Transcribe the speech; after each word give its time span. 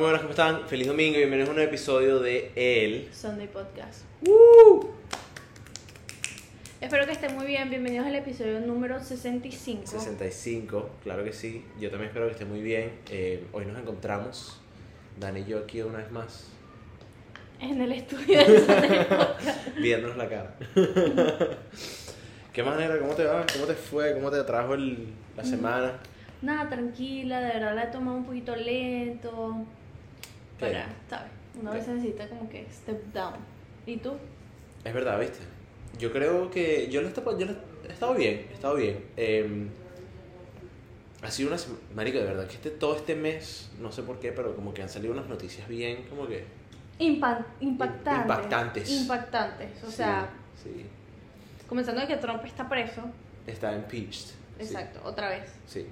muy 0.00 0.06
buenas, 0.06 0.20
¿cómo 0.22 0.30
están? 0.30 0.66
Feliz 0.66 0.86
domingo 0.86 1.16
y 1.16 1.18
bienvenidos 1.18 1.48
a 1.48 1.50
un 1.50 1.56
nuevo 1.56 1.68
episodio 1.68 2.20
de 2.20 2.52
El. 2.56 3.12
Sunday 3.12 3.48
Podcast. 3.48 4.04
¡Woo! 4.22 4.94
Espero 6.80 7.04
que 7.04 7.12
estén 7.12 7.34
muy 7.36 7.44
bien. 7.44 7.68
Bienvenidos 7.68 8.06
al 8.06 8.14
episodio 8.14 8.60
número 8.60 8.98
65. 9.02 9.86
65, 9.86 10.88
claro 11.02 11.22
que 11.22 11.34
sí. 11.34 11.66
Yo 11.78 11.90
también 11.90 12.08
espero 12.08 12.26
que 12.28 12.32
esté 12.32 12.46
muy 12.46 12.62
bien. 12.62 12.92
Eh, 13.10 13.44
hoy 13.52 13.66
nos 13.66 13.78
encontramos, 13.78 14.58
Dani 15.18 15.40
y 15.40 15.44
yo 15.44 15.58
aquí 15.58 15.82
una 15.82 15.98
vez 15.98 16.10
más, 16.10 16.48
En 17.60 17.82
el 17.82 17.92
estudio 17.92 18.38
del 18.38 18.58
Sunday 18.60 19.04
Podcast. 19.08 19.76
viéndonos 19.76 20.16
la 20.16 20.28
cara. 20.30 20.54
¿Qué 22.54 22.62
manera? 22.62 22.98
¿Cómo 22.98 23.12
te 23.14 23.24
va? 23.24 23.44
¿Cómo 23.52 23.66
te 23.66 23.74
fue? 23.74 24.14
¿Cómo 24.14 24.30
te 24.30 24.42
trajo 24.44 24.72
el- 24.72 25.08
la 25.36 25.44
semana? 25.44 25.92
Nada, 26.40 26.70
tranquila, 26.70 27.40
de 27.40 27.48
verdad 27.52 27.74
la 27.74 27.84
he 27.84 27.86
tomado 27.88 28.16
un 28.16 28.24
poquito 28.24 28.56
lento. 28.56 29.66
Para, 30.60 30.86
¿sabes? 31.08 31.30
Una 31.60 31.70
vez 31.72 31.88
necesita 31.88 32.28
como 32.28 32.48
que 32.48 32.66
step 32.70 33.12
down. 33.12 33.34
¿Y 33.86 33.96
tú? 33.96 34.12
Es 34.84 34.94
verdad, 34.94 35.18
¿viste? 35.18 35.38
Yo 35.98 36.12
creo 36.12 36.50
que 36.50 36.88
yo 36.90 37.00
lo 37.00 37.08
he 37.08 37.10
estado, 37.10 37.38
yo 37.38 37.46
lo 37.46 37.52
he 37.88 37.92
estado 37.92 38.14
bien, 38.14 38.46
he 38.50 38.54
estado 38.54 38.74
bien. 38.76 39.04
Eh, 39.16 39.66
ha 41.22 41.30
sido 41.30 41.50
una 41.52 41.60
marico, 41.94 42.18
de 42.18 42.24
verdad 42.24 42.46
que 42.46 42.54
este, 42.54 42.70
todo 42.70 42.96
este 42.96 43.14
mes, 43.14 43.70
no 43.78 43.92
sé 43.92 44.02
por 44.02 44.18
qué, 44.20 44.32
pero 44.32 44.54
como 44.56 44.72
que 44.72 44.82
han 44.82 44.88
salido 44.88 45.12
unas 45.12 45.26
noticias 45.28 45.68
bien, 45.68 46.04
como 46.08 46.26
que... 46.26 46.44
Impa- 46.98 47.44
impactantes. 47.60 48.22
Impactantes. 48.22 48.90
Impactantes. 48.90 49.84
O 49.84 49.90
sea, 49.90 50.28
Sí, 50.62 50.70
sí. 50.74 50.86
comenzando 51.68 52.00
de 52.00 52.06
que 52.06 52.16
Trump 52.16 52.44
está 52.44 52.68
preso. 52.68 53.02
está 53.46 53.74
impeached. 53.74 54.28
sí, 54.28 54.34
Exacto, 54.60 55.00
otra 55.04 55.28
vez. 55.30 55.50
Sí. 55.66 55.86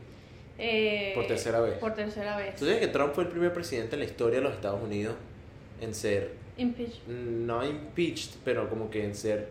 Eh, 0.59 1.12
Por 1.14 1.27
tercera 1.27 1.61
vez. 1.61 1.75
Por 1.75 1.95
tercera 1.95 2.37
vez. 2.37 2.56
¿Tú 2.56 2.64
sabes 2.64 2.81
que 2.81 2.89
Trump 2.89 3.14
fue 3.14 3.25
el 3.25 3.31
primer 3.31 3.53
presidente 3.53 3.95
en 3.97 4.01
la 4.01 4.06
historia 4.06 4.39
de 4.39 4.45
los 4.45 4.55
Estados 4.55 4.83
Unidos 4.83 5.14
en 5.81 5.95
ser, 5.95 6.33
Impeach. 6.56 7.01
no 7.06 7.64
impeached, 7.64 8.31
pero 8.45 8.69
como 8.69 8.91
que 8.91 9.05
en 9.05 9.14
ser, 9.14 9.48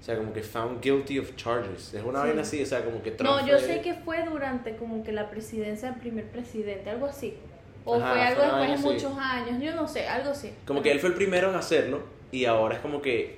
o 0.00 0.04
sea, 0.04 0.16
como 0.16 0.32
que 0.32 0.42
found 0.42 0.82
guilty 0.82 1.20
of 1.20 1.36
charges? 1.36 1.94
Es 1.94 2.02
una 2.02 2.22
Sí. 2.22 2.26
vaina 2.28 2.42
así, 2.42 2.62
o 2.62 2.66
sea, 2.66 2.84
como 2.84 3.00
que 3.02 3.12
Trump 3.12 3.30
No, 3.30 3.46
yo 3.46 3.58
fue- 3.58 3.66
sé 3.68 3.80
que 3.80 3.94
fue 3.94 4.24
durante 4.24 4.74
como 4.76 5.04
que 5.04 5.12
la 5.12 5.30
presidencia 5.30 5.90
del 5.92 6.00
primer 6.00 6.24
presidente, 6.26 6.90
algo 6.90 7.06
así. 7.06 7.34
O 7.84 7.94
Ajá, 7.94 8.10
fue 8.12 8.20
algo 8.22 8.42
después 8.42 8.68
de 8.68 8.74
así. 8.74 8.82
muchos 8.84 9.12
años, 9.18 9.62
yo 9.62 9.74
no 9.76 9.86
sé, 9.86 10.06
algo 10.08 10.30
así. 10.30 10.52
Como 10.66 10.82
que 10.82 10.90
él 10.90 10.98
fue 10.98 11.10
el 11.10 11.14
primero 11.14 11.48
en 11.50 11.54
hacerlo 11.56 12.02
y 12.32 12.44
ahora 12.44 12.74
es 12.74 12.80
como 12.80 13.00
que 13.00 13.36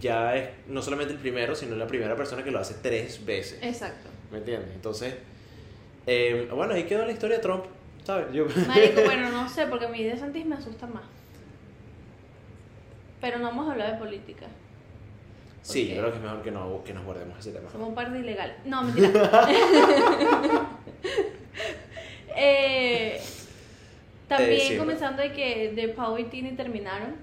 ya 0.00 0.36
es 0.36 0.48
no 0.68 0.80
solamente 0.80 1.12
el 1.12 1.18
primero, 1.18 1.56
sino 1.56 1.74
la 1.74 1.88
primera 1.88 2.14
persona 2.14 2.44
que 2.44 2.52
lo 2.52 2.60
hace 2.60 2.74
tres 2.80 3.26
veces. 3.26 3.58
Exacto. 3.60 4.08
¿Me 4.30 4.38
entiendes? 4.38 4.70
Entonces, 4.74 5.14
eh, 6.06 6.48
bueno, 6.52 6.74
ahí 6.74 6.84
quedó 6.84 7.04
la 7.04 7.12
historia 7.12 7.36
de 7.36 7.42
Trump, 7.42 7.64
¿sabes? 8.04 8.32
Yo... 8.32 8.46
Marico, 8.66 9.00
bueno, 9.04 9.30
no 9.30 9.48
sé, 9.48 9.66
porque 9.66 9.88
mi 9.88 10.02
de 10.02 10.16
Santis 10.16 10.44
me 10.44 10.56
asusta 10.56 10.86
más. 10.86 11.04
Pero 13.20 13.38
no 13.38 13.44
vamos 13.44 13.68
a 13.68 13.72
hablar 13.72 13.92
de 13.92 13.98
política. 13.98 14.46
sí, 15.62 15.88
yo 15.88 16.00
creo 16.00 16.10
que 16.10 16.18
es 16.18 16.22
mejor 16.22 16.42
que, 16.42 16.50
no, 16.50 16.84
que 16.84 16.92
nos 16.92 17.04
guardemos 17.04 17.38
ese 17.38 17.52
tema. 17.52 17.70
Somos 17.70 17.88
un 17.88 17.94
par 17.94 18.12
de 18.12 18.20
ilegales. 18.20 18.56
No, 18.66 18.82
mentira. 18.82 19.48
eh, 22.36 23.20
también 24.28 24.60
Eh, 24.60 24.68
sí, 24.68 24.76
comenzando 24.76 25.22
de 25.22 25.32
que 25.32 25.72
de 25.72 25.88
Pau 25.88 26.18
y 26.18 26.24
Tini 26.24 26.52
terminaron. 26.52 27.14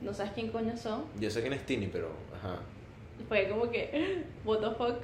No 0.00 0.14
sabes 0.14 0.32
quién 0.32 0.48
coño 0.48 0.76
son. 0.76 1.04
Yo 1.18 1.30
sé 1.30 1.40
quién 1.40 1.52
es 1.52 1.64
Tini, 1.66 1.86
pero, 1.86 2.10
ajá. 2.34 2.56
Fue 3.28 3.48
como 3.48 3.70
que, 3.70 4.24
what 4.44 4.58
the 4.60 4.70
fuck. 4.70 4.96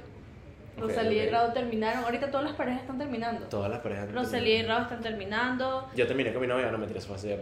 Rosalía 0.77 1.25
y. 1.25 1.29
Rao 1.29 1.51
terminaron. 1.53 2.03
Ahorita 2.03 2.29
todas 2.31 2.45
las 2.45 2.55
parejas 2.55 2.81
están 2.81 2.97
terminando. 2.97 3.45
Todas 3.47 3.69
las 3.71 3.79
parejas. 3.79 4.11
Rosalía 4.13 4.57
y. 4.59 4.63
Rao 4.63 4.81
están 4.83 5.01
terminando. 5.01 5.89
Yo 5.95 6.05
terminé 6.07 6.31
con 6.33 6.41
mi 6.41 6.47
novia, 6.47 6.69
no 6.71 6.77
me 6.77 6.87
tiras 6.87 7.05
fácil. 7.07 7.35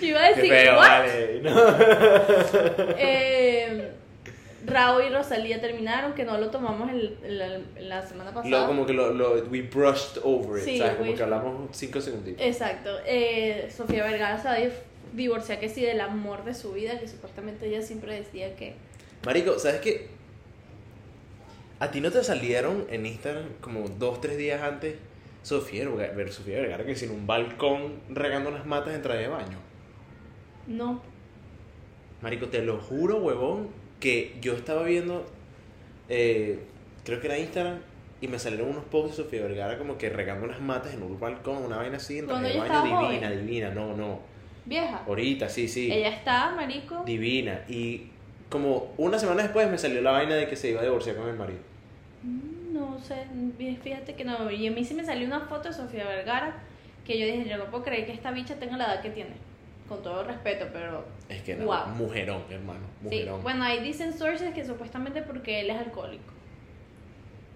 Yo 0.00 0.06
iba 0.08 0.20
a 0.22 0.28
Qué 0.34 0.42
decir, 0.42 0.50
feo, 0.52 0.76
what? 0.76 0.88
vale. 0.88 1.40
No. 1.42 1.54
Eh, 2.98 3.90
Rao 4.66 5.00
y 5.02 5.08
Rosalía 5.10 5.60
terminaron, 5.60 6.14
que 6.14 6.24
no 6.24 6.38
lo 6.38 6.50
tomamos 6.50 6.90
el, 6.90 7.18
el- 7.22 7.88
la 7.88 8.02
semana 8.02 8.32
pasada. 8.32 8.62
Lo, 8.62 8.66
como 8.66 8.86
que 8.86 8.92
lo, 8.94 9.12
lo, 9.12 9.34
we 9.50 9.62
brushed 9.62 10.20
over 10.22 10.58
it, 10.58 10.64
Sí, 10.64 10.78
¿sabes? 10.78 10.94
Como 10.96 11.10
we- 11.10 11.16
que 11.16 11.22
hablamos 11.22 11.68
cinco 11.72 12.00
segunditos. 12.00 12.44
Exacto. 12.44 12.90
Eh, 13.06 13.68
Sofía 13.74 14.04
Vergara 14.04 14.38
se 14.38 14.48
va 14.48 14.54
a 14.54 14.58
dif- 14.58 14.82
divorciar 15.14 15.60
que 15.60 15.68
sí 15.68 15.82
del 15.82 16.00
amor 16.00 16.44
de 16.44 16.54
su 16.54 16.72
vida, 16.72 16.98
que 16.98 17.08
supuestamente 17.08 17.66
ella 17.66 17.82
siempre 17.82 18.14
decía 18.14 18.54
que... 18.56 18.74
Marico, 19.24 19.58
¿sabes 19.58 19.80
qué? 19.80 20.08
¿A 21.78 21.90
ti 21.90 22.00
no 22.00 22.10
te 22.10 22.22
salieron 22.22 22.86
en 22.90 23.06
Instagram 23.06 23.46
como 23.60 23.88
dos, 23.88 24.20
tres 24.20 24.36
días 24.36 24.62
antes 24.62 24.96
Sofía 25.42 25.88
ver 25.88 26.32
Sofía 26.32 26.60
Vergara 26.60 26.84
que 26.84 26.96
sin 26.96 27.10
un 27.10 27.26
balcón 27.26 28.00
regando 28.08 28.48
unas 28.48 28.64
matas 28.64 28.94
en 28.94 29.02
traje 29.02 29.22
de 29.22 29.28
baño? 29.28 29.58
No. 30.66 31.02
Marico, 32.22 32.48
te 32.48 32.62
lo 32.62 32.78
juro, 32.78 33.18
huevón, 33.18 33.68
que 34.00 34.36
yo 34.40 34.54
estaba 34.54 34.84
viendo, 34.84 35.26
eh, 36.08 36.60
creo 37.04 37.20
que 37.20 37.26
era 37.26 37.38
Instagram, 37.38 37.80
y 38.22 38.28
me 38.28 38.38
salieron 38.38 38.70
unos 38.70 38.84
posts 38.84 39.18
de 39.18 39.22
Sofía 39.22 39.42
Vergara 39.42 39.76
como 39.76 39.98
que 39.98 40.08
regando 40.08 40.46
unas 40.46 40.60
matas 40.62 40.94
en 40.94 41.02
un 41.02 41.20
balcón, 41.20 41.58
una 41.58 41.76
vaina 41.76 41.98
así, 41.98 42.18
en 42.18 42.26
traje 42.26 42.54
de 42.54 42.58
baño, 42.58 42.82
divina, 42.82 42.96
joven. 42.96 43.46
divina, 43.46 43.70
no, 43.70 43.94
no. 43.94 44.33
Vieja. 44.66 45.02
Ahorita, 45.06 45.48
sí, 45.48 45.68
sí. 45.68 45.92
Ella 45.92 46.08
está, 46.08 46.50
marico. 46.54 47.02
Divina. 47.04 47.60
Y 47.68 48.08
como 48.48 48.92
una 48.96 49.18
semana 49.18 49.42
después 49.42 49.68
me 49.70 49.76
salió 49.78 50.00
la 50.00 50.12
vaina 50.12 50.34
de 50.34 50.48
que 50.48 50.56
se 50.56 50.70
iba 50.70 50.80
a 50.80 50.84
divorciar 50.84 51.16
con 51.16 51.28
el 51.28 51.36
marido. 51.36 51.60
Mm, 52.22 52.72
No 52.74 52.98
sé, 53.00 53.26
fíjate 53.82 54.14
que 54.14 54.24
no. 54.24 54.50
Y 54.50 54.66
a 54.66 54.70
mí 54.70 54.84
sí 54.84 54.94
me 54.94 55.04
salió 55.04 55.26
una 55.26 55.40
foto 55.40 55.68
de 55.68 55.74
Sofía 55.74 56.04
Vergara 56.06 56.54
que 57.06 57.18
yo 57.18 57.26
dije, 57.26 57.48
yo 57.48 57.58
no 57.58 57.66
puedo 57.66 57.84
creer 57.84 58.06
que 58.06 58.12
esta 58.12 58.30
bicha 58.30 58.54
tenga 58.56 58.76
la 58.78 58.84
edad 58.86 59.02
que 59.02 59.10
tiene. 59.10 59.30
Con 59.88 60.02
todo 60.02 60.24
respeto, 60.24 60.66
pero... 60.72 61.04
Es 61.28 61.42
que 61.42 61.54
no, 61.56 61.66
Wow. 61.66 61.88
mujerón, 61.96 62.42
hermano. 62.48 62.80
Sí, 63.02 63.04
Mujerón. 63.18 63.42
bueno, 63.42 63.64
ahí 63.64 63.80
dicen 63.82 64.16
sources 64.16 64.54
que 64.54 64.64
supuestamente 64.64 65.20
porque 65.20 65.60
él 65.60 65.68
es 65.70 65.76
alcohólico. 65.76 66.32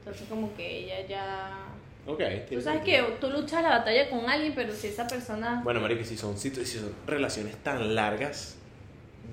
Entonces 0.01 0.29
como 0.29 0.55
que 0.55 0.81
ella 0.85 1.07
ya... 1.09 1.51
Ok. 2.09 2.23
Tú 2.51 2.61
sabes 2.63 2.83
que 2.83 3.03
tú 3.21 3.29
luchas 3.31 3.63
la 3.63 3.69
batalla 3.69 4.09
con 4.09 4.29
alguien, 4.29 4.55
pero 4.55 4.73
si 4.73 4.87
esa 4.89 5.07
persona... 5.07 5.61
Bueno, 5.63 5.81
marico, 5.81 6.03
si 6.05 6.17
son, 6.17 6.37
situ- 6.37 6.65
si 6.65 6.79
son 6.79 6.93
relaciones 7.07 7.57
tan 7.59 7.95
largas 7.95 8.57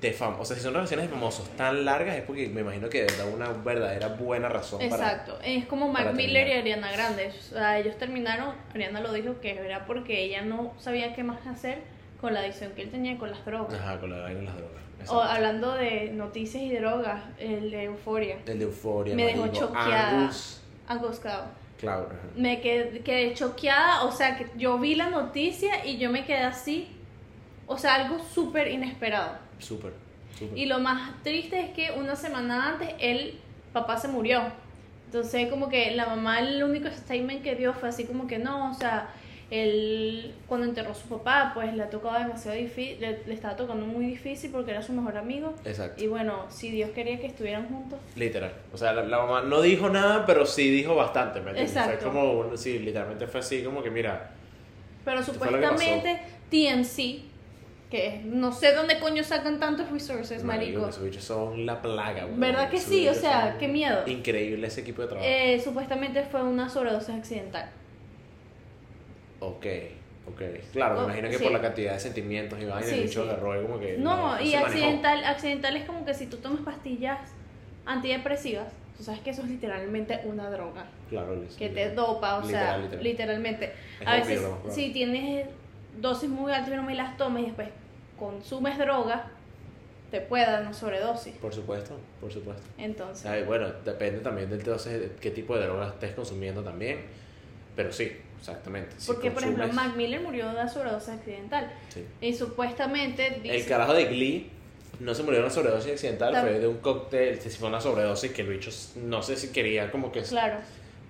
de 0.01 0.11
fam 0.11 0.37
o 0.41 0.43
sea, 0.43 0.57
si 0.57 0.61
son 0.61 0.73
relaciones 0.73 1.05
de 1.05 1.13
famosos 1.13 1.47
tan 1.55 1.85
largas 1.85 2.17
es 2.17 2.23
porque 2.23 2.49
me 2.49 2.59
imagino 2.61 2.89
que 2.89 3.03
verdad 3.03 3.27
una 3.33 3.47
verdadera 3.49 4.09
buena 4.09 4.49
razón 4.49 4.79
para... 4.89 4.93
Exacto, 4.93 5.39
es 5.41 5.65
como 5.67 5.87
Mac 5.87 6.03
para 6.03 6.11
Miller 6.17 6.49
y. 6.49 6.51
Ariana 6.51 6.91
Grande. 6.91 7.29
O 7.29 7.53
sea, 7.53 7.79
ellos 7.79 7.97
terminaron, 7.97 8.53
Ariana 8.73 8.99
lo 8.99 9.13
dijo 9.13 9.39
que 9.39 9.51
era 9.51 9.85
porque 9.85 10.21
ella 10.21 10.41
no 10.41 10.73
sabía 10.79 11.15
qué 11.15 11.23
más 11.23 11.47
hacer 11.47 11.79
con 12.19 12.33
la 12.33 12.41
adicción 12.41 12.73
que 12.73 12.81
él 12.81 12.91
tenía 12.91 13.17
con 13.17 13.31
las 13.31 13.45
drogas. 13.45 13.73
Ajá, 13.79 13.97
con 14.01 14.09
la 14.11 14.17
vaina 14.17 14.39
de 14.41 14.45
las 14.47 14.57
drogas. 14.57 14.81
O 15.07 15.21
hablando 15.21 15.73
de 15.75 16.09
noticias 16.11 16.61
y 16.63 16.75
drogas, 16.75 17.21
el 17.37 17.71
de 17.71 17.83
Euforia. 17.83 18.37
El 18.45 18.59
de 18.59 18.65
Euforia, 18.65 19.15
Me 19.15 19.25
dejó 19.27 19.47
choqueada. 19.47 20.09
Angus 20.09 20.61
Angus 20.87 21.19
Ajá. 21.83 22.07
Me 22.35 22.61
quedé, 22.61 22.99
quedé 22.99 23.33
choqueada, 23.33 24.03
o 24.03 24.11
sea, 24.11 24.37
que 24.37 24.47
yo 24.57 24.77
vi 24.79 24.95
la 24.95 25.09
noticia 25.09 25.85
y 25.85 25.97
yo 25.97 26.09
me 26.09 26.25
quedé 26.25 26.43
así. 26.43 26.87
O 27.67 27.77
sea, 27.77 27.95
algo 27.95 28.19
súper 28.19 28.67
inesperado. 28.67 29.37
Súper, 29.59 29.93
súper. 30.37 30.57
Y 30.57 30.65
lo 30.65 30.79
más 30.79 31.21
triste 31.23 31.59
es 31.59 31.69
que 31.71 31.91
una 31.97 32.15
semana 32.15 32.69
antes 32.69 32.89
el 32.99 33.39
papá 33.73 33.97
se 33.97 34.07
murió. 34.07 34.41
Entonces 35.05 35.49
como 35.49 35.69
que 35.69 35.91
la 35.91 36.07
mamá 36.07 36.39
el 36.39 36.63
único 36.63 36.89
statement 36.89 37.43
que 37.43 37.55
dio 37.55 37.73
fue 37.73 37.89
así 37.89 38.05
como 38.05 38.27
que 38.27 38.37
no, 38.39 38.71
o 38.71 38.73
sea, 38.73 39.09
él 39.51 40.33
cuando 40.47 40.65
enterró 40.67 40.91
a 40.91 40.95
su 40.95 41.07
papá 41.07 41.51
pues 41.53 41.73
le 41.73 41.83
ha 41.83 41.89
tocado 41.89 42.17
demasiado 42.17 42.57
difícil, 42.57 42.99
le, 42.99 43.19
le 43.25 43.33
estaba 43.33 43.55
tocando 43.55 43.85
muy 43.85 44.05
difícil 44.05 44.49
porque 44.51 44.71
era 44.71 44.81
su 44.81 44.91
mejor 44.93 45.17
amigo. 45.17 45.53
Exacto. 45.65 46.03
Y 46.03 46.07
bueno, 46.07 46.45
si 46.49 46.71
Dios 46.71 46.89
quería 46.91 47.19
que 47.19 47.27
estuvieran 47.27 47.67
juntos. 47.67 47.99
Literal. 48.15 48.51
O 48.73 48.77
sea, 48.77 48.93
la, 48.93 49.03
la 49.03 49.19
mamá 49.19 49.41
no 49.43 49.61
dijo 49.61 49.89
nada, 49.89 50.25
pero 50.25 50.45
sí 50.45 50.69
dijo 50.69 50.95
bastante, 50.95 51.41
¿me 51.41 51.51
entiendes? 51.51 51.75
Exacto. 51.75 52.05
Fue 52.05 52.11
como, 52.11 52.31
un- 52.39 52.57
sí, 52.57 52.79
literalmente 52.79 53.27
fue 53.27 53.39
así 53.41 53.61
como 53.63 53.83
que, 53.83 53.91
mira, 53.91 54.31
Pero 55.03 55.19
lo 55.19 55.25
que 55.25 55.31
supuestamente 55.31 56.19
TMC, 56.49 57.21
que 57.91 58.21
no 58.25 58.51
sé 58.51 58.73
dónde 58.73 58.99
coño 58.99 59.23
sacan 59.23 59.59
tantos 59.59 59.91
resources, 59.91 60.43
marico. 60.43 60.89
esos 60.89 61.03
bichos 61.03 61.23
son 61.23 61.67
la 61.67 61.81
plaga. 61.83 62.25
¿Verdad 62.35 62.69
que 62.71 62.79
sí? 62.79 63.07
O 63.07 63.13
sea, 63.13 63.57
qué 63.59 63.67
miedo. 63.67 64.01
Increíble 64.07 64.65
ese 64.67 64.81
equipo 64.81 65.03
de 65.03 65.07
trabajo. 65.09 65.29
Eh, 65.29 65.61
supuestamente 65.63 66.23
fue 66.23 66.41
una 66.41 66.67
sobredosis 66.67 67.13
accidental. 67.15 67.69
Ok, 69.47 69.65
ok. 70.27 70.41
Claro, 70.73 70.95
me 70.95 71.01
Oh, 71.01 71.03
imagino 71.05 71.29
que 71.29 71.37
sí. 71.37 71.43
por 71.43 71.51
la 71.53 71.61
cantidad 71.61 71.93
de 71.93 71.99
sentimientos 71.99 72.59
y 72.61 72.65
vaina, 72.65 72.87
Sí, 72.87 72.95
el 72.95 73.03
bicho 73.03 73.23
sí. 73.23 73.29
agarró 73.29 73.59
y 73.59 73.65
como 73.65 73.79
que. 73.79 73.97
No, 73.97 74.39
y 74.41 74.53
manejó. 74.53 74.65
accidental, 74.65 75.23
accidental 75.25 75.77
es 75.77 75.85
como 75.85 76.05
que 76.05 76.13
si 76.13 76.27
tú 76.27 76.37
tomas 76.37 76.61
pastillas 76.61 77.19
antidepresivas, 77.85 78.67
tú 78.97 79.03
sabes 79.03 79.21
que 79.21 79.29
eso 79.31 79.41
es 79.43 79.49
literalmente 79.49 80.21
una 80.25 80.49
droga 80.49 80.85
Claro, 81.09 81.39
que 81.57 81.69
te 81.69 81.91
dopa, 81.91 82.37
o 82.37 82.43
sea, 82.43 82.77
Literal, 82.77 82.81
literal. 82.81 83.03
literalmente. 83.03 83.73
Es 84.01 84.07
A 84.07 84.15
veces, 84.15 84.41
si 84.69 84.91
tienes 84.91 85.47
dosis 85.99 86.29
muy 86.29 86.51
altas 86.51 86.73
y 86.73 86.75
no 86.75 86.83
me 86.83 86.95
las 86.95 87.15
tomas 87.17 87.41
y 87.43 87.45
después 87.45 87.67
consumes 88.17 88.77
droga, 88.77 89.27
te 90.11 90.21
puede 90.21 90.45
dar 90.45 90.61
una 90.61 90.73
sobredosis. 90.73 91.35
Por 91.35 91.53
supuesto, 91.53 91.97
por 92.21 92.31
supuesto. 92.31 92.63
Entonces, 92.77 93.25
Ay, 93.25 93.43
bueno, 93.43 93.67
depende 93.83 94.19
también 94.21 94.49
del 94.49 94.63
de 94.63 95.11
qué 95.19 95.31
tipo 95.31 95.57
de 95.57 95.65
drogas 95.65 95.93
estés 95.93 96.13
consumiendo 96.13 96.63
también. 96.63 96.99
Pero 97.75 97.91
sí, 97.91 98.11
exactamente. 98.39 98.91
si 98.97 99.07
Porque, 99.07 99.31
por 99.31 99.43
ejemplo, 99.43 99.65
consumes- 99.65 99.73
Mac 99.87 99.95
Miller 99.95 100.21
murió 100.21 100.45
de 100.47 100.51
una 100.53 100.67
sobredosis 100.67 101.09
accidental. 101.09 101.71
Sí. 101.89 102.03
Y 102.21 102.33
supuestamente 102.33 103.27
El 103.35 103.41
dice- 103.43 103.65
carajo 103.69 103.93
de 103.93 104.05
Glee 104.05 104.49
no 104.99 105.13
se 105.13 105.23
murió 105.23 105.39
de 105.39 105.45
una 105.45 105.53
sobredosis 105.53 105.91
accidental, 105.93 106.33
Tam- 106.33 106.41
fue 106.41 106.59
de 106.59 106.67
un 106.67 106.77
cóctel, 106.77 107.39
se 107.39 107.49
fue 107.51 107.67
una 107.67 107.81
sobredosis 107.81 108.31
que 108.31 108.41
el 108.43 108.47
bicho 108.49 108.71
no 108.95 109.21
sé 109.21 109.35
si 109.35 109.49
quería 109.49 109.91
como 109.91 110.11
que... 110.11 110.21
Claro. 110.21 110.57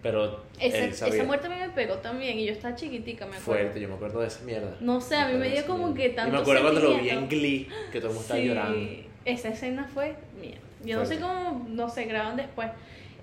Pero 0.02 0.44
Esa, 0.60 1.08
esa 1.08 1.24
muerte 1.24 1.48
a 1.48 1.50
mí 1.50 1.56
me 1.60 1.70
pegó 1.70 1.96
también 1.96 2.38
y 2.38 2.46
yo 2.46 2.52
estaba 2.52 2.76
chiquitica, 2.76 3.26
me 3.26 3.38
acuerdo. 3.38 3.44
Fuerte, 3.64 3.80
yo 3.82 3.88
me 3.88 3.96
acuerdo 3.96 4.22
de 4.22 4.28
esa 4.28 4.44
mierda. 4.44 4.76
No 4.80 5.02
sé, 5.02 5.16
a 5.16 5.28
mí 5.30 5.34
me 5.36 5.50
dio 5.50 5.66
como 5.66 5.88
mierda. 5.88 5.96
que 6.04 6.10
tanto 6.10 6.30
Y 6.30 6.32
me 6.34 6.42
acuerdo 6.42 6.62
cuando 6.62 6.80
lo 6.82 6.98
vi 7.00 7.10
en. 7.10 7.28
Glee, 7.28 7.68
que 7.92 8.00
todo 8.00 8.10
el 8.12 8.16
mundo 8.16 8.22
estaba 8.22 8.40
Sí, 8.40 8.48
llorando. 8.48 8.90
Esa 9.26 9.50
escena 9.50 9.90
fue 9.92 10.16
mía. 10.40 10.58
Yo 10.84 10.98
no 11.00 11.06
sé 11.08 11.18
Fuerte. 11.18 11.24
cómo, 11.24 11.66
no 11.70 11.90
sé, 11.90 12.06
graban 12.06 12.36
después. 12.38 12.68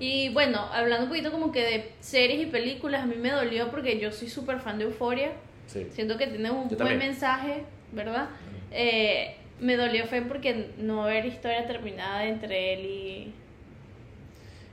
Y 0.04 0.30
bueno, 0.30 0.58
hablando 0.72 1.04
un 1.04 1.08
poquito 1.10 1.30
como 1.30 1.52
que 1.52 1.62
de 1.62 1.92
series 2.00 2.40
y 2.42 2.46
películas, 2.46 3.02
a 3.04 3.06
mí 3.06 3.14
me 3.16 3.30
dolió 3.30 3.70
porque 3.70 4.00
yo 4.00 4.10
soy 4.10 4.28
súper 4.28 4.58
fan 4.58 4.78
de 4.78 4.84
Euforia. 4.84 5.30
Sí. 5.68 5.86
Siento 5.92 6.18
que 6.18 6.26
tiene 6.26 6.50
un 6.50 6.62
Yo 6.68 6.76
buen 6.76 6.78
también. 6.78 6.98
mensaje, 6.98 7.62
¿verdad? 7.92 8.28
Eh, 8.72 9.36
me 9.60 9.76
dolió 9.76 10.04
fue 10.06 10.22
porque 10.22 10.70
no 10.78 11.04
ver 11.04 11.24
historia 11.26 11.64
terminada 11.68 12.24
entre 12.26 12.74
él 12.74 12.80
y... 12.84 13.34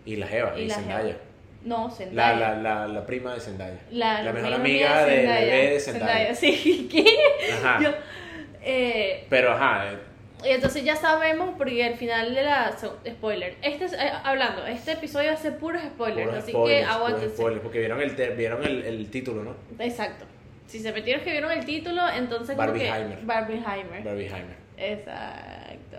Y 0.05 0.15
la 0.15 0.25
Jeva, 0.25 0.53
y, 0.57 0.63
Y 0.63 0.67
la 0.67 0.75
Zendaya. 0.75 1.03
Jeva. 1.03 1.19
No, 1.63 1.83
La, 1.89 1.91
Zendaya. 1.93 2.35
la, 2.39 2.55
la, 2.55 2.87
la 2.87 3.05
prima 3.05 3.35
de 3.35 3.39
Zendaya. 3.39 3.79
La, 3.91 4.23
la 4.23 4.33
mejor 4.33 4.53
amiga 4.53 5.05
de 5.05 5.15
Zendaya. 5.15 5.45
bebé 5.45 5.69
de 5.73 5.79
Zendaya. 5.79 6.33
Sí, 6.41 6.89
¿qué? 6.91 7.05
Ajá. 7.53 7.79
Yo, 7.83 7.89
eh, 8.63 9.27
Pero 9.29 9.51
ajá, 9.51 9.91
eh, 9.91 9.97
y 10.45 10.49
entonces 10.49 10.83
ya 10.83 10.95
sabemos, 10.95 11.55
porque 11.57 11.83
al 11.83 11.95
final 11.95 12.33
de 12.33 12.43
la... 12.43 12.75
Spoiler. 13.07 13.55
Este 13.61 13.85
es- 13.85 13.93
eh, 13.93 14.11
hablando, 14.23 14.65
este 14.65 14.93
episodio 14.93 15.31
hace 15.31 15.51
puros 15.51 15.81
spoilers, 15.81 16.27
puros 16.27 16.43
así 16.43 16.51
spoilers, 16.51 16.85
que 16.87 16.91
aguántense. 16.93 17.35
spoilers, 17.35 17.61
porque 17.61 17.79
vieron 17.79 18.01
el, 18.01 18.15
te- 18.15 18.29
vieron 18.35 18.63
el, 18.63 18.83
el 18.83 19.09
título, 19.11 19.43
¿no? 19.43 19.55
Exacto. 19.83 20.25
Si 20.67 20.79
se 20.79 20.91
metieron 20.91 21.23
que 21.23 21.31
vieron 21.31 21.51
el 21.51 21.65
título, 21.65 22.01
entonces 22.09 22.55
como 22.55 22.73
que... 22.73 22.87
Barbieheimer. 22.89 23.19
Barbieheimer. 23.23 24.03
Barbieheimer. 24.03 24.55
Exacto. 24.77 25.97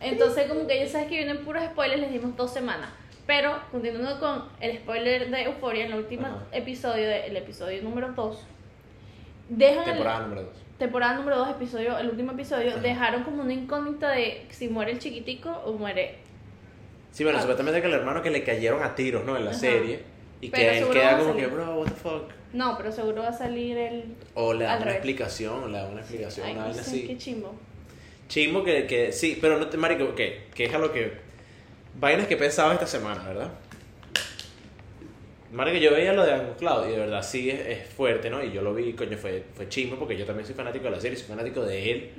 Entonces, 0.00 0.46
como 0.48 0.66
que 0.66 0.78
ya 0.80 0.88
sabes 0.88 1.08
que 1.08 1.16
vienen 1.16 1.44
puros 1.44 1.64
spoilers, 1.64 2.00
les 2.00 2.12
dimos 2.12 2.36
dos 2.36 2.52
semanas. 2.52 2.90
Pero, 3.26 3.58
continuando 3.72 4.20
con 4.20 4.44
el 4.60 4.76
spoiler 4.78 5.30
de 5.30 5.42
Euphoria, 5.44 5.86
en 5.86 5.92
el 5.92 5.98
último 5.98 6.26
Ajá. 6.26 6.42
episodio, 6.52 7.10
el 7.10 7.36
episodio 7.36 7.82
número 7.82 8.12
2, 8.12 8.46
dejan 9.48 9.78
el- 9.78 9.84
Temporada 9.84 10.20
número 10.20 10.42
2. 10.42 10.52
Temporada 10.78 11.14
número 11.14 11.36
2, 11.38 11.50
episodio, 11.50 11.98
el 11.98 12.10
último 12.10 12.32
episodio, 12.32 12.76
dejaron 12.78 13.22
como 13.24 13.42
una 13.42 13.52
incógnita 13.52 14.10
de 14.10 14.46
si 14.50 14.68
muere 14.68 14.92
el 14.92 14.98
chiquitico 14.98 15.50
o 15.64 15.72
muere. 15.74 16.16
Sí, 17.12 17.22
bueno, 17.24 17.38
Ah. 17.38 17.42
supuestamente 17.42 17.80
que 17.80 17.86
el 17.86 17.94
hermano 17.94 18.22
que 18.22 18.30
le 18.30 18.42
cayeron 18.42 18.82
a 18.82 18.94
tiros, 18.94 19.24
¿no? 19.24 19.36
En 19.36 19.44
la 19.44 19.50
Ajá. 19.50 19.60
serie. 19.60 20.00
Y 20.40 20.50
Pero 20.50 20.72
que 20.72 20.78
él 20.78 20.88
queda 20.90 21.18
como 21.18 21.36
que, 21.36 21.46
bro, 21.46 21.74
what 21.76 21.86
the 21.86 21.94
fuck. 21.94 22.30
No, 22.52 22.76
pero 22.76 22.92
seguro 22.92 23.22
va 23.22 23.28
a 23.28 23.32
salir 23.32 23.76
el. 23.78 24.04
O 24.34 24.52
le 24.52 24.64
da 24.64 24.72
una 24.76 24.80
revés. 24.84 24.96
explicación, 24.96 25.62
o 25.64 25.68
le 25.68 25.78
da 25.78 25.86
una 25.86 26.00
explicación, 26.00 26.46
Ay, 26.46 26.52
una 26.54 26.66
no 26.68 26.74
sé, 26.74 26.80
así. 26.80 27.06
qué 27.06 27.16
chimbo. 27.16 27.54
Chimbo 28.28 28.64
que, 28.64 28.86
que 28.86 29.12
sí, 29.12 29.38
pero 29.40 29.58
no 29.58 29.68
te, 29.68 29.76
marico, 29.76 30.14
que, 30.14 30.46
que 30.54 30.64
es 30.64 30.74
a 30.74 30.78
lo 30.78 30.92
que... 30.92 31.12
Vainas 31.96 32.26
que 32.26 32.36
pensaba 32.36 32.72
esta 32.74 32.86
semana, 32.86 33.22
¿verdad? 33.22 33.48
Marico, 35.54 35.76
yo 35.78 35.92
veía 35.92 36.12
lo 36.12 36.24
de 36.26 36.32
Angus 36.32 36.56
Cloud 36.58 36.88
y 36.88 36.90
de 36.92 36.98
verdad 36.98 37.22
sí 37.22 37.48
es, 37.48 37.60
es 37.60 37.86
fuerte, 37.88 38.28
¿no? 38.28 38.42
Y 38.42 38.50
yo 38.50 38.60
lo 38.60 38.74
vi, 38.74 38.92
coño, 38.94 39.16
fue, 39.16 39.44
fue 39.54 39.68
chimbo 39.68 39.96
porque 39.96 40.16
yo 40.16 40.24
también 40.26 40.44
soy 40.44 40.54
fanático 40.56 40.84
de 40.86 40.90
la 40.90 41.00
serie, 41.00 41.16
soy 41.16 41.28
fanático 41.28 41.62
de 41.64 41.90
él, 41.92 42.10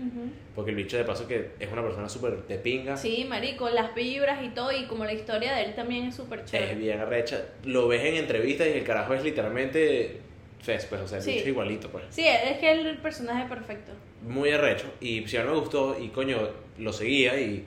porque 0.56 0.72
el 0.72 0.78
bicho 0.78 0.96
de 0.96 1.04
paso 1.04 1.28
que 1.28 1.50
es 1.60 1.70
una 1.72 1.82
persona 1.84 2.08
súper 2.08 2.38
de 2.48 2.58
pinga, 2.58 2.96
Sí, 2.96 3.26
marico, 3.28 3.70
las 3.70 3.94
vibras 3.94 4.42
y 4.44 4.50
todo, 4.50 4.72
y 4.72 4.86
como 4.86 5.04
la 5.04 5.12
historia 5.14 5.54
de 5.54 5.66
él 5.66 5.76
también 5.76 6.06
es 6.06 6.16
súper 6.16 6.40
es 6.40 6.46
chévere. 6.52 6.76
bien 6.76 7.00
arrecha. 7.00 7.44
Lo 7.66 7.88
ves 7.90 8.06
en 8.06 8.16
entrevistas 8.16 8.68
y 8.68 8.72
el 8.72 8.84
carajo 8.84 9.14
es 9.14 9.24
literalmente... 9.24 10.22
Pues, 10.64 10.86
pues, 10.86 11.02
o 11.02 11.08
sea, 11.08 11.18
el 11.20 11.24
Sí. 11.24 11.30
bicho 11.32 11.42
es 11.44 11.48
igualito, 11.50 11.90
pues. 11.90 12.06
Sí, 12.10 12.26
es 12.26 12.58
que 12.58 12.72
es 12.72 12.86
el 12.86 12.98
personaje 12.98 13.48
perfecto. 13.48 13.92
muy 14.24 14.50
arrecho 14.50 14.86
y 15.02 15.28
si 15.28 15.38
a 15.38 15.44
mí 15.44 15.50
me 15.52 15.58
gustó 15.60 15.96
y 16.02 16.08
coño 16.08 16.38
lo 16.80 16.92
seguía 16.94 17.40
y 17.40 17.66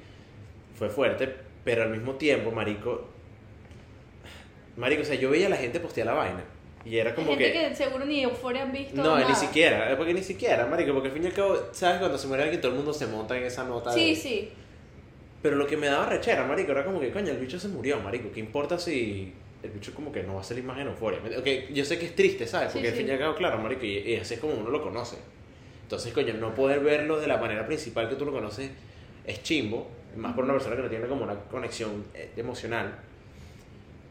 fue 0.75 0.89
fuerte 0.89 1.29
pero 1.63 1.83
al 1.85 1.91
mismo 1.91 2.15
tiempo 2.15 2.51
marico 2.51 3.07
marico 4.79 5.03
o 5.03 5.05
sea 5.05 5.17
yo 5.17 5.29
veía 5.31 5.47
a 5.47 5.51
la 5.51 5.57
gente 5.57 5.81
postear 5.81 6.07
la 6.07 6.15
vaina 6.15 6.43
y 6.85 6.97
era 6.97 7.15
como 7.15 7.33
Gente 7.37 7.53
que, 7.53 7.69
que... 7.71 7.75
seguro 7.77 8.05
ni 8.07 8.23
Euforia 8.23 8.63
han 8.63 8.73
visto. 8.73 8.97
no 9.03 9.17
nada. 9.19 9.29
ni 9.29 9.35
siquiera 9.35 9.95
porque 9.97 10.15
ni 10.15 10.23
siquiera 10.23 10.65
marico 10.67 10.93
porque 10.95 11.09
al 11.09 11.15
fin 11.15 11.25
y 11.25 11.27
al 11.27 11.33
cabo 11.35 11.57
sabes 11.73 11.99
cuando 11.99 12.17
se 12.17 12.27
muere 12.29 12.45
alguien 12.45 12.61
todo 12.61 12.71
el 12.73 12.77
mundo 12.79 12.93
se 12.95 13.07
monta 13.07 13.37
en 13.37 13.43
esa 13.45 13.65
nota 13.65 13.93
Sí, 13.93 14.11
de- 14.11 14.17
sí. 14.17 14.49
pero 15.43 15.57
lo 15.57 15.67
que 15.67 15.77
me 15.77 15.89
daba 15.89 16.07
rechera 16.07 16.45
marico 16.47 16.73
era 16.73 16.85
como 16.85 17.01
que 17.01 17.11
coño 17.11 17.31
el 17.33 17.39
bicho 17.39 17.59
se 17.59 17.69
murió 17.69 17.99
marico 18.01 18.31
qué 18.33 18.41
importa 18.41 18.79
si 18.79 19.33
el 19.63 19.71
bicho 19.71 19.93
como 19.93 20.13
que 20.13 20.23
no 20.23 20.37
va 20.37 20.41
a 20.41 20.45
salir 20.45 20.63
más 20.65 20.79
en 20.79 20.87
euforia 20.87 21.19
Ok, 21.39 21.73
yo 21.73 21.85
sé 21.85 21.99
que 21.99 22.07
es 22.07 22.15
triste 22.15 22.47
sabes 22.47 22.73
Sí, 22.73 22.79
porque 22.79 22.89
al 22.89 22.95
sí. 22.95 23.01
fin 23.01 23.09
y 23.09 23.11
al 23.13 23.19
cabo 23.19 23.35
claro 23.35 23.59
marico 23.59 23.85
y, 23.85 23.99
y 23.99 24.17
así 24.17 24.35
es 24.35 24.41
como 24.41 24.55
uno 24.55 24.71
lo 24.71 24.83
conoce 24.83 25.17
entonces, 25.83 26.13
coño, 26.13 26.35
no 26.35 26.55
poder 26.55 26.81
verlo 26.81 27.19
de 27.19 27.27
la 27.27 27.39
manera 27.39 27.67
principal 27.67 28.11
que 28.11 28.15
tú 28.17 28.27
lo 28.27 28.31
conoces 28.33 28.71
es 29.25 29.43
chimbo, 29.43 29.89
más 30.17 30.35
por 30.35 30.45
una 30.45 30.53
persona 30.53 30.77
que 30.77 30.83
no 30.83 30.89
tiene 30.91 31.07
como 31.07 31.25
una 31.25 31.35
conexión 31.45 32.05
eh, 32.13 32.29
emocional. 32.37 32.95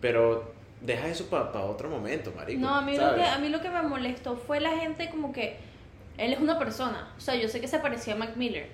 Pero 0.01 0.53
deja 0.81 1.07
eso 1.07 1.25
para 1.27 1.63
otro 1.65 1.89
momento, 1.89 2.31
marico. 2.35 2.59
No, 2.59 2.75
a 2.75 2.81
mí, 2.81 2.97
lo 2.97 3.15
que, 3.15 3.23
a 3.23 3.37
mí 3.39 3.49
lo 3.49 3.61
que 3.61 3.69
me 3.69 3.81
molestó 3.83 4.35
fue 4.35 4.59
la 4.59 4.71
gente 4.77 5.09
como 5.09 5.31
que 5.31 5.57
él 6.17 6.33
es 6.33 6.39
una 6.39 6.57
persona. 6.57 7.13
O 7.17 7.19
sea, 7.19 7.35
yo 7.35 7.47
sé 7.47 7.61
que 7.61 7.67
se 7.67 7.79
parecía 7.79 8.13
a 8.13 8.17
Mac 8.17 8.35
Miller. 8.35 8.67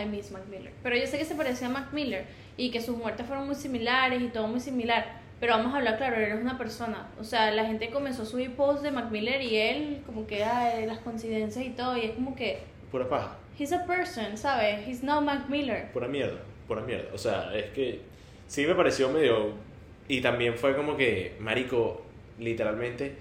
I 0.00 0.04
miss 0.04 0.30
Mac 0.30 0.42
Miller. 0.50 0.72
Pero 0.82 0.96
yo 0.96 1.06
sé 1.06 1.18
que 1.18 1.24
se 1.24 1.34
parecía 1.34 1.68
a 1.68 1.70
Mac 1.70 1.92
Miller 1.92 2.26
y 2.56 2.70
que 2.70 2.80
sus 2.80 2.96
muertes 2.96 3.26
fueron 3.26 3.46
muy 3.46 3.54
similares 3.54 4.22
y 4.22 4.28
todo 4.28 4.46
muy 4.46 4.60
similar. 4.60 5.24
Pero 5.40 5.54
vamos 5.54 5.74
a 5.74 5.78
hablar 5.78 5.98
claro, 5.98 6.16
él 6.16 6.32
es 6.32 6.40
una 6.40 6.56
persona. 6.56 7.08
O 7.20 7.24
sea, 7.24 7.50
la 7.50 7.64
gente 7.66 7.90
comenzó 7.90 8.22
a 8.22 8.26
subir 8.26 8.54
posts 8.56 8.82
de 8.82 8.90
Mac 8.90 9.10
Miller 9.10 9.40
y 9.42 9.56
él 9.56 10.02
como 10.06 10.26
que 10.26 10.44
ay, 10.44 10.86
las 10.86 10.98
coincidencias 10.98 11.64
y 11.64 11.70
todo. 11.70 11.96
Y 11.96 12.02
es 12.02 12.12
como 12.12 12.34
que, 12.34 12.60
Pura 12.90 13.08
paja, 13.08 13.36
he's 13.58 13.72
a 13.72 13.84
person, 13.84 14.36
¿sabes? 14.36 14.86
He's 14.86 15.02
not 15.02 15.22
Mac 15.22 15.48
Miller. 15.48 15.90
pura 15.92 16.08
mierda, 16.08 16.38
pura 16.66 16.82
mierda. 16.82 17.12
O 17.12 17.18
sea, 17.18 17.54
es 17.54 17.70
que 17.70 18.00
sí 18.46 18.66
me 18.66 18.74
pareció 18.74 19.10
medio... 19.10 19.65
Y 20.08 20.20
también 20.20 20.54
fue 20.54 20.76
como 20.76 20.96
que, 20.96 21.34
marico, 21.40 22.02
literalmente... 22.38 23.14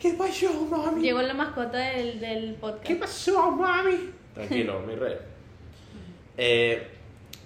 ¿Qué 0.00 0.12
pasó, 0.12 0.52
mami? 0.66 1.02
Llegó 1.02 1.22
la 1.22 1.34
mascota 1.34 1.78
del, 1.78 2.20
del 2.20 2.54
podcast. 2.54 2.86
¿Qué 2.86 2.96
pasó, 2.96 3.50
mami? 3.50 4.10
Tranquilo, 4.34 4.80
mi 4.86 4.94
rey. 4.94 5.16
Eh, 6.36 6.86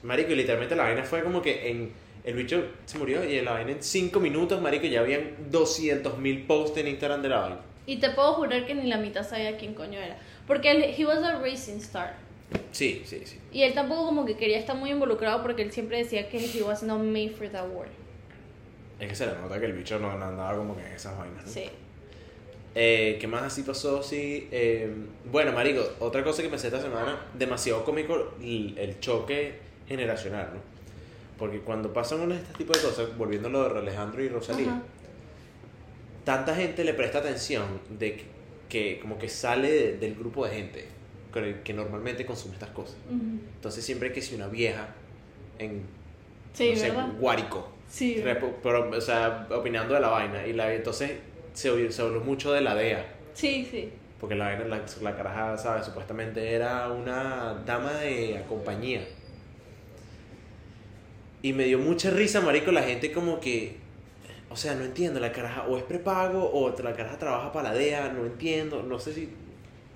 marico, 0.02 0.32
y 0.32 0.36
literalmente 0.36 0.74
la 0.77 0.84
vaina 0.84 1.03
fue 1.03 1.22
como 1.22 1.43
que 1.43 1.70
en... 1.70 1.93
El 2.22 2.34
bicho 2.34 2.62
se 2.84 2.98
murió 2.98 3.24
y 3.24 3.39
en 3.39 3.46
la 3.46 3.53
vaina 3.53 3.72
en 3.72 3.82
5 3.82 4.20
minutos, 4.20 4.60
marico, 4.60 4.84
ya 4.86 5.00
habían 5.00 5.50
200.000 5.50 6.46
posts 6.46 6.77
en 6.77 6.89
Instagram 6.89 7.22
de 7.22 7.29
la 7.31 7.41
vaina. 7.41 7.60
Y 7.86 7.96
te 7.96 8.10
puedo 8.10 8.34
jurar 8.34 8.67
que 8.67 8.74
ni 8.74 8.86
la 8.89 8.98
mitad 8.98 9.27
sabía 9.27 9.56
quién 9.56 9.72
coño 9.74 9.98
era. 9.98 10.19
Porque 10.46 10.70
él, 10.70 10.94
he 10.96 11.06
was 11.06 11.24
a 11.24 11.39
racing 11.39 11.79
star. 11.79 12.15
Sí, 12.72 13.03
sí, 13.05 13.22
sí. 13.24 13.39
Y 13.53 13.62
él 13.62 13.72
tampoco 13.72 14.05
como 14.05 14.27
que 14.27 14.36
quería 14.36 14.58
estar 14.58 14.77
muy 14.77 14.91
involucrado 14.91 15.43
porque 15.43 15.62
él 15.62 15.72
siempre 15.72 15.98
decía 15.98 16.29
que 16.29 16.39
he 16.39 16.62
was 16.62 16.82
not 16.82 17.00
made 17.00 17.31
for 17.31 17.48
that 17.48 17.67
war. 17.72 17.89
Es 19.00 19.08
que 19.08 19.14
se 19.14 19.26
le 19.26 19.32
nota 19.34 19.58
que 19.58 19.66
el 19.66 19.72
bicho 19.72 19.98
no, 19.98 20.16
no 20.19 20.24
andaba 20.26 20.56
como 20.56 20.76
que 20.76 20.84
en 20.86 20.92
esas 20.92 21.16
vainas, 21.19 21.44
¿no? 21.46 21.50
Sí. 21.50 21.64
Eh, 22.74 23.16
¿Qué 23.20 23.26
más 23.26 23.42
así 23.42 23.62
pasó? 23.62 24.02
Sí. 24.02 24.46
eh, 24.52 24.88
bueno, 25.24 25.52
marico, 25.52 25.82
otra 26.00 26.22
cosa 26.22 26.42
que 26.42 26.48
pensé 26.48 26.69
esta 26.69 26.80
semana, 26.80 27.19
demasiado 27.36 27.84
cómico 27.84 28.34
el, 28.40 28.76
el 28.78 29.00
choque 29.00 29.54
generacional, 29.88 30.50
¿no? 30.54 30.60
Porque 31.38 31.60
cuando 31.60 31.92
pasan 31.92 32.20
uno 32.20 32.34
de 32.34 32.40
este 32.42 32.52
tipo 32.58 32.72
de 32.74 32.80
cosas, 32.80 33.16
volviendo 33.16 33.48
a 33.48 33.50
lo 33.50 33.72
de 33.72 33.78
Alejandro 33.80 34.22
y 34.22 34.28
Rosalía, 34.28 34.69
Ajá. 34.72 34.82
tanta 36.24 36.54
gente 36.54 36.84
le 36.84 36.94
presta 36.94 37.19
atención 37.19 37.80
de 37.98 38.16
que, 38.16 38.24
que 38.69 39.00
como 39.00 39.19
que 39.19 39.28
sale 39.28 39.70
de- 39.70 39.96
del 39.98 40.14
grupo 40.14 40.44
de 40.44 40.52
gente 40.54 40.84
que, 41.32 41.60
que 41.64 41.72
normalmente 41.72 42.26
consume 42.26 42.54
estas 42.54 42.70
cosas. 42.70 42.96
Ujú. 43.08 43.16
Entonces 43.56 43.84
siempre 43.84 44.12
que 44.12 44.20
si 44.20 44.34
una 44.34 44.48
vieja 44.48 44.88
en 45.58 45.82
Sí, 46.52 46.70
no 46.74 46.76
sé. 46.76 46.92
Guárico, 47.19 47.69
Sí. 47.91 48.23
pero, 48.63 48.89
o 48.89 49.01
sea, 49.01 49.47
opinando 49.51 49.94
de 49.94 50.01
la 50.01 50.09
vaina. 50.09 50.47
Y 50.47 50.53
la, 50.53 50.73
entonces 50.73 51.13
se, 51.53 51.93
se 51.93 52.03
habló 52.03 52.20
mucho 52.20 52.53
de 52.53 52.61
la 52.61 52.75
DEA. 52.75 53.05
Sí, 53.35 53.67
sí. 53.69 53.91
Porque 54.20 54.37
la 54.37 54.47
vaina, 54.47 54.65
la, 54.65 54.82
la 55.03 55.17
caraja, 55.17 55.59
¿sabes? 55.59 55.87
Supuestamente 55.87 56.53
era 56.53 56.89
una 56.89 57.63
dama 57.67 57.93
de 57.94 58.43
compañía. 58.49 59.06
Y 61.43 61.53
me 61.53 61.65
dio 61.65 61.79
mucha 61.79 62.11
risa, 62.11 62.41
marico, 62.41 62.70
la 62.70 62.82
gente 62.82 63.13
como 63.13 63.41
que... 63.41 63.79
O 64.51 64.56
sea, 64.56 64.75
no 64.75 64.85
entiendo, 64.85 65.20
la 65.20 65.32
caraja 65.32 65.67
o 65.69 65.77
es 65.77 65.85
prepago 65.85 66.51
o 66.53 66.70
la 66.82 66.94
caraja 66.94 67.19
trabaja 67.19 67.53
para 67.53 67.70
la 67.70 67.79
DEA, 67.79 68.13
no 68.13 68.27
entiendo, 68.27 68.82
no 68.82 68.99
sé 68.99 69.15
si... 69.15 69.32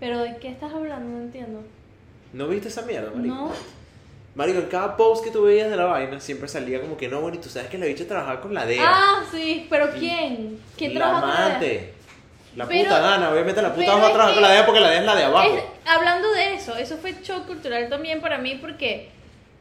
Pero 0.01 0.21
¿de 0.21 0.37
qué 0.39 0.49
estás 0.49 0.73
hablando? 0.73 1.19
No 1.19 1.25
entiendo. 1.25 1.63
¿No 2.33 2.49
viste 2.49 2.69
esa 2.69 2.83
mierda, 2.83 3.11
marico? 3.11 3.35
No. 3.35 3.53
Marico, 4.35 4.59
en 4.59 4.67
cada 4.67 4.97
post 4.97 5.25
que 5.25 5.31
tú 5.31 5.43
veías 5.45 5.71
de 5.71 5.76
la 5.76 5.85
vaina 5.85 6.19
siempre 6.21 6.49
salía 6.49 6.81
como 6.81 6.97
que 6.97 7.09
no, 7.09 7.21
bueno, 7.21 7.37
y 7.37 7.41
tú 7.41 7.49
sabes 7.49 7.69
que 7.69 7.79
la 7.79 7.87
bicha 7.87 8.05
trabajaba 8.07 8.41
con 8.41 8.53
la 8.53 8.67
DEA. 8.67 8.83
Ah, 8.85 9.23
sí, 9.31 9.67
pero 9.71 9.91
¿quién? 9.93 10.59
¿Quién 10.76 10.95
trabaja 10.95 11.21
con 11.21 11.29
la 11.31 11.47
amante. 11.47 11.95
La 12.57 12.67
Pero- 12.67 12.85
puta 12.85 12.99
gana, 13.00 13.31
obviamente 13.31 13.62
la 13.62 13.75
puta 13.75 13.95
va 13.97 14.09
a 14.09 14.12
trabajar 14.12 14.35
con 14.35 14.43
la 14.43 14.50
DEA 14.50 14.67
porque 14.67 14.81
la 14.81 14.91
DEA 14.91 15.00
es 15.00 15.07
la 15.07 15.14
de 15.14 15.25
abajo. 15.25 15.55
Es- 15.57 15.64
hablando 15.88 16.33
de 16.33 16.55
eso, 16.55 16.76
eso 16.76 16.97
fue 16.97 17.12
shock 17.23 17.47
cultural 17.47 17.88
también 17.88 18.21
para 18.21 18.38
mí 18.38 18.57
porque 18.61 19.11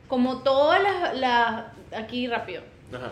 como 0.07 0.41
todas 0.43 0.81
las, 0.81 1.15
las 1.17 1.65
aquí 1.95 2.27
rápido, 2.27 2.61
Ajá. 2.93 3.11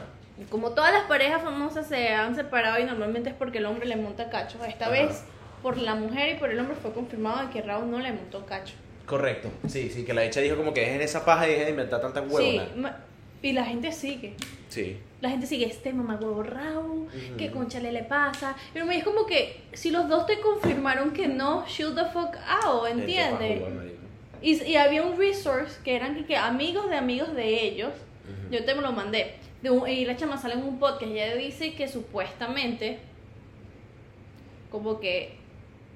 Como 0.50 0.72
todas 0.72 0.92
las 0.92 1.04
parejas 1.04 1.44
famosas 1.44 1.88
se 1.88 2.10
han 2.14 2.36
separado 2.36 2.80
y 2.80 2.84
normalmente 2.86 3.30
es 3.30 3.36
porque 3.36 3.60
el 3.60 3.68
hombre 3.68 3.86
le 3.86 3.96
monta 3.96 4.30
cacho. 4.32 4.58
Esta 4.66 4.86
Ajá. 4.86 4.94
vez 4.94 5.24
por 5.62 5.78
la 5.78 5.94
mujer 5.94 6.36
y 6.36 6.40
por 6.40 6.50
el 6.50 6.60
hombre 6.60 6.76
fue 6.82 6.92
confirmado 6.94 7.46
de 7.46 7.52
que 7.54 7.62
Raúl 7.62 7.92
no 7.92 8.00
le 8.00 8.12
montó 8.12 8.44
cacho. 8.48 8.74
Correcto. 9.12 9.50
Sí, 9.68 9.90
sí, 9.90 10.06
que 10.06 10.14
la 10.14 10.24
hecha 10.24 10.40
dijo 10.40 10.56
como 10.56 10.74
que 10.74 10.82
dejen 10.82 11.02
esa 11.02 11.26
paja 11.26 11.46
y 11.48 11.52
dejen 11.52 11.66
de 11.66 11.72
inventar 11.72 12.00
tanta 12.02 12.22
Sí, 12.22 12.28
huevona. 12.34 12.70
ma- 12.78 12.98
y 13.44 13.52
la 13.52 13.66
gente 13.66 13.92
sigue. 13.92 14.36
Sí. 14.70 14.98
La 15.20 15.30
gente 15.30 15.46
sigue 15.48 15.66
este 15.66 15.92
mamá 15.92 16.16
huevo 16.22 16.44
Raúl, 16.44 17.08
Ujú. 17.08 17.38
que 17.38 17.52
conchale 17.52 17.92
le 17.92 18.04
pasa. 18.04 18.56
Pero 18.74 18.90
es 18.90 19.04
como 19.04 19.26
que 19.26 19.62
si 19.74 19.92
los 19.92 20.08
dos 20.08 20.26
te 20.28 20.40
confirmaron 20.40 21.12
que 21.12 21.28
no, 21.28 21.66
shoot 21.68 21.94
the 21.94 22.06
fuck 22.06 22.36
out, 22.64 22.88
Gente 22.88 23.02
¿entiendes? 23.02 23.62
Y, 24.42 24.64
y 24.64 24.76
había 24.78 25.04
un 25.04 25.18
resource 25.18 25.78
que 25.84 25.96
eran 25.96 26.24
que, 26.26 26.38
amigos 26.38 26.90
de 26.90 26.96
amigos 26.96 27.36
de 27.36 27.66
ellos. 27.66 27.92
Yo 28.50 28.64
te 28.64 28.74
me 28.76 28.82
lo 28.82 28.94
mandé. 28.94 29.36
De 29.62 29.70
un- 29.72 29.88
y 29.90 30.06
la 30.06 30.16
chama 30.16 30.38
sale 30.38 30.54
en 30.54 30.64
un 30.64 30.80
podcast 30.80 31.12
ella 31.12 31.36
dice 31.36 31.74
que 31.74 31.88
supuestamente, 31.90 32.98
como 34.72 35.00
que 35.00 35.36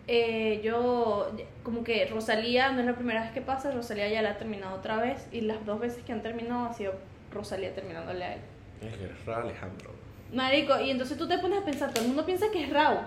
eh, 0.08 0.62
yo, 0.64 1.32
como 1.64 1.84
que 1.84 2.06
Rosalía 2.08 2.72
no 2.72 2.80
es 2.82 2.86
la 2.86 2.96
primera 2.96 3.22
vez 3.22 3.32
que 3.32 3.42
pasa, 3.42 3.72
Rosalía 3.72 4.08
ya 4.08 4.22
la 4.22 4.32
ha 4.32 4.38
terminado 4.38 4.76
otra 4.78 4.98
vez 4.98 5.28
y 5.32 5.42
las 5.42 5.66
dos 5.66 5.80
veces 5.80 6.04
que 6.04 6.12
han 6.14 6.22
terminado 6.22 6.66
ha 6.68 6.74
sido 6.74 6.94
Rosalía 7.32 7.74
terminándole 7.74 8.24
a 8.24 8.34
él. 8.36 8.42
Es 8.82 8.96
que 8.98 9.06
es 9.06 9.26
Ra 9.26 9.42
Alejandro. 9.42 9.92
Marico, 10.34 10.80
y 10.80 10.90
entonces 10.92 11.18
tú 11.18 11.28
te 11.28 11.38
pones 11.40 11.60
a 11.62 11.66
pensar, 11.66 11.92
todo 11.92 12.02
el 12.04 12.08
mundo 12.10 12.26
piensa 12.26 12.48
que 12.52 12.64
es 12.64 12.70
Raúl. 12.70 13.00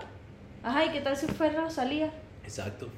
Ajá, 0.63 0.85
¿y 0.85 0.89
qué 0.89 1.01
tal 1.01 1.15
si 1.15 1.27
fue 1.27 1.49
Rosalía? 1.51 2.11
Exacto. 2.43 2.89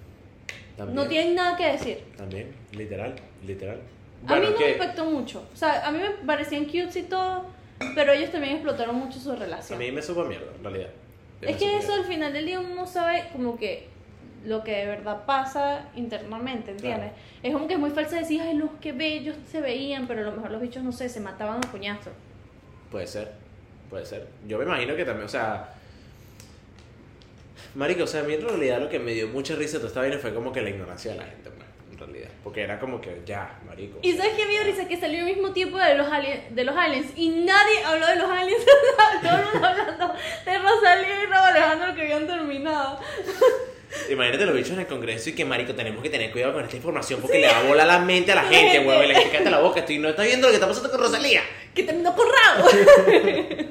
También. 0.78 0.96
No 0.96 1.08
tienen 1.08 1.36
nada 1.36 1.56
que 1.58 1.68
decir. 1.72 2.04
También, 2.18 2.52
literal, 2.72 3.14
literal. 3.46 3.80
a 4.28 4.36
mí 4.36 4.48
no 4.50 4.56
que- 4.56 4.66
me 4.66 4.72
impactó 4.72 5.06
mucho. 5.06 5.48
O 5.54 5.56
sea, 5.56 5.86
a 5.88 5.92
mí 5.92 6.00
me 6.00 6.10
parecían 6.26 6.66
cutes 6.66 6.96
y 6.96 7.04
todo, 7.04 7.46
pero 7.94 8.14
ellos 8.14 8.32
también 8.32 8.54
explotaron 8.54 8.96
mucho 8.96 9.20
su 9.20 9.32
A 9.32 9.36
relación. 9.36 9.78
mí 9.78 9.92
me 9.92 10.02
supo 10.02 10.24
mierda, 10.24 10.52
en 10.56 10.64
realidad. 10.64 10.90
Es 11.42 11.52
Me 11.52 11.58
que 11.58 11.78
eso 11.78 11.94
al 11.94 12.06
final 12.06 12.32
del 12.34 12.46
día 12.46 12.60
uno 12.60 12.74
no 12.76 12.86
sabe 12.88 13.26
como 13.34 13.58
que 13.58 13.90
lo 14.46 14.64
que 14.64 14.72
de 14.76 14.86
verdad 14.88 15.26
pasa 15.26 15.86
internamente, 15.96 16.72
¿entiendes? 16.72 17.12
Es 17.44 17.54
como 17.54 17.68
que 17.68 17.74
es 17.76 17.80
muy 17.80 17.92
falso 17.92 18.16
decir, 18.16 18.42
ay, 18.42 18.56
los 18.56 18.70
que 18.82 18.92
bellos 18.92 19.36
se 19.52 19.62
veían, 19.62 20.08
pero 20.08 20.22
a 20.22 20.24
lo 20.24 20.32
mejor 20.32 20.52
los 20.52 20.62
bichos, 20.62 20.84
no 20.84 20.92
sé, 20.92 21.10
se 21.10 21.20
mataban 21.20 21.58
a 21.58 21.72
puñazos. 21.72 22.14
Puede 22.90 23.08
ser, 23.08 23.32
puede 23.90 24.06
ser. 24.06 24.28
Yo 24.48 24.58
me 24.58 24.66
imagino 24.66 24.96
que 24.96 25.06
también, 25.06 25.26
o 25.26 25.30
sea. 25.30 25.74
Marico, 27.76 28.04
o 28.04 28.08
sea, 28.08 28.22
a 28.22 28.24
mí 28.24 28.34
en 28.34 28.42
realidad 28.42 28.80
lo 28.82 28.90
que 28.90 29.00
me 29.00 29.14
dio 29.14 29.28
mucha 29.30 29.56
risa 29.56 29.74
de 29.74 29.80
toda 29.80 29.88
esta 29.90 30.00
vaina 30.02 30.18
fue 30.18 30.34
como 30.34 30.52
que 30.52 30.62
la 30.62 30.70
ignorancia 30.72 31.12
de 31.12 31.18
la 31.20 31.24
gente, 31.26 31.50
pues, 31.52 31.66
en 31.92 31.98
realidad. 31.98 32.30
Porque 32.44 32.62
era 32.64 32.80
como 32.80 33.00
que, 33.00 33.22
ya, 33.26 33.60
marico. 33.66 34.00
Y 34.02 34.12
sabes 34.14 34.34
que 34.34 34.46
me 34.46 34.52
dio 34.52 34.64
risa 34.64 34.88
que 34.88 34.98
salió 35.00 35.20
al 35.20 35.26
mismo 35.26 35.52
tiempo 35.54 35.78
de 35.78 35.96
los, 35.96 36.08
alien- 36.08 36.50
de 36.50 36.64
los 36.66 36.76
aliens 36.76 37.14
y 37.16 37.30
nadie 37.30 37.84
habló 37.86 38.08
de 38.08 38.16
los 38.18 38.30
aliens. 38.30 38.66
Todo 39.22 39.38
el 39.38 39.46
mundo 39.54 39.68
hablando 39.68 40.14
de 40.46 40.60
Rosalía 40.60 41.24
y 41.24 41.26
Raúl 41.28 41.48
Alejandro 41.50 41.96
que 41.96 42.02
habían 42.02 42.28
terminado. 42.28 43.00
Imagínate 44.10 44.46
los 44.46 44.56
bichos 44.56 44.72
en 44.72 44.80
el 44.80 44.88
congreso 44.88 45.30
y 45.30 45.34
que, 45.34 45.46
marico, 45.46 45.74
tenemos 45.76 46.02
que 46.02 46.10
tener 46.10 46.32
cuidado 46.32 46.54
con 46.54 46.64
esta 46.64 46.76
información 46.76 47.22
porque 47.22 47.40
le 47.40 47.48
da 47.48 47.64
bola 47.64 47.84
a 47.84 47.86
la 47.86 48.00
mente 48.00 48.32
a 48.32 48.36
la 48.36 48.44
gente, 48.44 48.80
huevón. 48.80 49.06
Y 49.06 49.08
le 49.08 49.14
cállate 49.14 49.50
la 49.50 49.60
boca, 49.60 49.82
estoy, 49.82 50.00
no 50.00 50.10
está 50.10 50.24
viendo 50.24 50.48
lo 50.48 50.52
que 50.52 50.56
está 50.56 50.68
pasando 50.68 50.90
con 50.92 51.00
Rosalía. 51.00 51.42
Que 51.74 51.84
terminó 51.84 52.16
con 52.16 52.28
Raúl. 52.28 52.72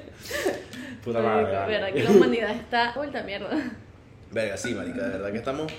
Puta 1.05 1.21
madre. 1.21 1.43
Marico, 1.43 1.53
vale. 1.53 1.73
verdad 1.73 1.93
que 1.93 2.03
la 2.03 2.11
humanidad 2.11 2.51
está 2.51 2.93
vuelta 2.95 3.23
mierda. 3.23 3.73
Verga, 4.31 4.57
sí, 4.57 4.75
marica, 4.75 5.03
de 5.03 5.09
verdad 5.11 5.33
que 5.33 5.39
estamos 5.39 5.73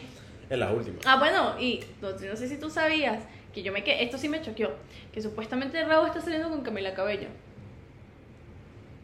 en 0.50 0.60
las 0.60 0.74
últimas. 0.74 1.06
Ah, 1.06 1.18
bueno, 1.18 1.56
y 1.60 1.84
no, 2.02 2.12
no 2.12 2.36
sé 2.36 2.48
si 2.48 2.58
tú 2.58 2.70
sabías 2.70 3.24
que 3.54 3.64
yo 3.64 3.72
me 3.72 3.84
que 3.84 4.04
esto 4.04 4.18
sí 4.18 4.30
me 4.30 4.42
choqueó, 4.42 4.74
que 5.14 5.22
supuestamente 5.22 5.84
Raúl 5.84 6.08
está 6.08 6.22
saliendo 6.22 6.50
con 6.50 6.62
Camila 6.62 6.94
Cabello. 6.94 7.28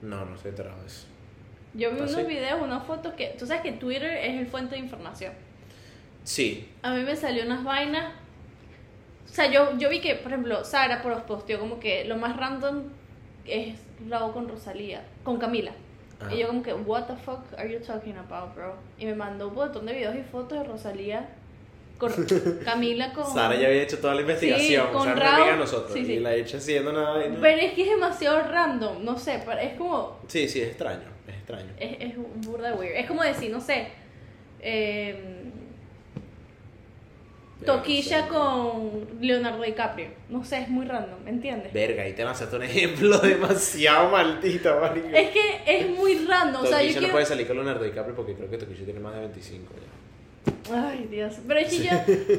No, 0.01 0.25
no 0.25 0.35
estoy 0.35 0.49
enterado 0.49 0.79
de 0.81 0.87
eso. 0.87 1.05
Yo 1.77 1.91
vi 1.91 1.97
¿Ah, 1.99 2.03
unos 2.03 2.11
sí? 2.15 2.23
videos, 2.23 2.61
unas 2.61 2.83
fotos 2.85 3.13
que, 3.13 3.35
tú 3.39 3.45
sabes 3.45 3.61
que 3.61 3.71
Twitter 3.73 4.11
es 4.11 4.35
el 4.39 4.47
fuente 4.47 4.75
de 4.75 4.81
información. 4.81 5.31
Sí, 6.23 6.67
A 6.81 6.91
mí 6.93 7.03
me 7.03 7.15
salió 7.15 7.45
unas 7.45 7.63
vainas. 7.63 8.11
O 9.25 9.29
sea, 9.33 9.49
yo, 9.51 9.77
yo 9.77 9.87
vi 9.89 10.01
que, 10.01 10.15
por 10.15 10.31
ejemplo, 10.31 10.63
Sara 10.65 11.01
por 11.01 11.23
posteó 11.23 11.59
como 11.59 11.79
que 11.79 12.03
lo 12.05 12.17
más 12.17 12.35
random 12.35 12.83
es 13.45 13.75
Raúl 14.09 14.33
con 14.33 14.49
Rosalía, 14.49 15.03
con 15.23 15.37
Camila. 15.37 15.71
Ajá. 16.19 16.33
Y 16.33 16.39
yo 16.39 16.47
como 16.47 16.63
que, 16.63 16.73
what 16.73 17.03
the 17.05 17.15
fuck 17.15 17.41
are 17.57 17.71
you 17.71 17.79
talking 17.79 18.17
about, 18.17 18.55
bro? 18.55 18.75
Y 18.97 19.05
me 19.05 19.13
mandó 19.15 19.49
un 19.49 19.53
montón 19.55 19.85
de 19.85 19.93
videos 19.93 20.15
y 20.15 20.23
fotos 20.23 20.57
de 20.57 20.63
Rosalía 20.65 21.29
con 21.97 22.11
Camila 22.65 23.13
con... 23.13 23.31
Sara 23.31 23.55
ya 23.55 23.67
había 23.67 23.83
hecho 23.83 23.99
toda 23.99 24.15
la 24.15 24.21
investigación. 24.21 24.87
con 24.91 25.03
Sara 25.03 25.25
es 25.25 25.31
Raúl. 25.37 25.51
de 25.51 25.57
nosotros. 25.57 25.93
Sí, 25.93 26.05
sí. 26.05 26.13
Y 26.13 26.19
la 26.19 26.33
he 26.33 26.41
hecho 26.41 26.57
haciendo 26.57 26.91
nada. 26.91 27.25
y 27.25 27.29
no- 27.29 27.39
Pero 27.39 27.61
es 27.61 27.73
que 27.73 27.83
es 27.83 27.89
demasiado 27.89 28.41
random, 28.41 29.03
no 29.05 29.17
sé, 29.17 29.41
es 29.61 29.73
como... 29.77 30.19
Sí, 30.27 30.47
sí, 30.49 30.61
es 30.61 30.69
extraño. 30.69 31.15
Es 31.27 31.35
extraño. 31.35 31.71
Es, 31.79 31.97
es 31.99 32.17
un 32.17 32.41
burda 32.41 32.73
weird. 32.75 32.95
Es 32.95 33.05
como 33.05 33.23
decir, 33.23 33.51
no 33.51 33.61
sé... 33.61 33.89
Eh, 34.59 35.37
Toquilla 37.65 38.21
Verga, 38.21 38.29
con 38.29 39.07
Leonardo 39.19 39.63
DiCaprio. 39.63 40.09
No 40.29 40.43
sé, 40.43 40.61
es 40.61 40.69
muy 40.69 40.85
random, 40.85 41.23
¿me 41.23 41.31
entiendes? 41.31 41.73
Verga, 41.73 42.03
ahí 42.03 42.13
te 42.13 42.23
lanzaste 42.23 42.55
un 42.55 42.63
ejemplo 42.63 43.17
demasiado 43.23 44.09
maldito, 44.09 44.79
marico. 44.79 45.07
Es 45.11 45.31
que 45.31 45.61
es 45.65 45.89
muy 45.89 46.25
random, 46.25 46.63
o 46.63 46.67
sea, 46.67 46.81
yo 46.83 46.93
no 46.93 46.99
quiero... 46.99 47.13
puede 47.13 47.25
salir 47.25 47.47
con 47.47 47.55
Leonardo 47.55 47.83
DiCaprio 47.83 48.15
porque 48.15 48.35
creo 48.35 48.49
que 48.49 48.57
Toquilla 48.57 48.85
tiene 48.85 48.99
más 48.99 49.15
de 49.15 49.21
25 49.21 49.73
ya. 49.73 49.86
Ay, 50.73 51.07
Dios. 51.09 51.35
Pero 51.47 51.59
es 51.59 51.69
que 51.69 51.83
yo, 51.83 51.91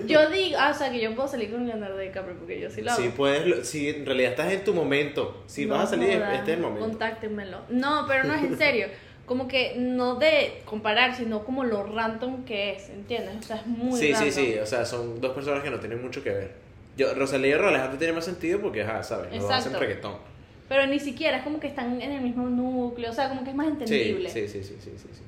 yo 0.07 0.31
digo, 0.31 0.57
ah, 0.61 0.73
o 0.75 0.79
sea, 0.79 0.91
que 0.91 1.01
yo 1.01 1.15
puedo 1.15 1.29
salir 1.29 1.51
con 1.51 1.67
Leonardo 1.67 1.99
DiCaprio 1.99 2.37
porque 2.37 2.61
yo 2.61 2.71
sí 2.71 2.83
lo 2.83 2.93
hago. 2.93 3.03
Sí, 3.03 3.11
puedes, 3.17 3.69
si 3.69 3.89
en 3.89 4.05
realidad 4.07 4.33
estás 4.33 4.53
en 4.53 4.65
tu 4.65 4.75
momento, 4.75 5.43
si 5.47 5.67
No 5.67 5.75
vas 5.75 5.85
a 5.85 5.91
salir, 5.91 6.15
jodas, 6.19 6.35
este 6.39 6.51
es 6.53 6.57
el 6.57 6.63
momento. 6.63 6.89
Contáctenmelo. 6.89 7.61
No, 7.71 8.05
pero 8.07 8.25
no 8.25 8.35
es 8.35 8.43
en 8.43 8.59
serio. 8.59 8.89
Como 9.27 9.47
que 9.47 9.75
no 9.77 10.15
de 10.17 10.63
comparar, 10.65 11.15
sino 11.15 11.45
como 11.45 11.65
lo 11.65 11.85
random 11.85 12.45
que 12.45 12.73
es, 12.73 12.89
¿entiendes? 12.89 13.37
O 13.39 13.43
sea, 13.43 13.57
es 13.57 13.67
muy 13.67 13.99
sí, 13.99 14.13
random. 14.13 14.31
sí, 14.33 14.47
sí, 14.53 14.59
o 14.59 14.67
sea, 14.67 14.85
son 14.87 15.21
dos 15.21 15.33
personas 15.35 15.63
que 15.63 15.71
no 15.71 15.79
tienen 15.81 16.01
mucho 16.03 16.23
que 16.23 16.31
ver. 16.31 16.53
Yo, 16.97 17.15
Rosalía 17.15 17.51
y 17.51 17.53
Alejandro 17.59 17.99
tiene 17.99 18.13
más 18.15 18.25
sentido 18.25 18.61
porque, 18.61 18.83
ajá, 18.83 19.03
¿sabes? 19.03 19.39
Dos 19.41 19.51
hacen 19.51 19.75
reggaetón. 19.75 20.15
Pero 20.69 20.87
ni 20.87 20.99
siquiera, 21.01 21.39
es 21.39 21.45
como 21.45 21.61
que 21.61 21.67
están 21.67 22.01
en 22.03 22.13
el 22.13 22.21
mismo 22.21 22.49
núcleo, 22.49 23.11
o 23.11 23.15
sea, 23.15 23.29
como 23.31 23.43
que 23.45 23.51
es 23.51 23.57
más 23.57 23.67
Sí, 23.69 23.73
entendible. 23.73 24.29
sí, 24.29 24.49
sí, 24.49 24.63
sí, 24.63 24.77
sí, 24.81 24.91
sí, 24.97 25.09
sí. 25.13 25.23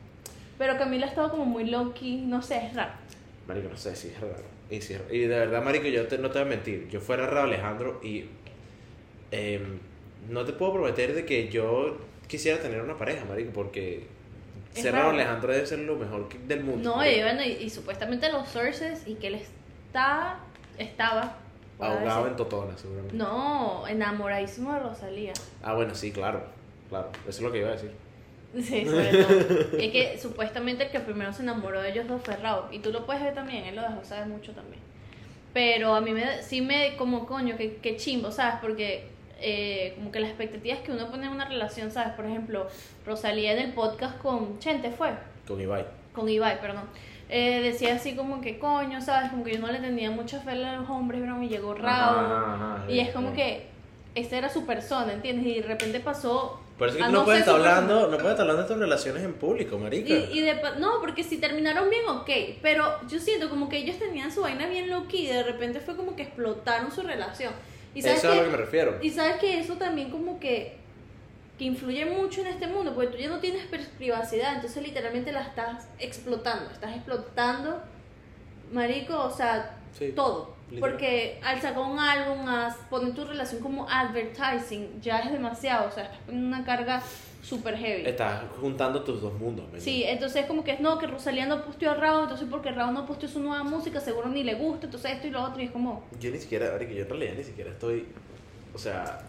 Pero 0.60 0.76
Camila 0.76 1.06
ha 1.06 1.08
estado 1.08 1.30
como 1.30 1.46
muy 1.46 1.64
low 1.70 1.94
key, 1.94 2.18
no 2.26 2.42
sé, 2.42 2.66
es 2.66 2.74
raro. 2.74 2.92
Marico, 3.48 3.70
no 3.70 3.78
sé 3.78 3.96
si 3.96 4.08
es 4.08 4.20
raro. 4.20 4.42
Y, 4.68 4.82
si 4.82 4.92
es- 4.92 5.00
y 5.10 5.20
de 5.20 5.38
verdad, 5.38 5.62
Marico, 5.64 5.86
yo 5.86 6.06
te- 6.06 6.18
no 6.18 6.30
te 6.30 6.38
voy 6.38 6.46
a 6.48 6.50
mentir. 6.50 6.86
Yo 6.90 7.00
fuera 7.00 7.26
Raúl 7.26 7.48
Alejandro 7.48 7.98
y 8.04 8.26
em, 9.30 9.78
no 10.28 10.44
te 10.44 10.52
puedo 10.52 10.74
prometer 10.74 11.14
de 11.14 11.24
que 11.24 11.48
yo 11.48 11.96
quisiera 12.28 12.60
tener 12.60 12.82
una 12.82 12.94
pareja, 12.98 13.24
Marico, 13.24 13.52
porque 13.52 14.06
Es 14.74 14.82
ser 14.82 14.92
raro. 14.92 15.10
Alejandro 15.10 15.50
debe 15.50 15.66
ser 15.66 15.78
lo 15.78 15.96
mejor 15.96 16.28
que- 16.28 16.38
del 16.40 16.62
mundo. 16.62 16.94
No, 16.96 17.06
y 17.06 17.22
bueno, 17.22 17.42
y, 17.42 17.52
y 17.52 17.70
supuestamente 17.70 18.30
los 18.30 18.46
sources 18.46 19.04
y 19.06 19.14
que 19.14 19.28
él 19.28 19.36
está, 19.36 20.40
estaba. 20.76 21.38
Ahogado 21.78 22.26
en 22.28 22.36
Totona, 22.36 22.76
seguramente. 22.76 23.16
No, 23.16 23.88
enamoradísimo 23.88 24.74
de 24.74 24.80
Rosalía. 24.80 25.32
Ah, 25.62 25.72
bueno, 25.72 25.94
sí, 25.94 26.12
claro. 26.12 26.42
Claro, 26.90 27.08
eso 27.22 27.30
es 27.30 27.40
lo 27.40 27.50
que 27.50 27.58
iba 27.60 27.70
a 27.70 27.72
decir. 27.72 27.90
Sí, 28.54 28.84
sobre 28.84 29.24
todo. 29.24 29.78
es 29.78 29.92
que 29.92 30.18
supuestamente 30.20 30.84
el 30.84 30.90
que 30.90 31.00
primero 31.00 31.32
se 31.32 31.42
enamoró 31.42 31.80
de 31.80 31.90
ellos 31.90 32.08
dos 32.08 32.20
fue 32.22 32.36
Raúl. 32.36 32.64
Y 32.72 32.80
tú 32.80 32.90
lo 32.90 33.06
puedes 33.06 33.22
ver 33.22 33.34
también, 33.34 33.64
él 33.64 33.76
lo 33.76 33.82
dejó 33.82 34.04
saber 34.04 34.26
mucho 34.26 34.52
también. 34.52 34.80
Pero 35.52 35.94
a 35.94 36.00
mí 36.00 36.12
me, 36.12 36.42
sí 36.42 36.60
me, 36.60 36.96
como 36.96 37.26
coño, 37.26 37.56
que, 37.56 37.76
que 37.76 37.96
chimbo, 37.96 38.30
¿sabes? 38.30 38.56
Porque 38.60 39.08
eh, 39.40 39.94
como 39.96 40.12
que 40.12 40.20
las 40.20 40.30
expectativas 40.30 40.80
que 40.80 40.92
uno 40.92 41.10
pone 41.10 41.26
en 41.26 41.32
una 41.32 41.46
relación, 41.46 41.90
¿sabes? 41.90 42.12
Por 42.14 42.26
ejemplo, 42.26 42.68
Rosalía 43.06 43.52
en 43.52 43.58
el 43.58 43.72
podcast 43.72 44.18
con 44.18 44.58
Chente 44.58 44.90
fue, 44.90 45.10
Con 45.46 45.60
Ibai. 45.60 45.84
con 46.12 46.28
Ibai, 46.28 46.60
perdón. 46.60 46.84
Eh, 47.28 47.60
decía 47.62 47.94
así 47.94 48.14
como 48.16 48.40
que 48.40 48.58
coño, 48.58 49.00
¿sabes? 49.00 49.30
Como 49.30 49.44
que 49.44 49.54
yo 49.54 49.60
no 49.60 49.70
le 49.70 49.78
tenía 49.78 50.10
mucha 50.10 50.40
fe 50.40 50.50
a 50.50 50.76
los 50.76 50.90
hombres, 50.90 51.20
pero 51.20 51.36
me 51.36 51.48
llegó 51.48 51.74
Raúl. 51.74 52.24
Ajá, 52.24 52.54
ajá, 52.54 52.90
y 52.90 52.98
es 53.00 53.10
como 53.10 53.32
que 53.32 53.66
esta 54.14 54.36
era 54.36 54.48
su 54.48 54.66
persona, 54.66 55.12
¿entiendes? 55.12 55.46
Y 55.46 55.60
de 55.60 55.66
repente 55.66 56.00
pasó 56.00 56.60
Por 56.80 56.88
eso 56.88 56.96
es 56.96 57.02
que 57.02 57.04
a 57.04 57.06
tú 57.08 57.12
no, 57.12 57.18
no 57.18 57.24
puedes 57.26 57.40
estar 57.40 57.54
hablando, 57.54 58.00
no 58.08 58.16
puedes 58.16 58.30
estar 58.30 58.40
hablando 58.40 58.62
de 58.62 58.68
tus 58.68 58.78
relaciones 58.78 59.22
en 59.22 59.34
público, 59.34 59.78
marica. 59.78 60.08
Y, 60.14 60.38
y 60.38 60.40
de, 60.40 60.54
no, 60.78 61.00
porque 61.00 61.22
si 61.22 61.36
terminaron 61.36 61.90
bien, 61.90 62.08
ok. 62.08 62.30
Pero 62.62 63.06
yo 63.06 63.20
siento 63.20 63.50
como 63.50 63.68
que 63.68 63.76
ellos 63.76 63.98
tenían 63.98 64.32
su 64.32 64.40
vaina 64.40 64.66
bien 64.66 64.88
low 64.88 65.06
key 65.06 65.24
y 65.24 65.26
de 65.26 65.42
repente 65.42 65.80
fue 65.80 65.94
como 65.94 66.16
que 66.16 66.22
explotaron 66.22 66.90
su 66.90 67.02
relación. 67.02 67.52
Y 67.94 68.00
sabes, 68.00 68.18
eso 68.18 68.28
es 68.28 68.32
a 68.32 68.36
lo 68.38 68.44
que 68.46 68.50
me 68.56 68.56
refiero. 68.56 68.98
y 69.02 69.10
sabes 69.10 69.36
que 69.36 69.60
eso 69.60 69.74
también 69.74 70.10
como 70.10 70.40
que, 70.40 70.78
que 71.58 71.64
influye 71.64 72.06
mucho 72.06 72.40
en 72.40 72.46
este 72.46 72.66
mundo, 72.66 72.94
porque 72.94 73.10
tú 73.10 73.18
ya 73.18 73.28
no 73.28 73.40
tienes 73.40 73.66
privacidad, 73.98 74.54
entonces 74.54 74.82
literalmente 74.82 75.32
la 75.32 75.42
estás 75.42 75.86
explotando. 75.98 76.70
Estás 76.70 76.96
explotando, 76.96 77.82
marico, 78.72 79.22
o 79.22 79.30
sea, 79.30 79.76
Sí. 79.98 80.12
todo. 80.12 80.54
Porque 80.78 81.40
al 81.42 81.60
sacar 81.60 81.82
un 81.82 81.98
álbum, 81.98 82.46
a 82.48 82.76
poner 82.88 83.14
tu 83.14 83.24
relación 83.24 83.60
como 83.60 83.88
advertising, 83.88 85.00
ya 85.00 85.18
es 85.20 85.32
demasiado. 85.32 85.88
O 85.88 85.90
sea, 85.90 86.04
estás 86.04 86.20
poniendo 86.26 86.56
una 86.56 86.64
carga 86.64 87.02
super 87.42 87.76
heavy. 87.76 88.06
Estás 88.06 88.44
juntando 88.60 89.02
tus 89.02 89.20
dos 89.20 89.32
mundos. 89.34 89.66
¿me 89.72 89.80
Sí, 89.80 90.04
entonces 90.04 90.46
como 90.46 90.62
que 90.62 90.72
es 90.72 90.80
no, 90.80 90.98
que 90.98 91.06
Rosalía 91.06 91.46
no 91.46 91.64
posteó 91.64 91.90
a 91.90 91.94
Raúl, 91.94 92.22
entonces 92.24 92.46
porque 92.50 92.70
Raúl 92.70 92.94
no 92.94 93.06
posteó 93.06 93.28
su 93.28 93.40
nueva 93.40 93.64
música, 93.64 94.00
seguro 94.00 94.28
ni 94.28 94.44
le 94.44 94.54
gusta, 94.54 94.86
entonces 94.86 95.12
esto 95.12 95.26
y 95.26 95.30
lo 95.30 95.42
otro, 95.42 95.60
y 95.62 95.66
es 95.66 95.70
como, 95.70 96.04
Yo 96.20 96.30
ni 96.30 96.38
siquiera, 96.38 96.70
marica, 96.72 96.92
yo 96.92 97.02
en 97.02 97.08
realidad 97.08 97.32
ni 97.36 97.44
siquiera 97.44 97.70
estoy, 97.70 98.06
o 98.74 98.78
sea, 98.78 99.20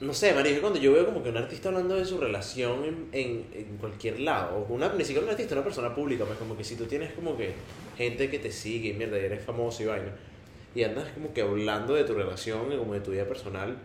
no 0.00 0.12
sé, 0.12 0.34
María, 0.34 0.60
cuando 0.60 0.78
yo 0.78 0.92
veo 0.92 1.06
como 1.06 1.22
que 1.22 1.30
un 1.30 1.36
artista 1.36 1.68
hablando 1.68 1.94
de 1.96 2.04
su 2.04 2.18
relación 2.18 2.84
en, 2.84 3.08
en, 3.12 3.46
en 3.52 3.76
cualquier 3.78 4.20
lado, 4.20 4.66
una, 4.68 4.92
ni 4.92 5.04
siquiera 5.04 5.24
un 5.24 5.30
artista, 5.30 5.54
una 5.54 5.64
persona 5.64 5.94
pública, 5.94 6.24
pues 6.24 6.38
como 6.38 6.56
que 6.56 6.64
si 6.64 6.76
tú 6.76 6.86
tienes 6.86 7.12
como 7.12 7.36
que 7.36 7.52
gente 7.96 8.28
que 8.28 8.38
te 8.38 8.50
sigue, 8.50 8.92
mierda, 8.92 9.18
y 9.18 9.24
eres 9.24 9.44
famoso 9.44 9.82
y 9.82 9.86
vaina, 9.86 10.12
y 10.74 10.82
andas 10.84 11.08
como 11.14 11.32
que 11.32 11.42
hablando 11.42 11.94
de 11.94 12.04
tu 12.04 12.14
relación 12.14 12.72
y 12.72 12.76
como 12.76 12.94
de 12.94 13.00
tu 13.00 13.10
vida 13.12 13.24
personal, 13.24 13.76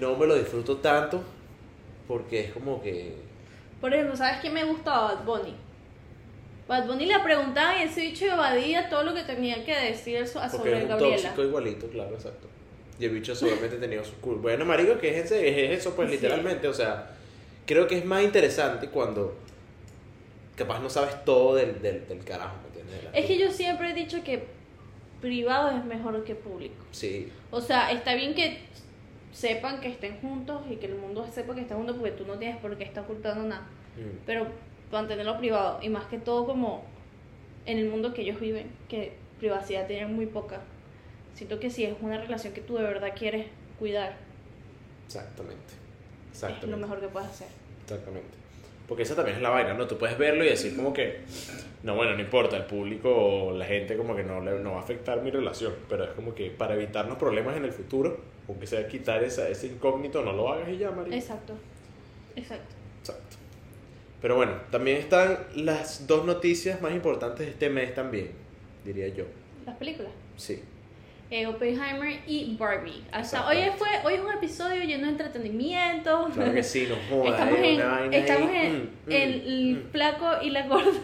no 0.00 0.16
me 0.16 0.26
lo 0.26 0.34
disfruto 0.36 0.78
tanto 0.78 1.22
porque 2.08 2.40
es 2.40 2.52
como 2.52 2.82
que... 2.82 3.14
Por 3.80 3.92
ejemplo, 3.92 4.16
¿sabes 4.16 4.38
quién 4.40 4.54
me 4.54 4.64
gustaba? 4.64 5.14
Bad 5.14 5.24
Bunny. 5.24 5.54
Bad 6.68 6.86
Bunny 6.86 7.06
le 7.06 7.18
preguntaban 7.20 7.80
y 7.80 7.82
ese 7.84 8.00
bicho 8.02 8.24
evadía 8.26 8.88
todo 8.88 9.02
lo 9.02 9.14
que 9.14 9.22
tenía 9.24 9.64
que 9.64 9.74
decir 9.74 10.18
Porque 10.32 10.48
sobre 10.56 10.76
es 10.78 10.82
un 10.84 10.88
Gabriela. 10.88 11.16
tóxico 11.16 11.42
igualito, 11.42 11.86
claro, 11.88 12.14
exacto. 12.14 12.48
Y 12.98 13.04
el 13.06 13.10
bicho 13.10 13.34
seguramente 13.34 13.76
tenía 13.76 14.02
sus 14.04 14.14
cul- 14.22 14.40
Bueno, 14.40 14.64
marico, 14.64 14.98
que 14.98 15.18
es, 15.18 15.30
es 15.32 15.80
eso, 15.80 15.94
pues 15.96 16.08
Sí. 16.08 16.14
literalmente. 16.16 16.68
O 16.68 16.74
sea, 16.74 17.10
creo 17.66 17.86
que 17.88 17.98
es 17.98 18.04
más 18.04 18.22
interesante 18.22 18.88
cuando 18.88 19.34
capaz 20.56 20.78
no 20.80 20.88
sabes 20.88 21.24
todo 21.24 21.56
del, 21.56 21.82
del, 21.82 22.06
del 22.06 22.24
carajo, 22.24 22.54
¿me 22.62 22.68
entiendes? 22.80 23.10
Es 23.12 23.26
que 23.26 23.38
yo 23.38 23.50
siempre 23.50 23.90
he 23.90 23.94
dicho 23.94 24.22
que 24.22 24.44
privado 25.22 25.70
es 25.70 25.82
mejor 25.86 26.22
que 26.24 26.34
público. 26.34 26.84
Sí, 26.90 27.32
O 27.50 27.60
sea, 27.62 27.90
está 27.92 28.14
bien 28.14 28.34
que 28.34 28.58
sepan 29.32 29.80
que 29.80 29.88
estén 29.88 30.20
juntos 30.20 30.60
y 30.70 30.76
que 30.76 30.86
el 30.86 30.96
mundo 30.96 31.26
sepa 31.32 31.54
que 31.54 31.62
están 31.62 31.78
juntos 31.78 31.96
porque 31.96 32.12
tú 32.12 32.26
no 32.26 32.34
tienes 32.38 32.58
por 32.58 32.76
qué 32.76 32.84
estar 32.84 33.04
ocultando 33.04 33.44
nada. 33.44 33.62
mm, 33.96 34.24
Pero 34.26 34.46
mantenerlo 34.90 35.38
privado 35.38 35.78
y 35.80 35.88
más 35.88 36.04
que 36.06 36.18
todo 36.18 36.44
como 36.44 36.84
en 37.64 37.78
el 37.78 37.88
mundo 37.88 38.12
que 38.12 38.20
ellos 38.22 38.38
viven, 38.38 38.70
que 38.90 39.14
privacidad 39.38 39.86
tienen 39.86 40.14
muy 40.14 40.26
poca. 40.26 40.60
Siento 41.34 41.58
que 41.58 41.70
si 41.70 41.84
es 41.84 41.94
una 42.02 42.18
relación 42.20 42.52
que 42.52 42.60
tú 42.60 42.76
de 42.76 42.82
verdad 42.82 43.12
quieres 43.16 43.46
cuidar, 43.78 44.16
exactamente. 45.06 45.56
es 46.30 46.36
Exactamente. 46.36 46.66
lo 46.66 46.76
mejor 46.76 47.00
que 47.00 47.08
puedes 47.08 47.28
hacer. 47.30 47.48
Exactamente. 47.84 48.28
Porque 48.86 49.04
esa 49.04 49.14
también 49.16 49.36
es 49.38 49.42
la 49.42 49.48
vaina, 49.50 49.72
¿no? 49.74 49.86
Tú 49.86 49.96
puedes 49.96 50.18
verlo 50.18 50.44
y 50.44 50.48
decir 50.48 50.76
como 50.76 50.92
que, 50.92 51.20
no, 51.82 51.96
bueno, 51.96 52.14
no 52.14 52.20
importa, 52.20 52.56
el 52.56 52.64
público 52.64 53.10
o 53.12 53.52
la 53.52 53.64
gente 53.64 53.96
como 53.96 54.14
que 54.14 54.22
no, 54.22 54.40
le, 54.40 54.58
no 54.60 54.72
va 54.72 54.78
a 54.78 54.80
afectar 54.82 55.20
mi 55.20 55.30
relación, 55.30 55.74
pero 55.88 56.04
es 56.04 56.10
como 56.10 56.34
que 56.34 56.50
para 56.50 56.74
evitarnos 56.74 57.18
problemas 57.18 57.56
en 57.56 57.64
el 57.64 57.72
futuro, 57.72 58.20
aunque 58.48 58.66
sea 58.66 58.86
quitar 58.86 59.24
esa, 59.24 59.48
ese 59.48 59.66
incógnito, 59.66 60.22
no 60.22 60.32
lo 60.32 60.52
hagas 60.52 60.68
y 60.68 60.78
ya, 60.78 60.90
marico. 60.90 61.16
Exacto. 61.16 61.54
Exacto. 62.36 62.74
Exacto. 63.00 63.36
Pero 64.20 64.36
bueno, 64.36 64.52
también 64.70 64.98
están 64.98 65.38
las 65.56 66.06
dos 66.06 66.24
noticias 66.24 66.80
más 66.80 66.92
importantes 66.92 67.46
de 67.46 67.52
este 67.52 67.68
mes 67.68 67.92
también, 67.94 68.30
diría 68.84 69.08
yo. 69.08 69.24
Las 69.66 69.76
películas. 69.76 70.12
Sí. 70.36 70.62
Eh, 71.30 71.46
Oppenheimer 71.46 72.20
y 72.26 72.54
Barbie. 72.56 73.02
Hasta 73.10 73.48
hoy 73.48 73.56
Exacto. 73.56 73.78
fue 73.78 73.88
hoy 74.04 74.14
es 74.14 74.20
un 74.20 74.32
episodio 74.32 74.84
lleno 74.84 75.06
de 75.06 75.12
entretenimiento. 75.12 76.28
Claro 76.34 76.52
que 76.52 76.62
sí, 76.62 76.86
no 76.88 76.94
jodas. 77.08 77.32
Estamos 77.32 77.58
es 77.58 77.64
en, 77.64 78.12
estamos 78.12 78.50
en 78.50 78.72
mm, 78.72 78.88
mm, 79.06 79.12
el 79.12 79.76
mm. 79.76 79.90
flaco 79.90 80.26
y 80.42 80.50
la 80.50 80.66
gorda. 80.68 81.00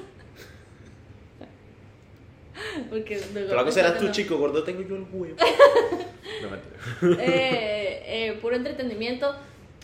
Porque 2.91 3.21
luego 3.33 3.51
Flaco 3.51 3.73
serás 3.73 3.93
pensaba 3.93 3.99
tú, 3.99 4.07
no. 4.07 4.13
chico, 4.13 4.39
gordo 4.39 4.63
tengo 4.65 4.83
yo 4.83 4.97
el 4.97 5.07
huevo. 5.13 5.37
no, 6.43 6.49
mentira. 6.51 7.25
eh, 7.25 8.03
eh, 8.07 8.39
puro 8.41 8.57
entretenimiento. 8.57 9.35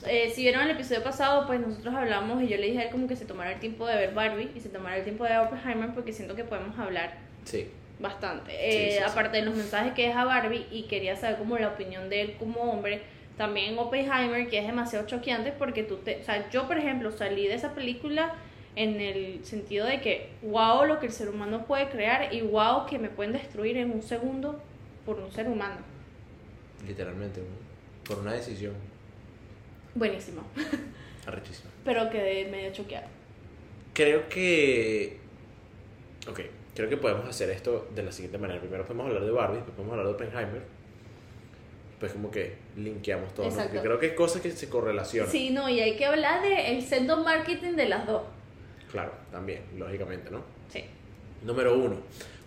Eh, 0.06 0.30
si 0.34 0.42
vieron 0.42 0.62
el 0.62 0.70
episodio 0.72 1.02
pasado, 1.02 1.46
pues 1.46 1.60
nosotros 1.60 1.94
hablamos 1.94 2.42
y 2.42 2.48
yo 2.48 2.56
le 2.58 2.66
dije 2.66 2.78
a 2.80 2.82
él 2.84 2.90
como 2.90 3.08
que 3.08 3.16
se 3.16 3.24
tomara 3.24 3.52
el 3.52 3.60
tiempo 3.60 3.86
de 3.86 3.96
ver 3.96 4.12
Barbie 4.12 4.50
y 4.54 4.60
se 4.60 4.68
tomara 4.68 4.98
el 4.98 5.04
tiempo 5.04 5.24
de 5.24 5.30
ver 5.30 5.38
Oppenheimer 5.40 5.94
porque 5.94 6.12
siento 6.12 6.34
que 6.36 6.44
podemos 6.44 6.78
hablar 6.78 7.16
Sí. 7.44 7.68
bastante. 8.00 8.52
Eh, 8.52 8.90
sí, 8.92 8.98
sí. 8.98 9.02
aparte 9.02 9.38
de 9.38 9.44
los 9.46 9.54
mensajes 9.54 9.94
que 9.94 10.06
deja 10.08 10.24
Barbie 10.24 10.66
y 10.70 10.82
quería 10.84 11.16
saber 11.16 11.38
como 11.38 11.56
la 11.58 11.68
opinión 11.68 12.10
de 12.10 12.20
él 12.20 12.34
como 12.38 12.60
hombre. 12.70 13.00
También 13.38 13.78
Oppenheimer, 13.78 14.46
que 14.48 14.58
es 14.58 14.66
demasiado 14.66 15.06
choqueante 15.06 15.52
porque 15.52 15.82
tú 15.84 15.96
te... 15.96 16.20
O 16.20 16.24
sea, 16.24 16.48
yo 16.50 16.66
por 16.68 16.76
ejemplo 16.78 17.10
salí 17.10 17.46
de 17.48 17.54
esa 17.54 17.74
película 17.74 18.34
en 18.76 19.00
el 19.00 19.44
sentido 19.44 19.86
de 19.86 20.00
que 20.00 20.30
wow 20.42 20.84
lo 20.84 20.98
que 20.98 21.06
el 21.06 21.12
ser 21.12 21.28
humano 21.28 21.64
puede 21.66 21.88
crear 21.88 22.34
y 22.34 22.42
wow 22.42 22.86
que 22.86 22.98
me 22.98 23.08
pueden 23.08 23.32
destruir 23.32 23.76
en 23.76 23.90
un 23.90 24.02
segundo 24.02 24.60
por 25.06 25.18
un 25.18 25.30
ser 25.30 25.48
humano. 25.48 25.76
Literalmente, 26.86 27.40
por 28.04 28.18
una 28.18 28.32
decisión 28.32 28.74
Buenísimo. 29.94 30.42
arrechísima. 31.26 31.70
Pero 31.84 32.10
quedé 32.10 32.46
medio 32.46 32.72
choqueada. 32.72 33.06
Creo 33.92 34.28
que. 34.28 35.18
Ok, 36.28 36.40
creo 36.74 36.88
que 36.88 36.96
podemos 36.96 37.28
hacer 37.28 37.50
esto 37.50 37.88
de 37.94 38.02
la 38.02 38.10
siguiente 38.10 38.38
manera. 38.38 38.60
Primero 38.60 38.84
podemos 38.84 39.06
hablar 39.06 39.24
de 39.24 39.30
Barbie, 39.30 39.56
después 39.56 39.76
podemos 39.76 39.92
hablar 39.92 40.06
de 40.08 40.12
Oppenheimer. 40.14 40.62
Pues 42.00 42.12
como 42.12 42.30
que 42.30 42.56
linkeamos 42.76 43.32
todo. 43.34 43.48
¿no? 43.48 43.80
Creo 43.80 43.98
que 43.98 44.06
hay 44.10 44.14
cosas 44.14 44.42
que 44.42 44.50
se 44.50 44.68
correlacionan. 44.68 45.30
Sí, 45.30 45.50
no, 45.50 45.68
y 45.68 45.80
hay 45.80 45.96
que 45.96 46.04
hablar 46.06 46.42
de 46.42 46.72
el 46.72 46.82
sendo 46.82 47.18
marketing 47.18 47.76
de 47.76 47.88
las 47.88 48.06
dos. 48.06 48.22
Claro, 48.94 49.10
también, 49.32 49.60
lógicamente, 49.76 50.30
¿no? 50.30 50.44
Sí. 50.68 50.84
Número 51.42 51.76
uno. 51.76 51.96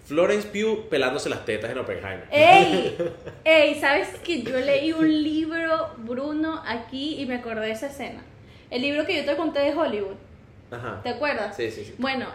Florence 0.06 0.48
Pugh 0.48 0.88
pelándose 0.88 1.28
las 1.28 1.44
tetas 1.44 1.70
en 1.70 1.78
Oppenheimer. 1.78 2.26
¡Ey! 2.32 2.96
¡Ey! 3.44 3.76
¿Sabes 3.76 4.08
que 4.24 4.44
yo 4.44 4.58
leí 4.58 4.94
un 4.94 5.24
libro, 5.24 5.90
Bruno, 5.98 6.64
aquí 6.66 7.22
y 7.22 7.26
me 7.26 7.36
acordé 7.36 7.66
de 7.66 7.72
esa 7.74 7.88
escena? 7.88 8.24
El 8.70 8.82
libro 8.82 9.06
que 9.06 9.18
yo 9.18 9.26
te 9.26 9.36
conté 9.36 9.60
de 9.60 9.74
Hollywood. 9.74 10.16
Ajá. 10.72 11.02
¿Te 11.04 11.10
acuerdas? 11.10 11.54
Sí, 11.54 11.70
sí, 11.70 11.84
sí. 11.84 11.96
Bueno, 11.98 12.28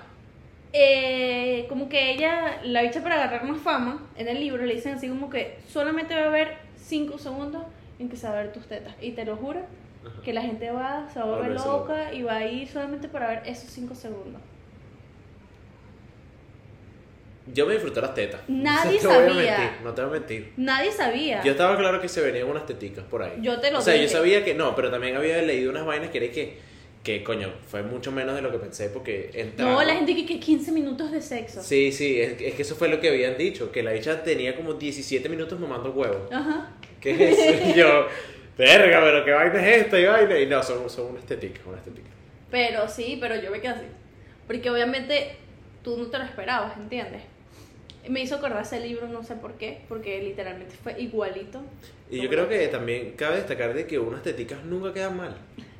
eh, 0.74 1.64
como 1.70 1.88
que 1.88 2.12
ella, 2.12 2.60
la 2.64 2.82
bicha 2.82 3.02
para 3.02 3.14
agarrar 3.14 3.44
más 3.44 3.62
fama, 3.62 4.06
en 4.18 4.28
el 4.28 4.40
libro 4.40 4.66
le 4.66 4.74
dicen 4.74 4.96
así 4.96 5.08
como 5.08 5.30
que 5.30 5.56
solamente 5.66 6.14
va 6.14 6.24
a 6.24 6.26
haber 6.26 6.58
5 6.76 7.16
segundos 7.16 7.62
en 7.98 8.10
que 8.10 8.18
se 8.18 8.28
va 8.28 8.34
a 8.34 8.42
ver 8.42 8.52
tus 8.52 8.66
tetas. 8.66 8.92
Y 9.00 9.12
te 9.12 9.24
lo 9.24 9.36
juro. 9.36 9.62
Que 10.24 10.32
la 10.32 10.42
gente 10.42 10.70
va, 10.70 11.08
se 11.12 11.18
va 11.20 11.24
a 11.24 11.28
volver 11.28 11.52
loca 11.52 12.12
y 12.12 12.22
va 12.22 12.36
a 12.36 12.46
ir 12.46 12.68
solamente 12.68 13.08
para 13.08 13.28
ver 13.28 13.42
esos 13.46 13.70
5 13.70 13.94
segundos. 13.94 14.40
Yo 17.52 17.66
me 17.66 17.72
disfruté 17.72 18.00
las 18.00 18.14
tetas. 18.14 18.40
Nadie 18.48 19.00
No 19.02 19.08
te 19.10 19.16
voy 19.16 19.16
a 19.16 19.28
sabía. 19.28 19.58
mentir, 19.58 19.80
no 19.84 19.92
te 19.94 20.00
voy 20.02 20.10
a 20.10 20.12
mentir. 20.12 20.52
Nadie 20.56 20.92
sabía. 20.92 21.42
Yo 21.42 21.50
estaba 21.52 21.76
claro 21.76 22.00
que 22.00 22.08
se 22.08 22.20
venían 22.20 22.48
unas 22.48 22.66
teticas 22.66 23.04
por 23.04 23.22
ahí. 23.22 23.38
Yo 23.40 23.58
te 23.60 23.70
lo 23.70 23.78
O 23.78 23.82
sea, 23.82 23.94
dije. 23.94 24.06
yo 24.06 24.12
sabía 24.12 24.44
que 24.44 24.54
no, 24.54 24.76
pero 24.76 24.90
también 24.90 25.16
había 25.16 25.42
leído 25.42 25.70
unas 25.70 25.84
vainas 25.84 26.10
que 26.10 26.18
era 26.18 26.32
que, 26.32 26.58
que 27.02 27.24
coño, 27.24 27.52
fue 27.66 27.82
mucho 27.82 28.12
menos 28.12 28.36
de 28.36 28.42
lo 28.42 28.52
que 28.52 28.58
pensé 28.58 28.88
porque 28.90 29.30
entraba. 29.34 29.72
No, 29.72 29.82
la 29.82 29.94
gente 29.96 30.14
que, 30.14 30.24
que 30.24 30.38
15 30.38 30.70
minutos 30.70 31.10
de 31.10 31.20
sexo. 31.20 31.60
Sí, 31.62 31.90
sí, 31.90 32.20
es, 32.20 32.40
es 32.40 32.54
que 32.54 32.62
eso 32.62 32.76
fue 32.76 32.88
lo 32.88 33.00
que 33.00 33.08
habían 33.08 33.36
dicho, 33.36 33.72
que 33.72 33.82
la 33.82 33.90
bicha 33.92 34.22
tenía 34.22 34.54
como 34.54 34.74
17 34.74 35.28
minutos 35.28 35.58
mamando 35.58 35.90
huevo. 35.90 36.28
Ajá. 36.30 36.70
¿Qué 37.00 37.10
es 37.10 37.38
eso? 37.38 37.74
Yo, 37.76 38.06
verga, 38.62 39.00
pero 39.00 39.24
qué 39.24 39.30
vaina 39.32 39.68
es 39.68 39.82
esta 39.82 39.98
y 39.98 40.04
vaina. 40.06 40.38
Y 40.38 40.46
no, 40.46 40.62
son, 40.62 40.88
son 40.90 41.06
unas 41.12 41.24
teticas, 41.26 41.64
unas 41.66 41.82
teticas. 41.84 42.12
Pero 42.50 42.88
sí, 42.88 43.18
pero 43.20 43.36
yo 43.36 43.50
me 43.50 43.60
quedé 43.60 43.72
así. 43.72 43.86
Porque 44.46 44.70
obviamente 44.70 45.36
tú 45.82 45.96
no 45.96 46.06
te 46.06 46.18
lo 46.18 46.24
esperabas, 46.24 46.76
¿entiendes? 46.76 47.22
Me 48.08 48.20
hizo 48.20 48.34
acordar 48.36 48.62
ese 48.62 48.80
libro, 48.80 49.06
no 49.06 49.22
sé 49.22 49.36
por 49.36 49.54
qué, 49.54 49.82
porque 49.88 50.20
literalmente 50.22 50.74
fue 50.82 51.00
igualito. 51.00 51.62
Y 52.10 52.20
yo 52.20 52.28
creo 52.28 52.48
que 52.48 52.66
también 52.68 53.12
cabe 53.12 53.36
destacar 53.36 53.72
de 53.74 53.86
que 53.86 53.98
unas 53.98 54.22
teticas 54.22 54.62
nunca 54.64 54.92
quedan 54.92 55.16
mal. 55.16 55.36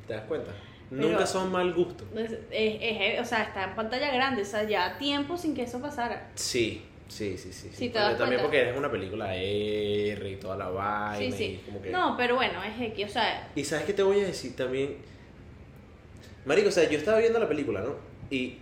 ¿Te 0.07 0.13
das 0.13 0.23
cuenta? 0.23 0.51
Pero- 0.89 1.01
Nunca 1.09 1.25
son 1.25 1.51
mal 1.51 1.73
gusto. 1.73 2.05
Es, 2.15 2.31
es- 2.31 2.77
es- 2.81 3.19
o 3.21 3.25
sea, 3.25 3.43
está 3.43 3.63
en 3.65 3.75
pantalla 3.75 4.11
grande, 4.13 4.43
o 4.43 4.45
sea, 4.45 4.63
ya 4.63 4.97
tiempo 4.97 5.37
sin 5.37 5.53
que 5.55 5.63
eso 5.63 5.81
pasara. 5.81 6.29
Sí, 6.35 6.83
sí, 7.07 7.37
sí, 7.37 7.51
sí. 7.53 7.69
Sí, 7.73 7.89
Porque 7.89 7.99
das 7.99 8.17
también 8.17 8.41
cuenta. 8.41 8.43
porque 8.43 8.69
es 8.71 8.77
una 8.77 8.91
película 8.91 9.35
R 9.35 10.29
y 10.31 10.35
toda 10.37 10.57
la 10.57 10.69
vaina. 10.69 11.17
Sí, 11.17 11.25
y 11.25 11.31
sí. 11.31 11.61
como 11.65 11.81
que- 11.81 11.89
No, 11.91 12.15
pero 12.17 12.35
bueno, 12.35 12.63
es 12.63 12.79
X, 12.91 13.05
o 13.05 13.09
sea, 13.09 13.51
Y 13.55 13.63
sabes 13.63 13.85
qué 13.85 13.93
te 13.93 14.03
voy 14.03 14.19
a 14.21 14.25
decir 14.25 14.55
también. 14.55 14.97
Marico, 16.45 16.69
o 16.69 16.71
sea, 16.71 16.89
yo 16.89 16.97
estaba 16.97 17.19
viendo 17.19 17.39
la 17.39 17.47
película, 17.47 17.81
¿no? 17.81 17.95
Y 18.29 18.57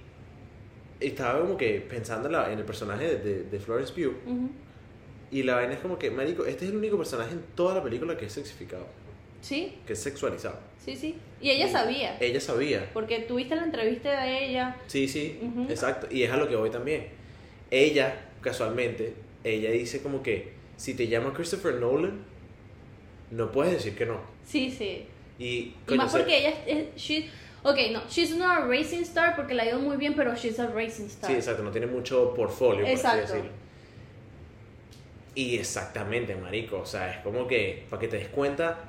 estaba 1.00 1.40
como 1.40 1.58
que 1.58 1.82
pensando 1.82 2.28
en, 2.28 2.34
la- 2.34 2.52
en 2.52 2.60
el 2.60 2.66
personaje 2.66 3.06
de, 3.08 3.16
de, 3.18 3.44
de 3.44 3.60
Florence 3.60 3.94
Pugh. 3.94 4.16
ujú. 4.26 4.50
Y 5.32 5.44
la 5.44 5.56
vaina 5.56 5.74
es 5.74 5.80
como 5.80 5.98
que, 5.98 6.12
Marico, 6.12 6.46
este 6.46 6.66
es 6.66 6.72
el 6.72 6.78
único 6.78 6.98
personaje 6.98 7.32
en 7.32 7.42
toda 7.56 7.76
la 7.76 7.82
película 7.84 8.18
que 8.18 8.26
es 8.26 8.34
sexificado, 8.34 8.86
sí, 9.40 9.78
que 9.88 9.94
es 9.94 10.00
sexualizado. 10.00 10.60
sí, 10.78 10.96
sí. 10.96 11.16
Y 11.42 11.50
ella 11.52 11.68
sabía, 11.70 12.18
Ella 12.20 12.40
sabía. 12.42 12.90
porque 12.94 13.20
tuviste 13.20 13.56
la 13.56 13.64
entrevista 13.64 14.24
de 14.24 14.46
ella. 14.50 14.76
Sí, 14.88 15.08
sí, 15.08 15.40
Ujú. 15.42 15.64
exacto. 15.72 16.08
Y 16.12 16.22
es 16.24 16.32
a 16.32 16.38
lo 16.38 16.48
que 16.50 16.56
voy 16.58 16.70
también. 16.70 17.08
Ella, 17.72 18.14
casualmente, 18.42 19.14
ella 19.44 19.72
dice 19.72 20.02
como 20.02 20.22
que 20.24 20.54
si 20.78 20.94
te 20.94 21.08
llama 21.08 21.34
Christopher 21.34 21.76
Nolan, 21.76 22.24
no 23.32 23.52
puedes 23.52 23.74
decir 23.74 23.96
que 23.96 24.06
no. 24.06 24.20
Sí, 24.46 24.70
sí. 24.72 25.06
Y, 25.40 25.76
más 25.96 26.12
porque 26.12 26.38
ella 26.40 26.54
es, 26.68 26.96
she- 26.96 27.30
ok, 27.64 27.78
no, 27.94 28.02
she's 28.10 28.36
not 28.36 28.52
a 28.64 28.66
racing 28.68 29.02
star 29.02 29.36
porque 29.36 29.54
la 29.54 29.64
ha 29.64 29.68
ido 29.68 29.80
muy 29.80 29.98
bien, 29.98 30.14
pero 30.16 30.36
she's 30.36 30.60
a 30.60 30.68
racing 30.68 31.06
star. 31.06 31.30
Sí, 31.32 31.36
exacto, 31.38 31.64
no 31.64 31.72
tiene 31.72 31.88
mucho 31.88 32.34
portfolio, 32.34 32.82
por 32.82 32.90
Exacto. 32.90 33.24
así 33.24 33.34
decirlo. 33.34 33.52
Y 35.34 35.58
exactamente, 35.58 36.36
marico, 36.36 36.80
o 36.80 36.86
sea, 36.86 37.10
es 37.12 37.18
como 37.20 37.48
que, 37.48 37.86
para 37.90 38.00
que 38.02 38.08
te 38.10 38.18
des 38.18 38.28
cuenta, 38.28 38.80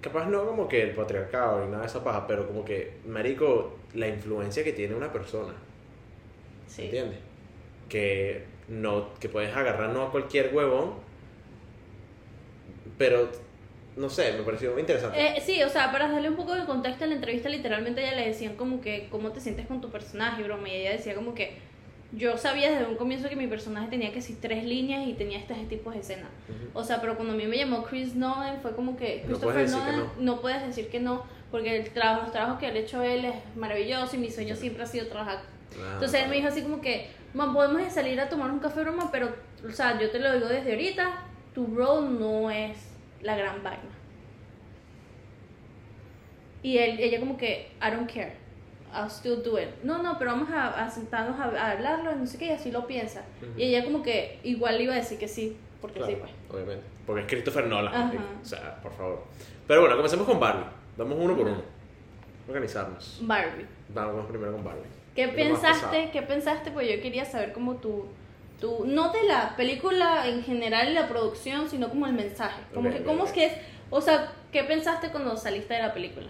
capaz 0.00 0.26
no 0.26 0.44
como 0.44 0.66
que 0.66 0.82
el 0.82 0.90
patriarcado 0.90 1.64
ni 1.64 1.70
nada 1.70 1.82
de 1.82 1.86
esa 1.86 2.02
paja, 2.02 2.26
pero 2.26 2.46
como 2.48 2.64
que, 2.64 2.94
marico, 3.06 3.78
la 3.94 4.08
influencia 4.08 4.64
que 4.64 4.72
tiene 4.72 4.94
una 4.96 5.12
persona, 5.12 5.54
Sí. 6.66 6.82
¿entiendes? 6.86 7.18
Que, 7.88 8.44
no, 8.70 9.12
que 9.18 9.28
puedes 9.28 9.54
agarrar 9.54 9.90
no 9.90 10.04
a 10.04 10.10
cualquier 10.10 10.54
huevón, 10.54 10.94
pero 12.96 13.30
no 13.96 14.08
sé, 14.08 14.32
me 14.32 14.42
pareció 14.44 14.78
interesante. 14.78 15.20
Eh, 15.20 15.40
sí, 15.44 15.62
o 15.62 15.68
sea, 15.68 15.90
para 15.90 16.08
darle 16.10 16.28
un 16.28 16.36
poco 16.36 16.54
de 16.54 16.64
contexto 16.64 17.04
a 17.04 17.08
la 17.08 17.14
entrevista, 17.14 17.48
literalmente 17.48 18.00
ella 18.00 18.14
le 18.14 18.28
decían 18.28 18.54
como 18.54 18.80
que, 18.80 19.08
¿cómo 19.10 19.30
te 19.30 19.40
sientes 19.40 19.66
con 19.66 19.80
tu 19.80 19.90
personaje, 19.90 20.42
broma? 20.44 20.68
Y 20.68 20.76
ella 20.76 20.92
decía 20.92 21.14
como 21.14 21.34
que, 21.34 21.58
yo 22.12 22.36
sabía 22.36 22.70
desde 22.70 22.86
un 22.86 22.96
comienzo 22.96 23.28
que 23.28 23.36
mi 23.36 23.46
personaje 23.46 23.88
tenía 23.88 24.12
que 24.12 24.20
ser 24.20 24.36
tres 24.40 24.64
líneas 24.64 25.06
y 25.06 25.12
tenía 25.14 25.38
este 25.38 25.54
tipo 25.68 25.90
de 25.90 25.98
escena. 25.98 26.28
Ujú. 26.48 26.78
O 26.78 26.84
sea, 26.84 27.00
pero 27.00 27.16
cuando 27.16 27.34
a 27.34 27.36
mí 27.36 27.46
me 27.46 27.56
llamó 27.56 27.84
Chris 27.84 28.14
Nolan 28.14 28.60
fue 28.60 28.74
como 28.74 28.96
que 28.96 29.18
No 29.22 29.38
Christopher 29.38 29.52
puedes 29.54 29.70
decir 29.70 29.84
que 29.86 29.92
Nolan 29.92 30.10
no. 30.18 30.40
puedes 30.40 30.66
decir 30.66 30.88
que 30.88 31.00
no, 31.00 31.24
porque 31.50 31.76
el 31.76 31.90
trabajo, 31.90 32.22
los 32.22 32.32
trabajos 32.32 32.58
que 32.58 32.66
ha 32.66 32.74
hecho 32.74 33.02
él 33.02 33.24
es 33.24 33.34
maravilloso 33.56 34.16
y 34.16 34.18
mi 34.18 34.30
sueño 34.30 34.56
siempre 34.56 34.82
ha 34.82 34.86
sido 34.86 35.06
trabajar. 35.06 35.42
Ah, 35.80 35.92
Entonces 35.94 36.22
él 36.22 36.28
me 36.30 36.36
dijo 36.36 36.48
así 36.48 36.62
como 36.62 36.80
que, 36.80 37.08
podemos 37.34 37.92
salir 37.92 38.20
a 38.20 38.28
tomar 38.28 38.50
un 38.50 38.58
café 38.58 38.80
broma, 38.82 39.10
pero, 39.12 39.34
o 39.66 39.70
sea, 39.70 39.98
yo 40.00 40.10
te 40.10 40.18
lo 40.18 40.32
digo 40.34 40.48
desde 40.48 40.72
ahorita, 40.72 41.10
tu 41.54 41.66
role 41.74 42.08
no 42.18 42.50
es 42.50 42.76
la 43.22 43.36
gran 43.36 43.62
vaina. 43.62 43.82
Y 46.62 46.78
él, 46.78 46.98
ella 47.00 47.20
como 47.20 47.36
que, 47.36 47.72
I 47.80 47.90
don't 47.90 48.10
care, 48.10 48.34
I'll 48.92 49.08
still 49.10 49.42
do 49.42 49.58
it. 49.58 49.68
No, 49.82 50.02
no, 50.02 50.18
pero 50.18 50.32
vamos 50.32 50.50
a, 50.50 50.84
a 50.84 50.90
sentarnos 50.90 51.38
a, 51.40 51.44
a 51.44 51.70
hablarlo, 51.72 52.14
no 52.16 52.26
sé 52.26 52.38
qué, 52.38 52.46
y 52.46 52.50
así 52.50 52.70
lo 52.70 52.86
piensa. 52.86 53.24
Ujú. 53.40 53.58
Y 53.58 53.64
ella 53.64 53.84
como 53.84 54.02
que 54.02 54.38
igual 54.42 54.76
le 54.76 54.84
iba 54.84 54.92
a 54.92 54.96
decir 54.96 55.18
que 55.18 55.28
sí, 55.28 55.56
porque 55.80 55.98
Claro, 56.00 56.12
sí, 56.12 56.18
pues. 56.20 56.32
obviamente. 56.50 56.84
Porque 57.06 57.22
es 57.22 57.26
Christopher 57.28 57.66
Nolan. 57.66 57.94
Ajá. 57.94 58.12
O 58.42 58.44
sea, 58.44 58.80
por 58.82 58.92
favor. 58.92 59.24
Pero 59.66 59.80
bueno, 59.80 59.96
comencemos 59.96 60.26
con 60.26 60.38
Barbie. 60.38 60.64
Vamos 60.96 61.18
uno 61.20 61.36
por 61.36 61.46
uno. 61.46 61.62
Organizarnos. 62.46 63.18
Barbie. 63.22 63.66
Vamos 63.88 64.26
primero 64.26 64.52
con 64.52 64.62
Barbie. 64.64 64.82
¿Qué 65.14 65.28
pensaste? 65.28 66.10
¿Qué 66.12 66.22
pensaste? 66.22 66.70
Pues 66.70 66.88
yo 66.88 67.00
quería 67.02 67.24
saber 67.24 67.52
como 67.52 67.76
tu, 67.80 68.14
tu, 68.58 68.84
no 68.86 69.12
de 69.12 69.22
la 69.24 69.56
película 69.56 70.26
en 70.28 70.42
general 70.42 70.88
y 70.90 70.94
la 70.94 71.08
producción, 71.08 71.68
sino 71.68 71.88
como 71.88 72.06
el 72.06 72.12
mensaje. 72.12 72.62
Como 72.72 72.90
Ok, 72.90 72.92
que, 72.92 73.02
ok, 73.02 73.06
¿cómo 73.06 73.24
ok. 73.24 73.26
es 73.26 73.32
que 73.32 73.46
es? 73.46 73.52
O 73.90 74.00
sea, 74.00 74.32
¿qué 74.52 74.64
pensaste 74.64 75.10
cuando 75.10 75.36
saliste 75.36 75.74
de 75.74 75.82
la 75.82 75.94
película? 75.94 76.28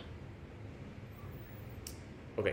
Ok. 2.37 2.49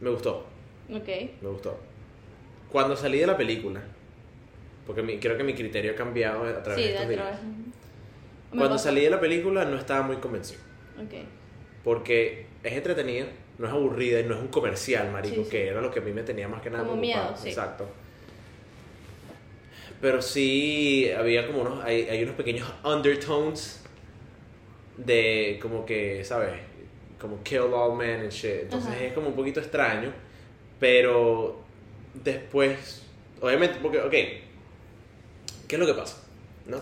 Me 0.00 0.10
gustó. 0.10 0.46
Ok. 0.90 1.08
Me 1.40 1.48
gustó. 1.48 1.78
Cuando 2.68 2.96
salí 2.96 3.18
de 3.18 3.26
la 3.26 3.36
película, 3.36 3.82
porque 4.86 5.02
mi- 5.02 5.18
creo 5.20 5.36
que 5.36 5.44
mi 5.44 5.54
criterio 5.54 5.92
ha 5.92 5.96
cambiado 5.96 6.44
a 6.44 6.62
través 6.62 6.76
Sí, 6.76 6.82
de 6.84 6.88
de 6.90 6.94
estos 6.94 7.06
otra 7.06 7.24
días. 7.24 7.40
Cuando 8.56 8.76
salí 8.78 9.02
de 9.02 9.10
la 9.10 9.20
película 9.20 9.64
no 9.64 9.76
estaba 9.76 10.02
muy 10.02 10.16
convencido. 10.16 10.60
Ok. 10.98 11.14
Porque 11.82 12.46
es 12.62 12.72
entretenida, 12.72 13.26
no 13.58 13.66
es 13.66 13.72
aburrida 13.72 14.20
y 14.20 14.24
no 14.24 14.34
es 14.34 14.40
un 14.40 14.48
comercial, 14.48 15.10
marico, 15.10 15.36
Sí, 15.36 15.44
sí. 15.44 15.50
que 15.50 15.68
era 15.68 15.80
lo 15.80 15.90
que 15.90 16.00
a 16.00 16.02
mí 16.02 16.12
me 16.12 16.22
tenía 16.22 16.46
más 16.48 16.60
que 16.62 16.70
nada 16.70 16.84
Como 16.84 16.96
miedo, 17.00 17.34
sí. 17.36 17.48
Exacto. 17.48 17.86
Pero 20.00 20.20
sí 20.20 21.10
había 21.16 21.46
como 21.46 21.62
unos, 21.62 21.82
hay, 21.84 22.02
hay 22.08 22.22
unos 22.22 22.34
pequeños 22.36 22.70
undertones 22.84 23.82
de 24.98 25.58
como 25.62 25.86
que, 25.86 26.22
¿sabes? 26.24 26.50
Como 27.20 27.42
kill 27.42 27.72
all 27.72 27.96
men 27.96 28.20
and 28.20 28.30
shit. 28.30 28.62
Entonces 28.62 28.90
Ajá. 28.92 29.04
es 29.04 29.12
como 29.14 29.28
un 29.28 29.34
poquito 29.34 29.60
extraño, 29.60 30.12
pero 30.78 31.58
después, 32.12 33.02
obviamente, 33.40 33.78
porque, 33.80 34.00
ok, 34.00 34.10
¿qué 34.10 34.42
es 35.68 35.78
lo 35.78 35.86
que 35.86 35.94
pasa? 35.94 36.22
¿No? 36.66 36.78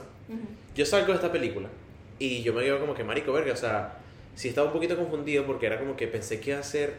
Yo 0.74 0.84
salgo 0.84 1.08
de 1.08 1.14
esta 1.14 1.30
película 1.30 1.68
y 2.18 2.42
yo 2.42 2.52
me 2.52 2.62
quedo 2.62 2.80
como 2.80 2.94
que 2.94 3.04
marico 3.04 3.32
verga, 3.32 3.52
o 3.52 3.56
sea, 3.56 3.98
sí 4.34 4.48
estaba 4.48 4.66
un 4.66 4.72
poquito 4.72 4.96
confundido 4.96 5.44
porque 5.46 5.66
era 5.66 5.78
como 5.78 5.96
que 5.96 6.06
pensé 6.08 6.40
que 6.40 6.50
iba 6.50 6.58
a 6.58 6.62
ser 6.62 6.94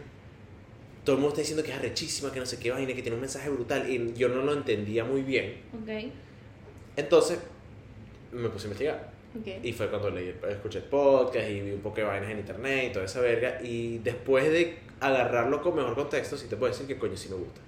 todo 1.03 1.17
el 1.17 1.21
mundo 1.21 1.33
está 1.33 1.41
diciendo 1.41 1.63
que 1.63 1.71
es 1.71 1.77
arrechísima, 1.77 2.31
que 2.31 2.39
no 2.39 2.45
sé 2.47 2.57
qué 2.57 2.71
vaina, 2.71 2.93
que 2.95 3.01
tiene 3.03 3.13
un 3.15 3.21
mensaje 3.21 3.49
brutal 3.49 3.87
y 3.87 4.13
yo 4.13 4.27
no 4.27 4.41
lo 4.41 4.53
entendía 4.53 5.03
muy 5.05 5.21
bien. 5.21 5.61
Ok. 5.83 6.11
Entonces 6.95 7.39
me 8.31 8.49
puse 8.49 8.65
a 8.65 8.67
investigar 8.69 9.11
Ok. 9.39 9.63
y 9.63 9.71
fue 9.73 9.87
cuando 9.89 10.09
leí, 10.09 10.33
escuché 10.49 10.79
el 10.79 10.85
podcast 10.85 11.47
y 11.49 11.61
vi 11.61 11.71
un 11.73 11.81
poco 11.81 11.97
de 11.97 12.03
vainas 12.03 12.31
en 12.31 12.39
internet 12.39 12.89
y 12.89 12.93
toda 12.93 13.05
esa 13.05 13.21
verga 13.21 13.59
y 13.61 13.99
después 13.99 14.49
de 14.51 14.77
agarrarlo 14.99 15.61
con 15.61 15.75
mejor 15.75 15.93
contexto 15.93 16.37
sí 16.37 16.47
te 16.47 16.55
puedo 16.57 16.71
decir 16.71 16.87
que 16.87 16.97
coño 16.97 17.15
sí 17.15 17.29
me 17.29 17.35
gusta. 17.35 17.61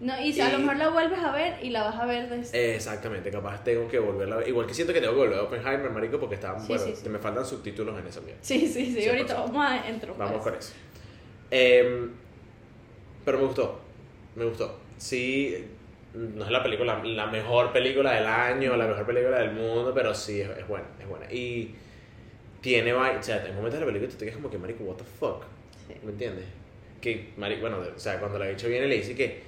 No, 0.00 0.20
y 0.20 0.32
si 0.32 0.40
a 0.40 0.50
lo 0.50 0.58
Y- 0.58 0.62
mejor 0.62 0.76
la 0.76 0.88
vuelves 0.90 1.18
a 1.18 1.32
ver 1.32 1.54
y 1.62 1.70
la 1.70 1.82
vas 1.82 1.96
a 1.96 2.06
ver 2.06 2.28
desde... 2.28 2.74
Exactamente, 2.76 3.30
capaz 3.32 3.64
tengo 3.64 3.88
que 3.88 3.98
volverla 3.98 4.36
a 4.36 4.38
ver. 4.38 4.48
Igual 4.48 4.66
que 4.66 4.74
siento 4.74 4.92
que 4.92 5.00
tengo 5.00 5.14
que 5.14 5.18
volver 5.20 5.38
a 5.38 5.42
Oppenheimer, 5.42 5.90
marico, 5.90 6.20
porque 6.20 6.36
estaban, 6.36 6.60
Sí, 6.60 6.68
bueno, 6.68 6.84
sí, 6.84 6.94
sí. 6.94 7.08
me 7.08 7.18
faltan 7.18 7.44
subtítulos 7.44 7.98
en 7.98 8.06
esa 8.06 8.20
mierda. 8.20 8.38
Sí, 8.42 8.60
sí, 8.68 8.86
sí. 8.94 9.00
100%. 9.00 9.08
Ahorita 9.10 9.34
vamos 9.34 9.66
a 9.66 9.88
entrar. 9.88 10.16
Vamos 10.16 10.42
con 10.42 10.54
eso. 10.54 10.72
Em, 11.50 12.10
pero 13.24 13.38
me 13.38 13.44
gustó. 13.46 13.80
Me 14.36 14.44
gustó. 14.44 14.78
Sí, 14.98 15.64
no 16.14 16.44
es 16.44 16.50
la 16.50 16.62
película, 16.62 17.02
la 17.04 17.26
mejor 17.26 17.72
película 17.72 18.12
del 18.14 18.26
año, 18.26 18.76
la 18.76 18.86
mejor 18.86 19.04
película 19.06 19.38
del 19.40 19.52
mundo, 19.52 19.92
pero 19.94 20.14
sí 20.14 20.40
es, 20.40 20.48
es 20.58 20.68
buena, 20.68 20.86
es 21.00 21.08
buena. 21.08 21.32
Y 21.32 21.74
tiene, 22.60 22.92
o 22.92 23.22
sea, 23.22 23.36
hay 23.44 23.52
momentos 23.52 23.74
de 23.74 23.80
la 23.80 23.86
película 23.86 24.08
que 24.08 24.12
tú 24.14 24.18
te 24.18 24.24
quedas 24.26 24.36
como 24.36 24.50
que, 24.50 24.58
marico, 24.58 24.84
what 24.84 24.96
the 24.96 25.04
fuck. 25.04 25.42
¿me 26.04 26.10
entiendes? 26.12 26.44
Que, 27.00 27.30
marico, 27.36 27.62
bueno, 27.62 27.78
o 27.78 27.98
sea, 27.98 28.18
cuando 28.20 28.38
la 28.38 28.46
bicho 28.46 28.68
viene 28.68 28.86
y 28.86 28.88
le 28.90 28.96
dice 28.96 29.14
que 29.14 29.47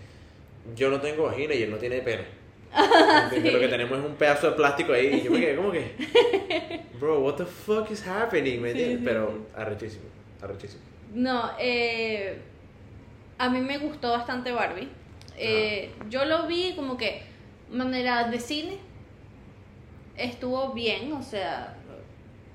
yo 0.76 0.90
no 0.90 1.00
tengo 1.00 1.24
vagina 1.24 1.54
y 1.54 1.62
él 1.62 1.70
no 1.70 1.76
tiene 1.78 2.00
pene. 2.00 2.24
¿Entiendes? 3.24 3.52
Lo 3.52 3.58
que 3.60 3.68
tenemos 3.68 3.98
es 3.98 4.04
un 4.04 4.14
pedazo 4.14 4.50
de 4.50 4.56
plástico 4.56 4.92
ahí 4.92 5.06
y 5.20 5.22
yo 5.22 5.30
me 5.32 5.40
quedé 5.40 5.56
como 5.56 5.72
que, 5.72 6.82
bro, 7.00 7.18
what 7.20 7.34
the 7.34 7.44
fuck 7.44 7.90
is 7.90 8.06
happening, 8.06 8.60
¿me 8.60 8.72
Sí, 8.72 8.78
entiendes? 8.78 8.98
sí, 8.98 9.04
pero 9.04 9.46
arrechísimo, 9.56 10.04
arrechísimo. 10.40 10.82
No, 11.12 11.50
eh, 11.58 12.38
a 13.38 13.48
mí 13.50 13.60
me 13.60 13.78
gustó 13.78 14.12
bastante 14.12 14.52
Barbie. 14.52 14.88
Eh, 15.36 15.90
Yo 16.08 16.24
lo 16.26 16.46
vi 16.46 16.74
como 16.76 16.96
que 16.96 17.22
manera 17.70 18.28
de 18.28 18.38
cine 18.38 18.78
estuvo 20.16 20.72
bien, 20.72 21.12
o 21.12 21.22
sea, 21.22 21.74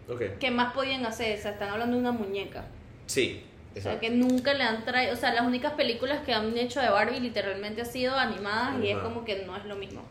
Ok. 0.07 0.21
¿qué 0.39 0.51
más 0.51 0.73
podían 0.73 1.05
hacer? 1.05 1.37
O 1.37 1.41
sea, 1.41 1.51
están 1.51 1.69
hablando 1.69 1.95
de 1.95 2.01
una 2.01 2.11
muñeca. 2.11 2.65
Sí, 3.07 3.41
O 3.77 3.81
sea, 3.81 3.93
exacto. 3.93 3.99
que 4.01 4.09
nunca 4.11 4.53
le 4.53 4.63
han 4.63 4.85
traído, 4.85 5.13
o 5.13 5.17
sea, 5.17 5.33
las 5.33 5.45
únicas 5.45 5.73
películas 5.73 6.21
que 6.25 6.33
han 6.33 6.57
hecho 6.57 6.79
de 6.79 6.89
Barbie 6.89 7.19
literalmente 7.19 7.81
han 7.81 7.87
sido 7.87 8.15
animadas 8.15 8.75
y 8.81 8.87
es 8.87 8.93
Animada. 8.95 9.03
como 9.03 9.25
que 9.25 9.43
no 9.45 9.55
es 9.57 9.65
lo 9.65 9.75
mismo. 9.75 10.01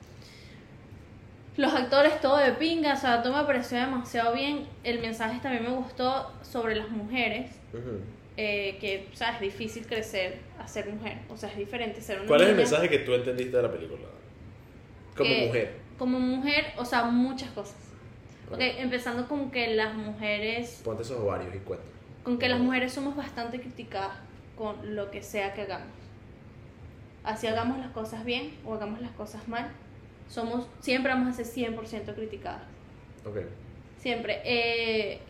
Los 1.56 1.72
actores 1.72 2.20
todo 2.20 2.36
de 2.38 2.52
pinga, 2.52 2.94
o 2.94 2.96
sea, 2.96 3.22
todo 3.22 3.36
me 3.36 3.44
pareció 3.44 3.78
demasiado 3.78 4.34
bien. 4.34 4.66
El 4.82 4.98
mensaje 5.00 5.38
también 5.40 5.62
me 5.62 5.70
gustó 5.70 6.32
sobre 6.42 6.74
las 6.74 6.88
mujeres, 6.90 7.52
Ujú. 7.72 8.00
eh, 8.36 8.76
que, 8.80 9.08
o 9.12 9.16
sea, 9.16 9.30
es 9.34 9.40
difícil 9.40 9.86
crecer 9.86 10.40
a 10.58 10.66
ser 10.66 10.88
mujer, 10.90 11.18
o 11.28 11.36
sea, 11.36 11.48
es 11.48 11.56
diferente 11.56 12.00
ser 12.00 12.18
una 12.18 12.26
¿Cuál 12.28 12.40
es 12.42 12.48
el 12.48 12.56
niña. 12.56 12.68
mensaje 12.68 12.88
que 12.90 12.98
tú 12.98 13.14
entendiste 13.14 13.56
de 13.56 13.62
la 13.62 13.70
película? 13.70 14.02
Como 15.16 15.30
Que- 15.30 15.46
mujer. 15.46 15.74
Como 15.96 16.18
mujer, 16.18 16.72
o 16.76 16.84
sea, 16.84 17.04
muchas 17.04 17.50
cosas. 17.52 17.76
Ok, 18.50 18.56
Bueno, 18.58 18.78
empezando 18.80 19.28
con 19.28 19.50
que 19.52 19.74
las 19.76 19.94
mujeres 19.94 20.80
Ponte 20.84 21.02
esos 21.02 21.18
ovarios 21.20 21.54
y 21.54 21.58
cuenta. 21.58 21.86
Con 22.24 22.38
que 22.38 22.48
las 22.48 22.58
mujeres 22.58 22.92
somos 22.92 23.14
bastante 23.14 23.60
criticadas 23.60 24.16
con 24.56 24.96
lo 24.96 25.10
que 25.10 25.22
sea 25.22 25.54
que 25.54 25.62
hagamos. 25.62 25.88
Así 27.22 27.46
hagamos 27.46 27.78
las 27.78 27.90
cosas 27.90 28.24
bien 28.24 28.54
o 28.64 28.74
hagamos 28.74 29.00
las 29.00 29.12
cosas 29.12 29.46
mal, 29.46 29.70
somos 30.28 30.66
siempre 30.80 31.12
vamos 31.12 31.38
a 31.38 31.44
ser 31.44 31.74
100% 31.74 32.14
criticadas. 32.14 32.62
Ok. 33.24 33.38
Siempre. 33.98 34.40
Eh, 34.44 35.20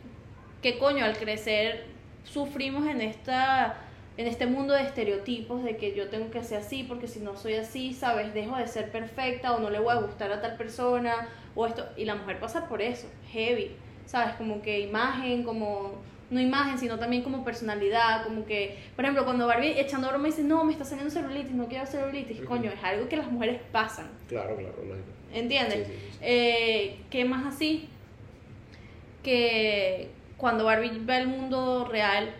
¿Qué 0.62 0.78
coño? 0.78 1.04
Al 1.04 1.16
crecer 1.16 1.84
sufrimos 2.24 2.86
en 2.86 3.02
esta 3.02 3.76
en 4.16 4.28
este 4.28 4.46
mundo 4.46 4.74
de 4.74 4.82
estereotipos 4.82 5.64
de 5.64 5.76
que 5.76 5.94
yo 5.94 6.08
tengo 6.08 6.30
que 6.30 6.42
ser 6.44 6.58
así 6.58 6.84
porque 6.84 7.08
si 7.08 7.18
no 7.18 7.36
soy 7.36 7.54
así, 7.54 7.92
sabes, 7.92 8.32
dejo 8.32 8.56
de 8.56 8.68
ser 8.68 8.92
perfecta 8.92 9.54
o 9.54 9.58
no 9.58 9.70
le 9.70 9.80
voy 9.80 9.92
a 9.92 10.00
gustar 10.00 10.30
a 10.32 10.40
tal 10.40 10.56
persona 10.56 11.28
o 11.56 11.66
esto 11.66 11.84
y 11.96 12.04
la 12.04 12.14
mujer 12.14 12.38
pasa 12.38 12.68
por 12.68 12.80
eso, 12.80 13.08
heavy, 13.32 13.72
sabes, 14.06 14.36
como 14.36 14.62
que 14.62 14.80
imagen, 14.80 15.42
como 15.42 16.00
no 16.34 16.40
imagen, 16.40 16.78
sino 16.78 16.98
también 16.98 17.22
como 17.22 17.44
personalidad, 17.44 18.24
como 18.24 18.44
que, 18.44 18.76
por 18.96 19.04
ejemplo, 19.04 19.24
cuando 19.24 19.46
Barbie 19.46 19.80
echando 19.80 20.08
broma 20.08 20.26
dice, 20.26 20.42
"No, 20.42 20.64
me 20.64 20.72
está 20.72 20.84
saliendo 20.84 21.10
celulitis, 21.10 21.52
no 21.52 21.68
quiero 21.68 21.86
celulitis." 21.86 22.38
Ujú. 22.40 22.46
Coño, 22.48 22.70
es 22.70 22.82
algo 22.82 23.08
que 23.08 23.16
las 23.16 23.30
mujeres 23.30 23.60
pasan, 23.72 24.08
Claro, 24.28 24.56
claro, 24.56 24.74
lógico. 24.78 25.06
¿entiendes? 25.32 25.86
Sí, 25.86 25.92
sí, 25.94 26.08
sí. 26.12 26.18
Eh, 26.20 26.96
¿Qué 27.08 27.24
más 27.24 27.46
así? 27.54 27.88
Que 29.22 30.10
cuando 30.36 30.64
Barbie 30.64 30.98
ve 31.00 31.16
el 31.18 31.28
mundo 31.28 31.86
real 31.90 32.30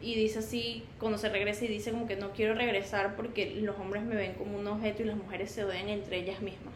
y 0.00 0.14
dice 0.16 0.40
así, 0.40 0.84
cuando 0.98 1.18
se 1.18 1.28
regresa 1.28 1.64
y 1.64 1.68
dice 1.68 1.92
como 1.92 2.06
que 2.06 2.16
no 2.16 2.32
quiero 2.32 2.54
regresar 2.54 3.14
porque 3.14 3.54
los 3.60 3.78
hombres 3.78 4.02
me 4.02 4.16
ven 4.16 4.32
como 4.34 4.58
un 4.58 4.66
objeto 4.66 5.02
y 5.02 5.04
las 5.04 5.16
mujeres 5.16 5.50
se 5.52 5.64
odian 5.64 5.88
entre 5.88 6.18
ellas 6.18 6.40
mismas. 6.40 6.74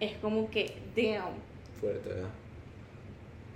Es 0.00 0.12
como 0.18 0.50
que, 0.50 0.76
damn. 0.94 1.32
Fuerte, 1.80 2.08
¿verdad? 2.10 2.28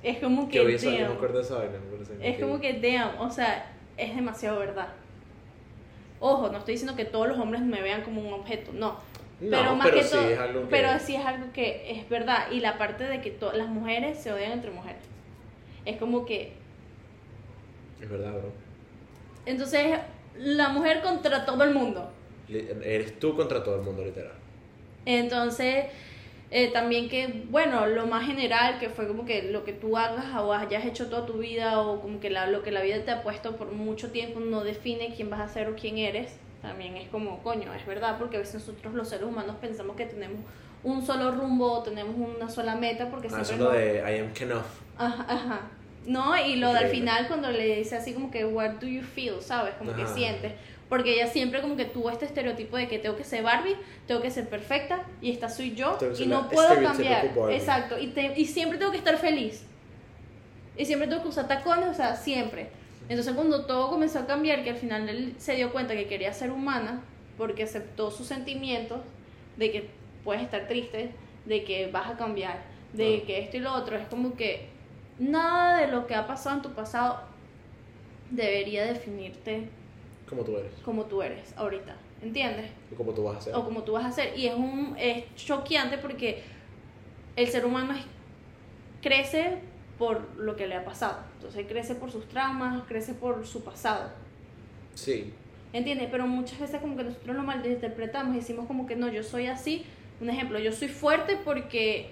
Es 0.03 0.19
como 0.19 0.49
que, 0.49 0.75
eso, 0.75 0.91
yo 0.91 1.09
me 1.09 1.15
acuerdo 1.15 1.39
de 1.39 1.45
esa 1.45 1.59
vaina. 1.59 1.79
me 1.79 1.97
parece 1.97 2.29
Es 2.31 2.41
como 2.41 2.61
que, 2.61 2.75
damn. 2.81 3.21
O 3.21 3.31
sea, 3.31 3.71
es 3.97 4.15
demasiado 4.15 4.59
verdad. 4.59 4.89
Ojo, 6.21 6.49
no 6.51 6.59
estoy 6.59 6.75
diciendo 6.75 6.97
que 6.97 7.05
todos 7.05 7.29
los 7.29 7.39
hombres 7.39 7.63
me 7.63 7.81
vean 7.83 8.03
como 8.03 8.21
un 8.21 8.33
objeto, 8.33 8.73
no. 8.73 8.97
No, 9.41 9.59
pero 9.59 9.75
más 9.75 9.87
pero 9.89 9.97
que 9.99 10.05
sí 10.05 10.11
todo, 10.17 10.29
es 10.31 10.39
algo 10.39 10.61
que- 10.63 10.67
pero 10.69 10.99
sí 11.01 11.15
es 11.17 11.25
algo 11.27 11.53
que 11.53 11.91
es 11.91 12.09
verdad 12.09 12.51
y 12.53 12.61
la 12.61 12.79
parte 12.79 13.03
de 13.05 13.21
que 13.21 13.37
las 13.55 13.67
mujeres 13.69 14.19
se 14.23 14.33
odian 14.33 14.53
entre 14.53 14.71
mujeres 14.71 15.03
es 15.85 15.97
como 15.97 16.25
que 16.25 16.53
Es 18.01 18.09
verdad, 18.09 18.31
bro. 18.35 18.53
entonces 19.45 19.99
la 20.39 20.69
mujer 20.69 21.01
contra 21.03 21.45
todo 21.45 21.65
el 21.65 21.75
mundo 21.75 22.13
Eres 22.49 23.19
tú 23.19 23.35
contra 23.35 23.65
todo 23.65 23.75
el 23.77 23.83
mundo, 23.83 24.05
literal. 24.05 24.35
entonces 25.07 25.87
Eh, 26.55 26.71
también 26.71 27.09
que, 27.09 27.47
bueno, 27.49 27.87
lo 27.87 28.07
más 28.07 28.27
general, 28.27 28.79
que 28.79 28.91
fue 28.91 29.09
como 29.09 29.25
que 29.25 29.45
lo 29.45 29.65
que 29.65 29.73
tú 29.73 29.97
hagas 29.97 30.27
o 30.37 30.53
hayas 30.53 30.85
hecho 30.85 31.09
toda 31.09 31.25
tu 31.25 31.39
vida 31.39 31.81
o 31.81 32.03
como 32.03 32.21
que 32.21 32.29
la, 32.29 32.47
lo 32.47 32.63
que 32.63 32.71
la 32.71 32.83
vida 32.83 33.03
te 33.07 33.11
ha 33.11 33.23
puesto 33.23 33.57
por 33.57 33.73
mucho 33.73 34.11
tiempo 34.11 34.39
no 34.39 34.63
define 34.63 35.15
quién 35.17 35.31
vas 35.31 35.41
a 35.41 35.49
ser 35.49 35.69
o 35.69 35.77
quién 35.77 35.97
eres. 35.97 36.37
También 36.61 36.99
es 36.99 37.09
como, 37.09 37.43
coño, 37.43 37.73
es 37.73 37.87
verdad, 37.87 38.19
porque 38.19 38.37
a 38.37 38.41
veces 38.41 38.57
nosotros 38.57 38.93
los 38.93 39.09
seres 39.09 39.25
humanos 39.25 39.57
pensamos 39.63 39.97
que 39.97 40.05
tenemos 40.05 40.41
un 40.85 41.05
solo 41.07 41.31
rumbo 41.31 41.73
o 41.73 41.83
tenemos 41.83 42.15
una 42.17 42.51
sola 42.51 42.77
meta 42.77 43.09
porque 43.11 43.29
Ah, 43.33 43.41
eso 43.41 43.45
siempre 43.45 43.67
es 43.89 44.03
lo 44.05 44.05
de 44.05 44.17
I 44.17 44.21
am. 44.21 44.63
Ajá, 44.99 45.27
ajá. 45.27 45.61
No, 46.07 46.37
y 46.37 46.57
lo 46.57 46.73
del 46.75 46.89
final 46.89 47.29
cuando 47.29 47.51
le 47.51 47.77
dice 47.77 47.97
así 47.97 48.13
como 48.13 48.31
que, 48.31 48.45
what 48.45 48.73
do 48.73 48.87
you 48.87 49.03
feel, 49.03 49.41
¿sabes? 49.41 49.75
Como 49.75 49.95
que 49.95 50.07
sientes. 50.07 50.53
Porque 50.93 51.15
ella 51.15 51.27
siempre 51.27 51.63
como 51.63 51.75
que 51.75 51.87
tuvo 51.87 52.11
este 52.11 52.27
estereotipo 52.27 52.77
de 52.77 52.87
que 52.87 52.99
tengo 52.99 53.17
que 53.17 53.25
ser 53.25 53.43
Barbie, 53.43 53.77
tengo 54.07 54.21
que 54.21 54.31
ser 54.31 54.47
perfecta, 54.51 55.07
y 55.23 55.31
esta 55.31 55.49
soy 55.49 55.75
yo, 55.75 55.97
y 56.19 56.27
no 56.27 56.51
puedo 56.51 56.69
cambiar. 56.83 57.35
Barbie. 57.35 57.55
Exacto, 57.57 57.99
y, 57.99 58.09
te- 58.09 58.39
y 58.39 58.45
siempre 58.45 58.77
tengo 58.77 58.91
que 58.93 58.99
estar 58.99 59.17
feliz. 59.17 59.65
Y 60.77 60.85
siempre 60.85 61.09
tengo 61.09 61.23
que 61.23 61.29
usar 61.31 61.49
tacones, 61.49 61.89
o 61.89 61.95
sea, 61.95 62.15
siempre. 62.17 62.69
Entonces 63.09 63.33
cuando 63.33 63.65
todo 63.65 63.89
comenzó 63.89 64.19
a 64.19 64.27
cambiar, 64.27 64.65
que 64.65 64.69
al 64.69 64.77
final 64.77 65.09
él 65.09 65.35
se 65.39 65.55
dio 65.57 65.73
cuenta 65.73 65.95
que 65.95 66.07
quería 66.09 66.35
ser 66.35 66.51
humana, 66.51 67.01
porque 67.39 67.63
aceptó 67.63 68.11
sus 68.11 68.27
sentimientos, 68.27 69.01
de 69.57 69.71
que 69.73 69.89
puedes 70.25 70.43
estar 70.43 70.69
triste, 70.69 71.11
de 71.47 71.65
que 71.65 71.87
vas 71.91 72.11
a 72.11 72.19
cambiar, 72.19 72.65
de 72.93 73.23
que 73.23 73.39
esto 73.41 73.57
y 73.57 73.61
lo 73.61 73.73
otro, 73.73 73.97
es 73.97 74.07
como 74.09 74.37
que 74.37 74.69
nada 75.19 75.81
de 75.81 75.87
lo 75.91 76.07
que 76.07 76.15
ha 76.15 76.27
pasado 76.27 76.57
en 76.57 76.63
tu 76.63 76.73
pasado 76.75 77.23
debería 78.31 78.85
definirte 78.85 79.69
Como 80.33 80.45
tú 80.45 80.57
eres. 80.57 80.73
como 80.85 81.05
tú 81.05 81.23
eres 81.23 81.53
ahorita, 81.57 81.95
¿entiendes? 82.23 82.71
Y 82.91 82.95
como 82.95 83.13
tú 83.13 83.23
vas 83.25 83.37
a 83.37 83.41
ser. 83.43 83.55
O 83.55 83.65
como 83.65 83.83
tú 83.83 83.93
vas 83.93 84.07
a 84.07 84.11
ser. 84.13 84.37
Y 84.39 84.47
es 84.47 84.55
un 84.55 84.97
es 84.99 85.25
choqueante 85.37 85.99
porque 85.99 86.43
el 87.37 87.47
ser 87.49 87.67
humano 87.67 87.93
es- 87.95 88.05
crece 89.03 89.59
por 89.99 90.37
lo 90.37 90.57
que 90.57 90.67
le 90.67 90.75
ha 90.77 90.85
pasado. 90.85 91.19
Entonces 91.37 91.67
crece 91.69 91.95
por 91.95 92.11
sus 92.11 92.27
traumas, 92.29 92.83
crece 92.89 93.15
por 93.15 93.47
su 93.47 93.63
pasado. 93.63 94.11
Sí. 94.95 95.33
¿Entiendes? 95.73 96.09
Pero 96.11 96.27
muchas 96.27 96.59
veces 96.61 96.81
como 96.81 96.97
que 96.97 97.05
nosotros 97.05 97.35
lo 97.37 97.43
malinterpretamos 97.43 98.35
y 98.35 98.39
decimos 98.39 98.67
como 98.67 98.87
que 98.87 98.97
no, 98.97 99.09
yo 99.09 99.23
soy 99.23 99.47
así. 99.47 99.85
Un 100.21 100.31
ejemplo, 100.31 100.59
yo 100.59 100.73
soy 100.73 100.89
fuerte 100.89 101.39
porque 101.45 102.11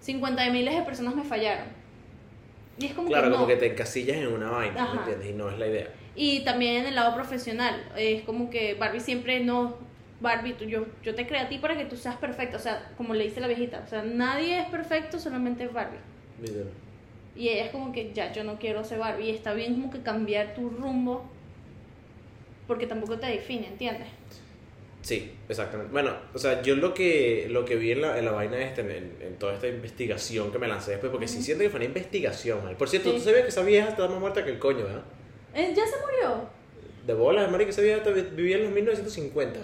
50 0.00 0.42
de 0.44 0.50
miles 0.50 0.74
de 0.76 0.82
personas 0.82 1.14
me 1.14 1.24
fallaron. 1.24 1.66
Y 2.78 2.86
es 2.86 2.94
como 2.94 3.08
Claro, 3.08 3.24
que 3.24 3.30
no. 3.30 3.36
como 3.36 3.46
que 3.48 3.56
te 3.56 3.66
encasillas 3.72 4.16
en 4.16 4.28
una 4.28 4.50
vaina, 4.50 4.74
¿me 4.74 4.80
Ajá. 4.80 4.98
entiendes? 5.00 5.30
Y 5.30 5.32
no 5.34 5.50
es 5.50 5.58
la 5.58 5.66
idea. 5.66 5.88
Y 6.14 6.40
también 6.44 6.76
en 6.76 6.86
el 6.86 6.94
lado 6.94 7.14
profesional, 7.14 7.82
es 7.96 8.22
como 8.22 8.50
que 8.50 8.74
Barbie 8.74 9.00
siempre 9.00 9.40
no, 9.40 9.76
Barbie, 10.20 10.54
tú, 10.54 10.64
yo, 10.64 10.86
yo 11.02 11.14
te 11.14 11.26
creé 11.26 11.40
a 11.40 11.48
ti 11.48 11.58
para 11.58 11.76
que 11.76 11.84
tú 11.84 11.96
seas 11.96 12.16
perfecta, 12.16 12.56
o 12.56 12.60
sea, 12.60 12.92
como 12.96 13.14
le 13.14 13.24
dice 13.24 13.40
la 13.40 13.46
viejita, 13.48 13.82
o 13.84 13.88
sea, 13.88 14.02
nadie 14.02 14.60
es 14.60 14.66
perfecto, 14.68 15.18
solamente 15.18 15.66
Barbie. 15.68 15.98
Literal. 16.40 16.70
Y 17.34 17.48
ella 17.48 17.64
es 17.64 17.70
como 17.70 17.92
que 17.92 18.12
ya, 18.12 18.30
yo 18.32 18.44
no 18.44 18.58
quiero 18.58 18.84
ser 18.84 18.98
Barbie, 18.98 19.30
y 19.30 19.30
está 19.30 19.52
bien 19.54 19.74
como 19.74 19.90
que 19.90 20.02
cambiar 20.02 20.54
tu 20.54 20.68
rumbo, 20.70 21.24
porque 22.66 22.86
tampoco 22.86 23.18
te 23.18 23.26
define, 23.26 23.66
¿entiendes? 23.68 24.08
Sí, 24.30 24.38
exactamente. 25.48 25.92
Bueno, 25.92 26.12
o 26.32 26.38
sea, 26.38 26.62
yo 26.62 26.76
lo 26.76 26.94
que, 26.94 27.46
lo 27.50 27.64
que 27.64 27.76
vi 27.76 27.92
en 27.92 28.02
la, 28.02 28.18
en 28.18 28.24
la 28.24 28.30
vaina 28.32 28.58
esta, 28.58 28.82
en, 28.82 29.16
en 29.20 29.36
toda 29.38 29.54
esta 29.54 29.66
investigación 29.68 30.52
que 30.52 30.58
me 30.58 30.68
lancé 30.68 30.92
después, 30.92 31.10
porque 31.10 31.26
sí 31.28 31.42
siento 31.42 31.64
que 31.64 31.70
fue 31.70 31.78
una 31.78 31.86
investigación, 31.86 32.62
man. 32.64 32.76
Por 32.76 32.88
cierto, 32.88 33.10
Sí. 33.10 33.16
tú 33.16 33.22
sabías 33.24 33.42
que 33.42 33.48
esa 33.48 33.62
vieja 33.62 33.88
está 33.88 34.06
más 34.08 34.20
muerta 34.20 34.44
que 34.44 34.50
el 34.50 34.58
coño, 34.58 34.84
¿verdad? 34.84 35.02
Eh, 35.54 35.72
¿Ya 35.76 35.84
se 35.86 35.96
murió? 36.00 36.48
De 37.06 37.14
bolas, 37.14 37.50
marica, 37.50 37.70
esa 37.70 37.82
vieja 37.82 38.00
vivía 38.34 38.56
en 38.56 38.62
los 38.64 38.72
1950. 38.72 39.58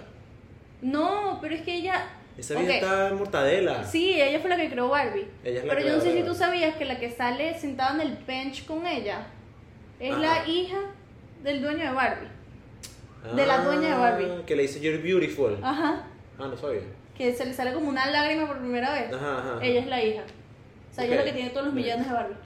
No, 0.83 1.39
pero 1.41 1.55
es 1.55 1.63
que 1.63 1.75
ella... 1.77 2.09
Esa 2.37 2.55
vieja 2.55 2.71
Ok. 2.71 2.75
está 2.83 3.09
en 3.09 3.15
mortadela. 3.17 3.85
Sí, 3.85 4.21
ella 4.21 4.39
fue 4.41 4.51
la 4.51 4.57
que 4.57 4.69
creó 4.71 4.89
Barbie. 4.89 5.27
Ella 5.45 5.61
es 5.61 5.65
la 5.67 5.75
Pero 5.75 5.87
yo 5.89 5.93
no 5.95 6.01
sé 6.01 6.07
si 6.07 6.11
creadora. 6.13 6.33
tú 6.33 6.39
sabías 6.39 6.77
que 6.77 6.85
la 6.85 6.99
que 7.01 7.11
sale 7.11 7.59
sentada 7.59 7.95
en 7.95 8.01
el 8.09 8.17
bench 8.27 8.65
con 8.65 8.87
ella 8.87 9.27
es 9.99 10.17
la 10.17 10.47
hija 10.47 10.79
del 11.43 11.61
dueño 11.63 11.85
de 11.85 11.93
Barbie. 11.93 12.29
De 13.35 13.47
la 13.47 13.59
dueña 13.59 13.89
de 13.89 13.95
Barbie. 13.95 14.27
Ah, 14.31 14.43
Que 14.47 14.57
le 14.57 14.63
dice 14.63 14.81
You're 14.81 14.99
beautiful. 15.03 15.59
Ajá. 15.63 16.07
Ah, 16.39 16.47
no 16.49 16.57
sabía. 16.57 16.81
Que 17.17 17.33
se 17.35 17.45
le 17.47 17.53
sale 17.53 17.73
como 17.73 17.89
una 17.89 18.11
lágrima 18.11 18.47
por 18.47 18.59
primera 18.59 18.93
vez. 18.93 19.13
Ajá, 19.13 19.39
ajá. 19.39 19.59
Ella 19.65 19.81
es 19.81 19.87
la 19.89 20.03
hija. 20.03 20.23
O 20.91 20.95
sea, 20.95 21.05
ella 21.05 21.15
es 21.15 21.21
la 21.21 21.25
que 21.27 21.33
tiene 21.33 21.51
todos 21.51 21.67
los 21.67 21.75
Nice. 21.75 21.87
millones 21.87 22.07
de 22.09 22.15
Barbie. 22.15 22.37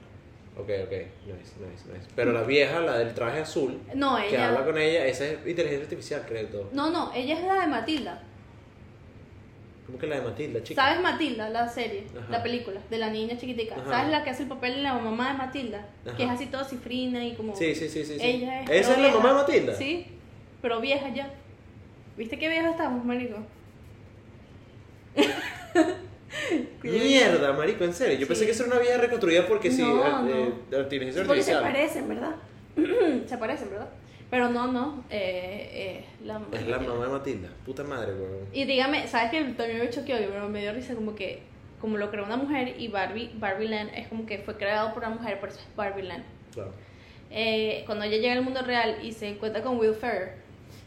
Ok, 0.55 0.69
ok. 0.85 0.93
Nice, 1.27 1.55
nice, 1.61 1.89
nice. 1.93 2.09
Pero 2.17 2.33
la 2.33 2.43
vieja, 2.43 2.81
la 2.81 2.99
del 2.99 3.15
traje 3.15 3.41
azul, 3.41 3.81
No, 3.95 4.17
que 4.17 4.37
habla 4.39 4.59
ella. 4.61 4.65
con 4.67 4.79
ella, 4.79 5.07
esa 5.07 5.25
es 5.27 5.33
inteligencia 5.47 5.83
artificial, 5.85 6.25
creo 6.27 6.47
todo. 6.49 6.69
No, 6.73 6.91
no, 6.91 7.11
ella 7.15 7.39
es 7.39 7.45
la 7.45 7.61
de 7.61 7.67
Matilda. 7.69 8.23
¿Cómo 9.87 9.99
que 9.99 10.07
la 10.07 10.17
de 10.17 10.23
Matilda, 10.23 10.63
chica? 10.63 10.83
¿Sabes 10.83 11.03
Matilda, 11.03 11.49
la 11.51 11.69
serie, 11.69 12.05
Ajá. 12.17 12.27
la 12.31 12.43
película, 12.43 12.81
de 12.89 12.99
la 12.99 13.11
niña 13.11 13.37
chiquitica? 13.37 13.75
Ajá. 13.77 13.91
¿Sabes 13.91 14.11
la 14.11 14.23
que 14.25 14.31
hace 14.31 14.43
el 14.45 14.49
papel 14.49 14.77
de 14.77 14.83
la 14.83 14.95
mamá 14.95 15.33
de 15.33 15.39
Matilda? 15.39 15.87
Ajá. 16.07 16.17
Que 16.17 16.25
es 16.25 16.31
así 16.31 16.47
toda 16.47 16.65
cifrina 16.65 17.25
y 17.25 17.35
como... 17.35 17.55
Sí, 17.57 17.75
sí, 17.75 17.89
sí, 17.89 18.05
sí. 18.05 18.17
Ella 18.21 18.63
es. 18.63 18.71
¿Esa 18.71 18.93
es 18.93 18.99
la 18.99 19.11
mamá 19.11 19.29
de 19.31 19.35
Matilda? 19.35 19.75
Sí, 19.75 20.07
pero 20.63 20.81
vieja 20.81 21.09
ya. 21.11 21.31
¿Viste 22.17 22.39
qué 22.39 22.49
vieja 22.49 22.71
estamos, 22.71 23.05
marico? 23.05 23.37
Mierda, 26.83 27.53
marico, 27.53 27.85
en 27.85 27.93
serio. 27.95 28.15
Yo 28.15 28.21
Sí. 28.23 28.29
pensé 28.29 28.45
que 28.47 28.53
eso 28.53 28.65
era 28.65 28.73
una 28.75 28.81
vieja 28.83 28.99
reconstruida 28.99 29.47
porque 29.47 29.71
sí, 29.71 29.83
No, 29.83 30.05
eh, 30.07 30.11
no. 30.23 30.29
eh, 30.29 30.53
de 30.71 30.79
inteligencia 30.83 31.25
Porque 31.25 31.43
se 31.43 31.55
parecen, 31.55 32.09
¿verdad? 32.09 32.35
se 33.27 33.39
parecen, 33.39 33.71
¿verdad? 33.71 33.89
Pero 34.31 34.49
no, 34.49 34.71
no. 34.73 35.05
Eh, 35.11 35.69
eh, 36.01 36.05
la 36.25 36.41
Es 36.53 36.67
la 36.67 36.79
mamá 36.79 37.05
de 37.05 37.11
Matilda. 37.11 37.49
Puta 37.67 37.85
madre, 37.85 38.15
weón. 38.15 38.47
Y 38.53 38.65
dígame, 38.65 39.07
¿sabes 39.07 39.31
que 39.31 39.43
también 39.53 39.79
me 39.81 39.91
choqueó? 39.91 40.17
Pero 40.17 40.49
me 40.49 40.61
dio 40.63 40.73
risa 40.73 40.95
como 40.95 41.15
que, 41.15 41.43
como 41.81 41.99
lo 41.99 42.11
creó 42.11 42.25
una 42.25 42.39
mujer 42.39 42.75
y 42.81 42.89
Barbie, 42.89 43.31
Barbie 43.35 43.69
Land 43.69 43.91
es 43.95 44.09
como 44.09 44.25
que 44.25 44.39
fue 44.39 44.57
creado 44.57 44.95
por 44.95 45.05
una 45.05 45.15
mujer, 45.17 45.39
por 45.39 45.51
eso 45.51 45.59
es 45.61 45.77
Barbie 45.77 46.05
Land. 46.05 46.25
Claro. 46.55 46.73
Eh, 47.31 47.83
cuando 47.87 48.05
ella 48.07 48.17
llega 48.19 48.33
al 48.33 48.43
mundo 48.43 48.63
real 48.63 48.99
y 49.03 49.13
se 49.13 49.29
encuentra 49.29 49.63
con 49.63 49.79
Will 49.79 49.95
Ferrer, 49.95 50.37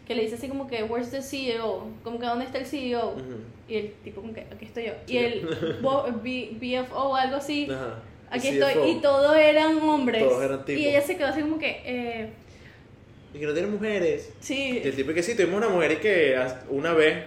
que 0.07 0.15
le 0.15 0.21
dice 0.23 0.35
así 0.35 0.47
como 0.47 0.67
que, 0.67 0.83
where's 0.83 1.09
the 1.11 1.21
CEO? 1.21 1.87
Como 2.03 2.19
que, 2.19 2.25
¿dónde 2.25 2.45
está 2.45 2.57
el 2.59 2.65
CEO? 2.65 3.11
Ujú. 3.13 3.23
Y 3.67 3.75
el 3.77 3.91
tipo 4.03 4.21
como 4.21 4.33
que, 4.33 4.41
aquí 4.41 4.65
estoy 4.65 4.85
yo. 4.85 4.93
Sí. 5.05 5.13
Y 5.13 5.17
el 5.17 5.47
B- 6.23 6.51
BFO 6.83 6.95
o 7.09 7.15
algo 7.15 7.37
así, 7.37 7.67
Ajá. 7.71 7.99
aquí 8.29 8.49
El 8.49 8.55
estoy. 8.61 8.73
CFO. 8.73 8.87
Y 8.87 9.01
todos 9.01 9.35
eran 9.37 9.77
hombres. 9.79 10.23
Todos 10.23 10.43
eran 10.43 10.63
tipos. 10.65 10.81
Y 10.81 10.87
ella 10.89 11.01
se 11.01 11.17
quedó 11.17 11.27
así 11.27 11.41
como 11.41 11.57
que, 11.57 11.81
eh, 11.85 12.29
Y 13.33 13.39
que 13.39 13.45
no 13.47 13.53
tiene 13.53 13.67
mujeres. 13.67 14.31
sí, 14.39 14.81
Y 14.83 14.87
el 14.87 14.95
tipo 14.95 15.13
que 15.13 15.23
sí, 15.23 15.35
tuvimos 15.35 15.57
una 15.57 15.69
mujer 15.69 15.93
y 15.93 15.95
que 15.97 16.39
una 16.69 16.93
vez. 16.93 17.23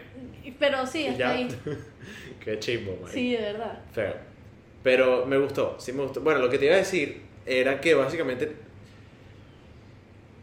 pero 0.58 0.86
sí, 0.86 1.06
está 1.06 1.18
ya. 1.18 1.30
ahí. 1.32 1.48
Qué 2.44 2.58
chimbo, 2.60 2.92
marico. 2.92 3.08
Sí, 3.12 3.32
de 3.32 3.42
verdad. 3.42 3.80
Feo. 3.92 4.14
Pero 4.84 5.26
me 5.26 5.36
gustó, 5.36 5.74
sí 5.78 5.92
me 5.92 6.04
gustó. 6.04 6.20
Bueno, 6.20 6.38
lo 6.40 6.48
que 6.48 6.58
te 6.58 6.66
iba 6.66 6.74
a 6.74 6.78
decir 6.78 7.22
era 7.44 7.80
que 7.80 7.94
básicamente. 7.94 8.67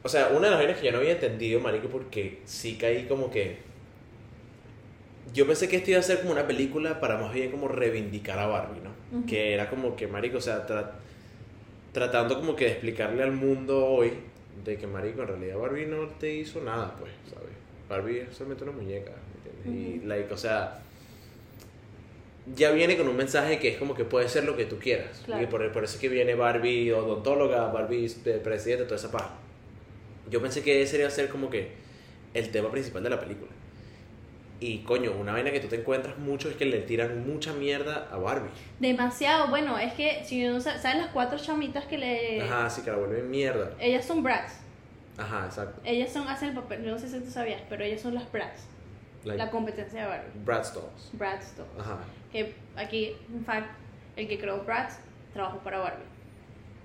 O 0.06 0.08
sea, 0.10 0.28
una 0.28 0.42
de 0.46 0.52
las 0.52 0.60
vainas 0.60 0.78
que 0.80 0.86
yo 0.86 0.92
no 0.92 1.00
había 1.00 1.14
entendido, 1.14 1.60
marico, 1.60 1.88
porque 1.88 2.40
sí 2.46 2.78
caí 2.78 3.06
como 3.08 3.32
que. 3.32 3.58
Yo 5.34 5.48
pensé 5.48 5.68
que 5.68 5.78
esto 5.78 5.90
iba 5.90 6.00
a 6.00 6.04
ser 6.04 6.20
como 6.20 6.32
una 6.32 6.46
película 6.46 7.00
para 7.00 7.18
más 7.18 7.34
bien 7.34 7.50
como 7.50 7.68
reivindicar 7.68 8.38
a 8.38 8.46
Barbie, 8.46 8.82
¿no? 8.84 8.92
Que 9.26 9.54
era 9.56 9.68
como 9.68 9.96
que, 9.96 10.06
marico, 10.08 10.38
o 10.38 10.42
sea, 10.42 10.68
tra- 10.68 10.92
tratando 11.92 12.36
como 12.36 12.56
que 12.56 12.66
de 12.66 12.72
explicarle 12.74 13.24
al 13.24 13.32
mundo 13.32 13.84
hoy 13.84 14.12
de 14.64 14.78
que, 14.78 14.86
marico, 14.86 15.24
en 15.24 15.28
realidad 15.30 15.58
Barbie 15.58 15.88
no 15.88 16.08
te 16.20 16.32
hizo 16.36 16.62
nada, 16.62 16.96
pues, 17.00 17.12
¿sabes? 17.28 17.50
Barbie 17.90 18.20
es 18.30 18.38
solamente 18.38 18.64
una 18.64 18.74
muñeca, 18.74 19.12
¿me 19.12 19.50
entiendes? 19.74 20.04
Y, 20.04 20.06
like, 20.06 20.32
o 20.32 20.38
sea, 20.38 20.82
ya 22.56 22.70
viene 22.72 22.96
con 22.96 23.08
un 23.08 23.18
mensaje 23.18 23.58
que 23.58 23.70
es 23.70 23.78
como 23.78 23.96
que 23.96 24.06
puede 24.06 24.30
ser 24.30 24.44
lo 24.44 24.56
que 24.56 24.66
tú 24.66 24.78
quieras. 24.78 25.24
Claro. 25.26 25.42
Y 25.44 25.48
por, 25.48 25.72
por 25.72 25.84
eso 25.84 25.96
es 25.96 26.00
que 26.00 26.10
viene 26.10 26.36
Barbie 26.36 26.92
odontóloga, 26.92 27.72
Barbie 27.72 28.08
presidente, 28.44 28.84
toda 28.86 28.98
esa 28.98 29.12
paja. 29.12 29.32
Yo 30.30 30.42
pensé 30.42 30.64
que 30.64 30.82
ese 30.82 30.98
iba 30.98 31.08
a 31.08 31.12
ser 31.12 31.30
como 31.30 31.50
que 31.50 31.72
el 32.34 32.50
tema 32.52 32.72
principal 32.72 33.04
de 33.04 33.10
la 33.10 33.20
película. 33.20 33.52
Y 34.60 34.80
coño, 34.80 35.12
una 35.12 35.34
vaina 35.34 35.52
que 35.52 35.60
tú 35.60 35.68
te 35.68 35.76
encuentras 35.76 36.18
mucho 36.18 36.50
es 36.50 36.56
que 36.56 36.66
le 36.66 36.80
tiran 36.82 37.28
mucha 37.28 37.54
mierda 37.54 38.08
a 38.12 38.18
Barbie. 38.18 38.50
Demasiado, 38.80 39.50
bueno, 39.50 39.78
es 39.78 39.94
que 39.94 40.24
si 40.26 40.44
no 40.46 40.60
sa- 40.62 40.80
sabes 40.80 40.98
las 40.98 41.08
cuatro 41.12 41.38
chamitas 41.38 41.86
que 41.86 41.98
le 41.98 42.42
Ajá, 42.42 42.66
así 42.68 42.82
que 42.82 42.90
la 42.90 42.98
vuelven 42.98 43.30
mierda. 43.30 43.72
ellas 43.80 44.06
son 44.06 44.24
brats. 44.24 44.54
Ajá, 45.18 45.46
exacto. 45.46 45.82
Ellas 45.84 46.12
son 46.12 46.28
hacen 46.28 46.50
el 46.50 46.56
papel, 46.56 46.86
no 46.86 46.98
sé 46.98 47.10
si 47.10 47.20
tú 47.20 47.30
sabías, 47.30 47.62
pero 47.70 47.84
ellas 47.84 48.02
son 48.02 48.16
las 48.16 48.30
brats, 48.32 48.64
Like, 49.26 49.38
la 49.44 49.52
competencia 49.52 50.02
de 50.04 50.08
Barbie. 50.08 50.30
Bratz 50.46 50.74
dolls. 50.74 51.10
Brats 51.14 51.52
todos. 51.56 51.70
Ajá. 51.80 52.00
Que 52.32 52.54
aquí, 52.78 53.14
en 53.34 53.44
fact, 53.46 53.68
el 54.16 54.28
que 54.28 54.40
creó 54.40 54.64
Bratz 54.64 54.96
trabajó 55.34 55.60
para 55.60 55.80
Barbie. 55.80 56.04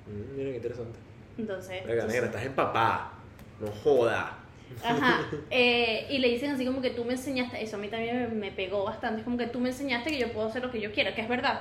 Mm, 0.07 0.37
mira 0.37 0.50
qué 0.50 0.57
interesante. 0.57 0.98
Entonces, 1.38 1.83
entonces- 1.83 2.07
negra, 2.12 2.26
estás 2.26 2.44
empapada. 2.44 3.12
No 3.61 3.70
joda. 3.85 4.37
Ajá, 4.85 5.20
eh, 5.51 6.07
y 6.11 6.18
le 6.18 6.29
dicen 6.29 6.53
así 6.53 6.64
como 6.64 6.81
que 6.81 6.90
tú 6.90 7.05
me 7.05 7.12
enseñaste, 7.14 7.62
eso 7.62 7.77
a 7.77 7.79
mí 7.79 7.88
también 7.88 8.38
me, 8.38 8.51
pegó 8.53 8.85
bastante, 8.85 9.20
es 9.20 9.25
como 9.25 9.37
que 9.37 9.46
tú 9.46 9.59
me 9.61 9.70
enseñaste 9.70 10.11
que 10.11 10.18
yo 10.18 10.33
puedo 10.33 10.46
hacer 10.49 10.62
lo 10.62 10.70
que 10.70 10.81
yo 10.81 10.92
quiera, 10.92 11.14
que 11.14 11.20
es 11.23 11.29
verdad, 11.29 11.61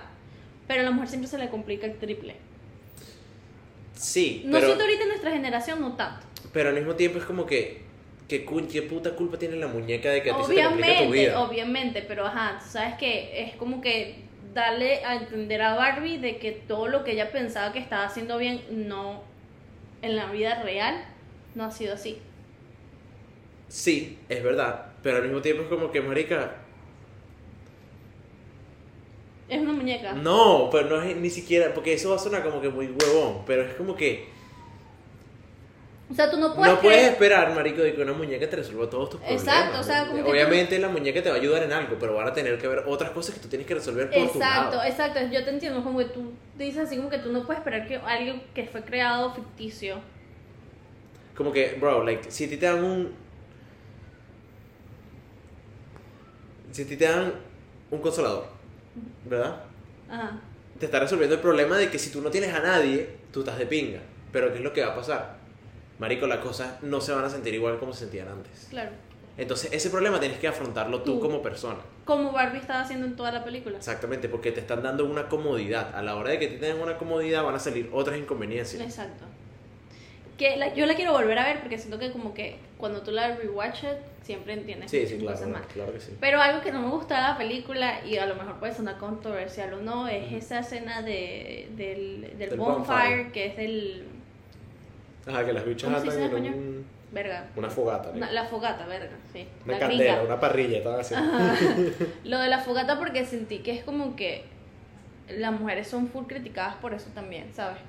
pero 0.67 0.81
a 0.81 0.83
la 0.83 0.91
mujer 0.91 1.09
siempre 1.09 1.27
se 1.29 1.37
le 1.37 1.49
complica 1.49 1.85
el 1.87 1.97
triple. 1.97 2.35
Sí, 3.93 4.43
No 4.45 4.53
pero... 4.53 4.67
siento 4.67 4.83
ahorita 4.83 5.03
en 5.03 5.09
nuestra 5.09 5.31
generación, 5.31 5.81
no 5.81 5.95
tanto. 5.95 6.25
Pero 6.53 6.69
al 6.69 6.75
mismo 6.75 6.95
tiempo 6.95 7.17
es 7.17 7.25
como 7.25 7.45
que 7.45 7.81
¿qué, 8.27 8.45
cu- 8.45 8.67
qué 8.71 8.83
puta 8.83 9.15
culpa 9.15 9.37
tiene 9.37 9.57
la 9.57 9.67
muñeca 9.67 10.09
de 10.11 10.21
que 10.23 10.29
a 10.31 10.37
ti 10.37 10.43
se 10.43 10.53
te 10.55 10.63
complique 10.63 10.93
tu 10.93 11.03
Obviamente, 11.03 11.11
vida? 11.11 11.41
obviamente, 11.41 12.01
pero 12.03 12.25
ajá, 12.25 12.59
tú 12.63 12.69
sabes 12.69 12.93
que 12.95 13.43
es 13.43 13.55
como 13.55 13.81
que 13.81 14.23
darle 14.53 15.03
a 15.03 15.15
entender 15.15 15.61
a 15.61 15.75
Barbie 15.75 16.17
de 16.19 16.37
que 16.37 16.51
todo 16.51 16.87
lo 16.87 17.03
que 17.03 17.11
ella 17.11 17.31
pensaba 17.31 17.73
que 17.73 17.79
estaba 17.79 18.05
haciendo 18.05 18.37
bien, 18.37 18.61
no, 18.71 19.21
en 20.01 20.15
la 20.15 20.27
vida 20.31 20.61
real, 20.63 21.03
no 21.55 21.63
ha 21.65 21.71
sido 21.71 21.93
así. 21.93 22.19
Sí, 23.67 24.19
es 24.29 24.43
verdad, 24.43 24.93
pero 25.03 25.17
al 25.17 25.23
mismo 25.23 25.41
tiempo 25.41 25.63
es 25.63 25.69
como 25.69 25.91
que, 25.91 26.01
marica, 26.01 26.55
Es 29.49 29.59
una 29.61 29.73
muñeca. 29.73 30.13
no, 30.13 30.69
pero 30.71 30.89
no 30.89 31.01
es 31.01 31.15
ni 31.15 31.29
siquiera, 31.29 31.73
porque 31.73 31.93
eso 31.93 32.09
va 32.09 32.15
a 32.15 32.19
sonar 32.19 32.43
como 32.43 32.61
que 32.61 32.69
muy 32.69 32.87
huevón, 32.87 33.43
pero 33.45 33.61
es 33.63 33.73
como 33.75 33.95
que 33.95 34.27
O 36.09 36.13
sea, 36.15 36.29
tú 36.31 36.37
no 36.37 36.55
puedes... 36.55 36.73
no 36.73 36.81
puedes 36.81 36.99
creer- 37.01 37.11
esperar, 37.13 37.53
marico, 37.53 37.81
de 37.81 37.93
que 37.93 38.01
una 38.01 38.13
muñeca 38.13 38.49
te 38.49 38.55
resuelva 38.55 38.89
todos 38.89 39.11
tus 39.11 39.19
problemas. 39.21 39.43
Exacto, 39.43 39.79
o 39.79 39.83
sea, 39.83 40.07
como 40.07 40.23
que 40.23 40.29
Obviamente 40.31 40.79
la 40.79 40.89
muñeca 40.89 41.21
te 41.21 41.29
va 41.29 41.35
a 41.35 41.39
ayudar 41.39 41.63
en 41.63 41.71
algo, 41.73 41.97
pero 41.99 42.15
van 42.15 42.27
a 42.27 42.33
tener 42.33 42.57
que 42.57 42.67
ver 42.67 42.83
otras 42.87 43.11
cosas 43.11 43.35
que 43.35 43.41
tú 43.41 43.47
tienes 43.47 43.67
que 43.67 43.75
resolver 43.75 44.09
por 44.09 44.31
tu 44.31 44.39
Exacto, 44.39 44.77
lado. 44.77 44.83
exacto, 44.83 45.19
yo 45.31 45.43
te 45.43 45.51
entiendo, 45.51 45.83
como 45.83 45.99
que 45.99 46.05
tú 46.05 46.31
dices 46.57 46.79
así 46.87 46.97
como 46.97 47.09
que 47.09 47.19
tú 47.19 47.31
no 47.31 47.45
puedes 47.45 47.59
esperar 47.59 47.87
que 47.87 47.97
algo 47.97 48.41
que 48.55 48.65
fue 48.65 48.81
creado 48.83 49.33
ficticio. 49.35 49.97
Como 51.39 51.53
que, 51.53 51.77
bro, 51.79 52.03
like, 52.03 52.29
si 52.29 52.43
a 52.43 52.49
ti 52.49 52.57
te 52.57 52.65
dan 52.65 52.83
un. 52.83 53.13
Si 56.73 56.81
a 56.81 56.85
ti 56.85 56.97
te 56.97 57.05
dan 57.05 57.31
un 57.91 58.01
consolador, 58.01 58.47
¿verdad? 59.23 59.63
Ajá. 60.09 60.37
Te 60.77 60.87
está 60.87 60.99
resolviendo 60.99 61.35
el 61.35 61.41
problema 61.41 61.77
de 61.77 61.89
que 61.89 61.97
si 61.97 62.11
tú 62.11 62.19
no 62.19 62.29
tienes 62.29 62.53
a 62.53 62.59
nadie, 62.59 63.07
tú 63.31 63.39
estás 63.39 63.57
de 63.57 63.65
pinga. 63.67 64.01
Pero 64.33 64.51
¿qué 64.51 64.57
es 64.57 64.63
lo 64.65 64.73
que 64.73 64.81
va 64.81 64.91
a 64.91 64.95
pasar? 64.95 65.37
Marico, 65.97 66.27
las 66.27 66.39
cosas 66.39 66.83
no 66.83 66.99
se 66.99 67.13
van 67.13 67.23
a 67.23 67.29
sentir 67.29 67.53
igual 67.53 67.79
como 67.79 67.93
se 67.93 67.99
sentían 68.01 68.27
antes. 68.27 68.67
Claro. 68.69 68.91
Entonces, 69.37 69.71
ese 69.71 69.89
problema 69.89 70.19
tienes 70.19 70.39
que 70.39 70.47
afrontarlo 70.49 71.03
tú 71.03 71.13
Tú. 71.13 71.19
como 71.21 71.41
persona. 71.41 71.79
Como 72.03 72.33
Barbie 72.33 72.59
estaba 72.59 72.81
haciendo 72.81 73.05
en 73.05 73.15
toda 73.15 73.31
la 73.31 73.45
película. 73.45 73.77
Exactamente, 73.77 74.27
porque 74.27 74.51
te 74.51 74.59
están 74.59 74.83
dando 74.83 75.05
una 75.05 75.29
comodidad. 75.29 75.95
A 75.95 76.01
la 76.01 76.17
hora 76.17 76.31
de 76.31 76.39
que 76.39 76.47
te 76.49 76.57
tengan 76.57 76.81
una 76.81 76.97
comodidad, 76.97 77.43
van 77.45 77.55
a 77.55 77.59
salir 77.59 77.89
otras 77.93 78.17
inconveniencias. 78.17 78.81
Exacto. 78.83 79.23
Que 80.39 80.55
la- 80.57 80.73
yo 80.73 80.85
la 80.85 80.95
quiero 80.95 81.11
volver 81.11 81.37
a 81.37 81.45
ver 81.45 81.59
porque 81.59 81.77
siento 81.77 81.99
que 81.99 82.11
como 82.11 82.33
que 82.33 82.57
cuando 82.77 83.01
tú 83.01 83.11
la 83.11 83.35
rewatch 83.35 83.83
it, 83.83 83.89
siempre 84.23 84.53
entiendes 84.53 84.89
Sí, 84.89 85.05
sí, 85.05 85.17
claro, 85.17 85.35
cosas 85.37 85.49
más. 85.49 85.65
claro 85.67 85.91
que 85.91 85.99
sí. 85.99 86.15
Pero 86.19 86.41
algo 86.41 86.61
que 86.61 86.71
no 86.71 86.79
me 86.81 86.87
gusta 86.89 87.15
de 87.17 87.21
la 87.23 87.37
película, 87.37 88.05
y 88.05 88.17
a 88.17 88.25
lo 88.25 88.35
mejor 88.35 88.55
puede 88.55 88.73
sonar 88.73 88.97
controversial 88.97 89.73
o 89.73 89.81
no, 89.81 90.07
es 90.07 90.31
esa 90.31 90.59
escena 90.59 91.01
de, 91.01 91.67
del, 91.75 92.21
del, 92.37 92.49
Del 92.51 92.57
bonfire, 92.57 92.95
bonfire. 92.97 93.31
que 93.33 93.45
es 93.47 93.57
del... 93.57 94.03
Ajá, 95.27 95.45
que 95.45 95.51
las 95.53 95.65
bichas 95.65 95.83
¿Cómo 95.89 95.99
se 95.99 96.09
andan 96.09 96.29
dice 96.41 96.47
en 96.47 96.53
un- 96.53 96.85
Verga. 97.11 97.47
una 97.55 97.69
fogata. 97.69 98.09
Una- 98.11 98.31
la 98.31 98.45
fogata, 98.45 98.85
verga, 98.85 99.17
sí. 99.33 99.45
Una 99.65 99.73
la 99.73 99.79
candela, 99.79 100.03
gringa. 100.13 100.23
una 100.23 100.39
parrilla, 100.39 100.99
así. 100.99 101.15
Lo 102.23 102.39
de 102.39 102.47
la 102.47 102.59
fogata 102.59 102.97
porque 102.97 103.25
sentí 103.25 103.59
que 103.59 103.71
es 103.71 103.83
como 103.83 104.15
que 104.15 104.45
las 105.27 105.51
mujeres 105.51 105.87
son 105.87 106.07
full 106.07 106.25
criticadas 106.27 106.75
por 106.75 106.93
eso 106.93 107.09
también, 107.13 107.51
¿sabes? 107.53 107.79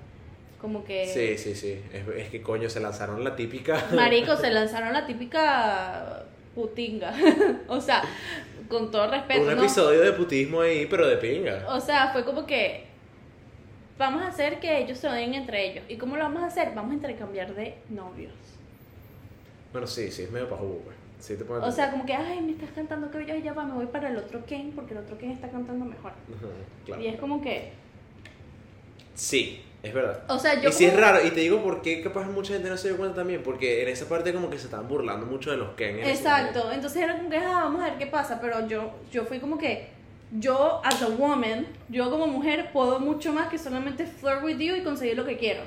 Como 0.60 0.84
que... 0.84 1.06
Sí, 1.06 1.38
sí, 1.38 1.54
sí. 1.54 1.80
Es, 1.92 2.06
es 2.08 2.28
que 2.28 2.42
coño, 2.42 2.68
se 2.68 2.80
lanzaron 2.80 3.24
la 3.24 3.34
típica. 3.34 3.86
Marico, 3.94 4.36
se 4.36 4.50
lanzaron 4.50 4.92
la 4.92 5.06
típica 5.06 6.24
putinga. 6.54 7.14
o 7.68 7.80
sea, 7.80 8.02
con 8.68 8.90
todo 8.90 9.10
respeto. 9.10 9.40
un 9.42 9.46
¿no? 9.46 9.62
episodio 9.62 10.00
de 10.00 10.12
putismo 10.12 10.60
ahí, 10.60 10.86
pero 10.86 11.06
de 11.06 11.16
pinga. 11.16 11.64
O 11.68 11.80
sea, 11.80 12.10
fue 12.12 12.24
como 12.24 12.46
que 12.46 12.84
vamos 13.98 14.22
a 14.22 14.28
hacer 14.28 14.60
que 14.60 14.78
ellos 14.78 14.98
se 14.98 15.08
odien 15.08 15.34
entre 15.34 15.70
ellos. 15.70 15.84
¿Y 15.88 15.96
cómo 15.96 16.16
lo 16.16 16.24
vamos 16.24 16.42
a 16.42 16.46
hacer? 16.46 16.72
Vamos 16.74 16.92
a 16.92 16.94
intercambiar 16.94 17.54
de 17.54 17.76
novios. 17.88 18.34
Bueno, 19.72 19.86
sí, 19.86 20.10
sí, 20.10 20.22
es 20.22 20.30
medio 20.30 20.48
pajugo, 20.48 20.80
pues. 20.84 20.96
Sí, 21.20 21.36
te 21.36 21.44
O 21.44 21.70
sea, 21.70 21.90
como 21.90 22.06
que, 22.06 22.14
ay, 22.14 22.40
me 22.40 22.52
estás 22.52 22.70
cantando 22.74 23.10
que 23.10 23.18
bello, 23.18 23.34
ya 23.36 23.52
va, 23.52 23.64
me 23.64 23.74
voy 23.74 23.86
para 23.86 24.08
el 24.08 24.16
otro 24.16 24.44
Ken 24.46 24.72
porque 24.74 24.94
el 24.94 25.00
otro 25.00 25.18
Ken 25.18 25.30
está 25.30 25.50
cantando 25.50 25.84
mejor. 25.84 26.12
Ajá, 26.12 26.46
claro. 26.86 27.02
Y 27.02 27.08
es 27.08 27.20
como 27.20 27.42
que, 27.42 27.72
Sí, 29.20 29.60
es 29.82 29.94
verdad. 29.94 30.22
o 30.28 30.38
sea, 30.38 30.54
yo 30.60 30.68
y 30.68 30.72
es 30.72 30.76
como- 30.90 31.00
raro, 31.00 31.26
y 31.26 31.30
te 31.30 31.40
digo 31.40 31.62
por 31.62 31.80
qué 31.82 32.02
capaz 32.02 32.24
mucha 32.26 32.52
gente 32.52 32.68
no 32.68 32.76
se 32.76 32.88
dio 32.88 32.96
cuenta 32.98 33.16
también, 33.16 33.42
porque 33.42 33.82
en 33.82 33.88
esa 33.88 34.06
parte 34.08 34.32
como 34.34 34.50
que 34.50 34.58
se 34.58 34.64
estaban 34.66 34.86
burlando 34.88 35.24
mucho 35.26 35.50
de 35.50 35.56
los 35.56 35.70
Ken. 35.74 35.98
en 35.98 36.06
Exacto, 36.06 36.70
entonces 36.72 37.02
era 37.02 37.16
como 37.16 37.30
que, 37.30 37.36
ah, 37.38 37.60
vamos 37.64 37.80
a 37.82 37.84
ver 37.90 37.98
qué 37.98 38.06
pasa, 38.06 38.40
pero 38.40 38.66
yo, 38.66 38.92
yo 39.10 39.24
fui 39.24 39.38
como 39.40 39.56
que, 39.58 39.88
yo, 40.38 40.80
as 40.84 41.02
a 41.02 41.08
woman, 41.08 41.66
yo 41.88 42.10
como 42.10 42.26
mujer 42.26 42.70
puedo 42.72 43.00
mucho 43.00 43.32
más 43.32 43.48
que 43.48 43.58
solamente 43.58 44.06
flirt 44.06 44.44
with 44.44 44.58
you 44.58 44.76
y 44.76 44.82
conseguir 44.82 45.16
lo 45.16 45.24
que 45.24 45.36
quiero. 45.38 45.62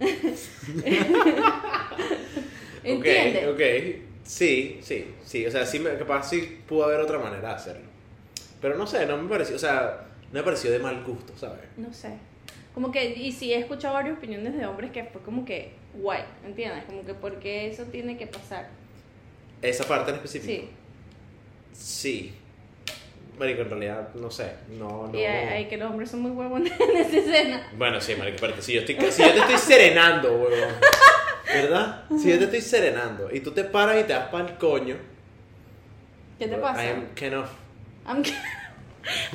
¿Entiendes? 2.84 3.46
Ok, 3.48 3.54
ok. 3.54 3.60
Sí, 4.24 4.78
sí, 4.82 5.14
sí. 5.24 5.46
O 5.46 5.50
sea, 5.50 5.66
sí, 5.66 5.82
capaz 5.98 6.28
sí 6.30 6.60
pudo 6.66 6.84
haber 6.84 7.00
otra 7.00 7.18
manera 7.18 7.48
de 7.48 7.54
hacerlo. 7.54 7.86
Pero 8.60 8.76
no 8.76 8.86
sé, 8.86 9.06
no 9.06 9.16
me 9.18 9.28
pareció, 9.28 9.56
o 9.56 9.58
sea, 9.58 10.06
me 10.34 10.42
pareció 10.42 10.72
de 10.72 10.80
mal 10.80 11.04
gusto, 11.04 11.32
¿sabes? 11.38 11.60
No 11.76 11.92
sé. 11.92 12.10
Como 12.74 12.90
que, 12.90 13.04
y 13.14 13.30
sí 13.30 13.52
he 13.52 13.58
escuchado 13.60 13.94
varias 13.94 14.18
opiniones 14.18 14.56
de 14.56 14.66
hombres 14.66 14.90
que 14.90 15.04
fue 15.04 15.22
como 15.22 15.44
que, 15.44 15.74
guay, 15.94 16.24
¿entiendes? 16.44 16.82
Como 16.86 17.04
que, 17.06 17.14
¿por 17.14 17.38
qué 17.38 17.68
eso 17.68 17.84
tiene 17.84 18.16
que 18.16 18.26
pasar? 18.26 18.68
Esa 19.62 19.84
parte 19.84 20.10
en 20.10 20.16
específico. 20.16 20.66
Sí. 21.72 22.32
Sí. 22.32 22.34
Marico, 23.38 23.62
en 23.62 23.70
realidad, 23.70 24.08
no 24.16 24.28
sé. 24.28 24.54
No, 24.76 25.06
no. 25.06 25.16
Y 25.16 25.22
hay, 25.24 25.66
que 25.66 25.76
los 25.76 25.88
hombres 25.88 26.10
son 26.10 26.22
muy 26.22 26.32
huevones 26.32 26.72
en 26.80 26.96
esa 26.96 27.16
escena. 27.16 27.70
Bueno, 27.78 28.00
sí, 28.00 28.16
marico, 28.16 28.34
espérate. 28.34 28.60
Si 28.60 28.72
yo, 28.72 28.80
estoy, 28.80 28.96
si 29.12 29.22
yo 29.22 29.32
te 29.32 29.38
estoy 29.38 29.58
serenando, 29.58 30.32
huevón. 30.32 30.74
¿Verdad? 31.46 32.06
Si 32.18 32.28
yo 32.28 32.38
te 32.38 32.44
estoy 32.46 32.60
serenando 32.60 33.32
y 33.32 33.38
tú 33.38 33.52
te 33.52 33.62
paras 33.62 34.00
y 34.00 34.02
te 34.02 34.14
das 34.14 34.30
para 34.30 34.48
el 34.48 34.56
coño. 34.56 34.96
¿Qué 36.40 36.48
te 36.48 36.56
I 36.56 36.58
pasa? 36.58 36.90
am 36.90 37.06
kind 37.14 37.34
of... 37.34 37.48
I'm, 38.04 38.24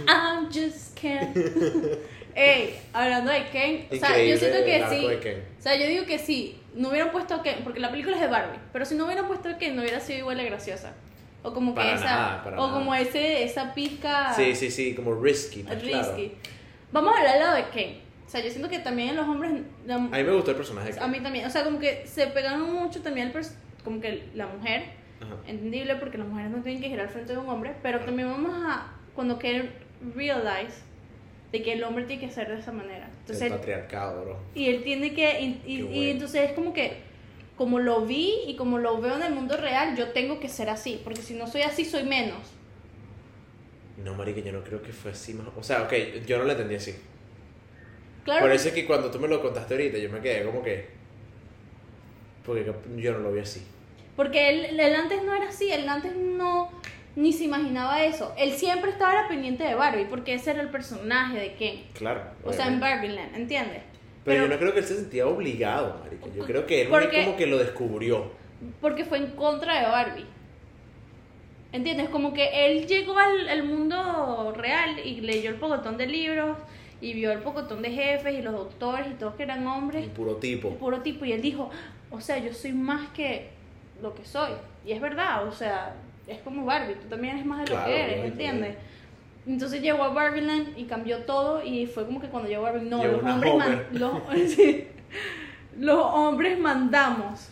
I'm 0.08 0.48
just 0.52 0.98
Ken. 1.00 1.34
Ey, 2.36 2.80
hablando 2.94 3.32
de 3.32 3.46
Ken, 3.50 3.88
o 3.92 3.96
sea, 3.96 4.24
yo 4.24 4.38
siento 4.38 4.64
que 4.64 4.76
el 4.78 4.84
arco 4.84 4.96
sí. 5.10 5.18
Ken. 5.22 5.44
O 5.58 5.62
sea, 5.62 5.76
yo 5.76 5.88
digo 5.88 6.06
que 6.06 6.20
sí, 6.20 6.60
no 6.76 6.90
hubieran 6.90 7.12
puesto 7.12 7.34
a 7.36 7.44
Ken, 7.44 7.60
porque 7.64 7.80
la 7.80 7.90
película 7.90 8.16
es 8.16 8.22
de 8.22 8.28
Barbie, 8.28 8.60
pero 8.72 8.86
si 8.86 8.96
no 8.96 9.06
hubieran 9.06 9.28
puesto 9.28 9.50
a 9.50 9.58
Ken, 9.58 9.76
no 9.76 9.82
hubiera 9.82 10.00
sido 10.00 10.20
igual 10.20 10.38
de 10.38 10.46
graciosa. 10.46 10.94
O 11.42 11.54
como 11.54 11.74
que 11.74 11.78
Para 11.82 11.96
esa, 11.96 12.06
nada, 12.06 12.44
para 12.44 12.62
o 12.62 12.68
nada. 12.68 12.80
como 12.80 12.94
ese, 12.96 13.44
esa 13.44 13.74
pizca 13.74 14.34
Sí, 14.34 14.56
sí, 14.56 14.70
sí, 14.72 14.94
como 14.94 15.16
risky. 15.22 15.64
pues, 15.64 15.82
risky. 15.82 15.92
claro. 15.92 16.18
Vamos 16.92 17.14
a 17.14 17.18
hablar 17.20 17.34
del 17.34 17.44
lado 17.44 17.56
de 17.58 17.70
Ken. 17.70 18.02
O 18.26 18.30
sea, 18.30 18.42
yo 18.42 18.50
siento 18.52 18.70
que 18.70 18.80
también 18.80 19.16
los 19.16 19.28
hombres, 19.28 19.52
la- 19.86 19.96
A 19.96 20.00
mí 20.00 20.10
me 20.24 20.32
gustó 20.32 20.52
el 20.52 20.58
personaje. 20.58 20.92
de 20.94 21.00
a 21.00 21.08
mí 21.08 21.20
también, 21.22 21.46
o 21.46 21.50
sea, 21.50 21.64
como 21.64 21.80
que 21.80 22.06
se 22.06 22.28
pegaron 22.28 22.72
mucho 22.74 23.02
también 23.02 23.28
el 23.28 23.34
pers- 23.34 23.54
como 23.84 24.00
que 24.02 24.30
la 24.36 24.48
mujer, 24.48 24.84
Ajá. 25.22 25.34
entendible 25.48 25.96
porque 25.96 26.18
las 26.18 26.28
mujeres 26.28 26.52
no 26.52 26.62
tienen 26.62 26.82
que 26.82 26.90
girar 26.90 27.08
al 27.08 27.12
frente 27.12 27.34
de 27.34 27.40
un 27.40 27.50
hombre, 27.50 27.74
pero 27.82 28.00
también 28.02 28.30
vamos 28.30 28.52
a, 28.66 28.94
cuando 29.20 29.38
Ken 29.38 29.70
realize 30.16 30.78
de 31.52 31.62
que 31.62 31.74
el 31.74 31.84
hombre 31.84 32.06
tiene 32.06 32.26
que 32.26 32.32
ser 32.32 32.48
de 32.48 32.58
esa 32.58 32.72
manera. 32.72 33.10
Entonces, 33.20 33.44
el 33.48 33.52
patriarcado, 33.52 34.24
bro. 34.24 34.38
y 34.56 34.70
él 34.70 34.82
tiene 34.82 35.14
que, 35.14 35.42
y, 35.42 35.62
y- 35.66 35.82
y 35.82 36.10
entonces 36.12 36.50
es 36.50 36.54
como 36.54 36.72
que, 36.74 36.94
como 37.58 37.80
lo 37.80 38.06
vi 38.06 38.34
y 38.48 38.56
como 38.56 38.78
lo 38.78 39.02
veo 39.02 39.18
en 39.18 39.24
el 39.24 39.34
mundo 39.34 39.58
real, 39.58 39.98
yo 39.98 40.14
tengo 40.14 40.40
que 40.40 40.48
ser 40.48 40.70
así, 40.70 41.02
porque 41.04 41.22
si 41.22 41.34
no 41.34 41.48
soy 41.48 41.64
así, 41.64 41.84
soy 41.84 42.04
menos. 42.04 42.40
No, 44.06 44.14
marica, 44.14 44.40
yo 44.40 44.54
no 44.54 44.64
creo 44.64 44.82
que 44.82 44.94
fue 44.94 45.12
así 45.12 45.34
más... 45.34 45.48
O 45.58 45.64
sea, 45.64 45.82
ok, 45.84 45.94
yo 46.26 46.38
no 46.38 46.46
lo 46.46 46.52
entendí 46.54 46.76
así. 46.76 46.96
Claro, 48.24 48.40
Por 48.46 48.52
eso 48.54 48.70
es 48.70 48.74
que 48.74 48.86
cuando 48.86 49.12
tú 49.12 49.20
me 49.20 49.28
lo 49.28 49.42
contaste 49.42 49.74
ahorita, 49.74 49.98
yo 49.98 50.10
me 50.10 50.22
quedé 50.22 50.46
como 50.46 50.64
que... 50.64 50.88
Porque 52.46 52.72
yo 52.96 53.12
no 53.12 53.20
lo 53.20 53.34
vi 53.34 53.42
así. 53.42 53.62
porque 54.16 54.50
él, 54.50 54.80
él 54.80 54.96
antes 54.96 55.22
no 55.24 55.36
era 55.36 55.50
así, 55.50 55.70
él 55.72 55.88
antes 55.90 56.16
no, 56.16 56.72
ni 57.20 57.34
se 57.34 57.44
imaginaba 57.44 58.02
eso. 58.04 58.34
Él 58.38 58.52
siempre 58.54 58.92
estaba 58.92 59.28
pendiente 59.28 59.64
de 59.66 59.76
Barbie, 59.76 60.06
porque 60.10 60.34
ese 60.36 60.52
era 60.52 60.62
el 60.62 60.70
personaje 60.70 61.38
de 61.38 61.54
Ken. 61.56 61.84
Claro. 61.94 62.22
O 62.46 62.54
sea, 62.54 62.68
en. 62.68 62.80
Barbieland, 62.80 63.36
¿entiendes? 63.36 63.84
Pero, 64.24 64.44
yo 64.44 64.50
no 64.50 64.58
creo 64.58 64.72
que 64.74 64.80
él 64.80 64.86
se 64.86 64.96
sentía 64.96 65.28
obligado, 65.28 66.00
marica. 66.04 66.28
Yo 66.36 66.46
creo 66.46 66.66
que 66.66 66.84
él 66.84 66.88
Porque- 66.90 67.26
como 67.26 67.36
que 67.38 67.46
lo 67.48 67.58
descubrió. 67.58 68.32
porque 68.82 69.04
fue 69.06 69.18
en 69.18 69.32
contra 69.32 69.80
de 69.82 69.88
Barbie. 69.88 70.26
¿Entiendes? 71.72 72.10
Como 72.10 72.34
que 72.34 72.50
él 72.66 72.88
llegó 72.88 73.18
al, 73.18 73.48
al 73.48 73.64
mundo 73.64 74.54
real 74.58 75.00
y 75.06 75.22
leyó 75.22 75.50
el 75.52 75.58
pocotón 75.58 75.98
de 75.98 76.08
libros 76.08 76.58
y 77.02 77.14
vio 77.14 77.32
el 77.32 77.40
pocotón 77.40 77.82
de 77.82 77.92
jefes 77.92 78.34
y 78.34 78.42
los 78.42 78.54
doctores 78.54 79.08
y 79.08 79.14
todos 79.16 79.36
que 79.36 79.44
eran 79.44 79.66
hombres, 79.68 80.04
El 80.04 80.10
puro 80.12 80.36
tipo. 80.38 80.70
puro 80.78 81.02
tipo, 81.02 81.26
y 81.26 81.32
él 81.32 81.42
dijo, 81.42 81.70
o 82.12 82.20
sea, 82.22 82.38
yo 82.40 82.54
soy 82.54 82.74
más 82.74 83.10
que 83.12 83.50
lo 84.02 84.16
que 84.16 84.26
soy. 84.26 84.52
Y 84.86 84.94
es 84.94 85.02
verdad, 85.02 85.48
o 85.48 85.52
sea, 85.52 85.96
es 86.30 86.40
como 86.40 86.66
Barbie, 86.66 86.96
tú 86.96 87.08
también 87.08 87.36
eres 87.36 87.46
más 87.46 87.60
de 87.60 87.66
lo 87.66 87.72
Claro, 87.72 87.86
que 87.88 88.02
eres, 88.04 88.26
¿entiendes? 88.26 88.76
Entonces 89.48 89.82
llegó 89.82 90.04
a 90.04 90.10
Barbieland 90.10 90.78
y 90.78 90.84
cambió 90.86 91.20
todo 91.24 91.64
y 91.64 91.88
fue 91.88 92.06
como 92.06 92.22
que 92.22 92.28
cuando 92.28 92.50
llegó 92.50 92.66
a 92.68 92.72
Barbie, 92.72 92.90
no, 92.90 93.04
los 93.04 93.24
hombres, 93.24 93.56
man- 93.56 93.84
los, 93.94 94.12
sí, 94.56 94.88
los 95.80 96.00
hombres 96.06 96.60
mandamos. 96.60 97.50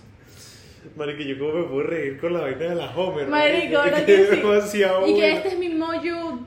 Marica, 0.95 1.21
yo 1.23 1.38
como 1.38 1.53
me 1.53 1.63
puedo 1.65 1.84
reír 1.84 2.19
con 2.19 2.34
la 2.34 2.41
vaina 2.41 2.57
de 2.65 2.75
la 2.75 2.95
Homer. 2.95 3.28
Marico, 3.28 3.80
¿verdad 3.84 3.99
Es 3.99 4.05
que 4.05 4.61
sí? 4.67 4.84
Y 5.07 5.15
que 5.15 5.32
este 5.34 5.47
es 5.49 5.57
mi 5.59 5.69
Mojo. 5.69 6.39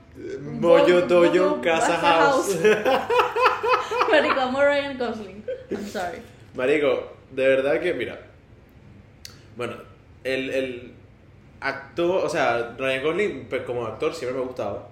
Moyo, 0.60 1.02
Dojo, 1.06 1.30
Bojo, 1.30 1.60
Casa 1.60 1.86
Casa 2.00 2.00
House. 2.00 2.58
Marico, 4.10 4.40
amo 4.40 4.60
Ryan 4.62 4.98
Gosling. 4.98 5.44
I'm 5.70 5.86
sorry. 5.86 6.18
Marico, 6.54 7.12
de 7.32 7.48
verdad 7.48 7.80
que, 7.80 7.92
mira, 7.94 8.18
Bueno, 9.56 9.74
el, 10.24 10.50
el 10.50 10.89
actor, 11.60 12.24
o 12.24 12.28
sea, 12.28 12.74
Ryan 12.78 13.02
Gosling 13.02 13.46
pues, 13.48 13.62
como 13.62 13.86
actor 13.86 14.14
siempre 14.14 14.38
me 14.38 14.44
ha 14.44 14.46
gustado. 14.46 14.88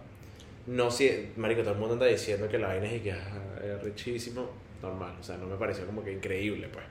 No 0.67 0.91
sé, 0.91 1.31
marico, 1.37 1.63
todo 1.63 1.73
el 1.73 1.79
mundo 1.79 1.95
anda 1.95 2.07
diciendo 2.07 2.49
que 2.49 2.59
la 2.59 2.69
vaina 2.69 2.87
es 2.87 2.97
y 2.97 3.01
que 3.01 3.11
es 3.11 3.83
richísimo. 3.83 4.49
Normal, 4.83 5.15
o 5.19 5.23
sea, 5.23 5.37
no 5.37 5.47
me 5.47 5.57
pareció 5.57 5.87
como 5.87 6.05
que 6.05 6.13
increíble, 6.13 6.69
pues. 6.73 6.85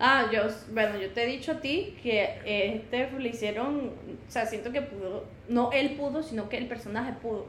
Ah, 0.00 0.30
yo, 0.32 0.42
bueno, 0.72 0.98
yo 0.98 1.10
te 1.10 1.24
he 1.24 1.26
dicho 1.26 1.52
a 1.52 1.60
ti 1.60 1.96
que 2.02 2.38
este 2.44 3.10
le 3.18 3.28
hicieron, 3.28 3.88
o 3.88 4.30
sea, 4.30 4.46
siento 4.46 4.70
que 4.70 4.80
pudo, 4.80 5.24
no 5.48 5.72
él 5.72 5.96
pudo, 5.96 6.22
sino 6.22 6.48
que 6.48 6.56
el 6.56 6.68
personaje 6.68 7.12
pudo. 7.20 7.46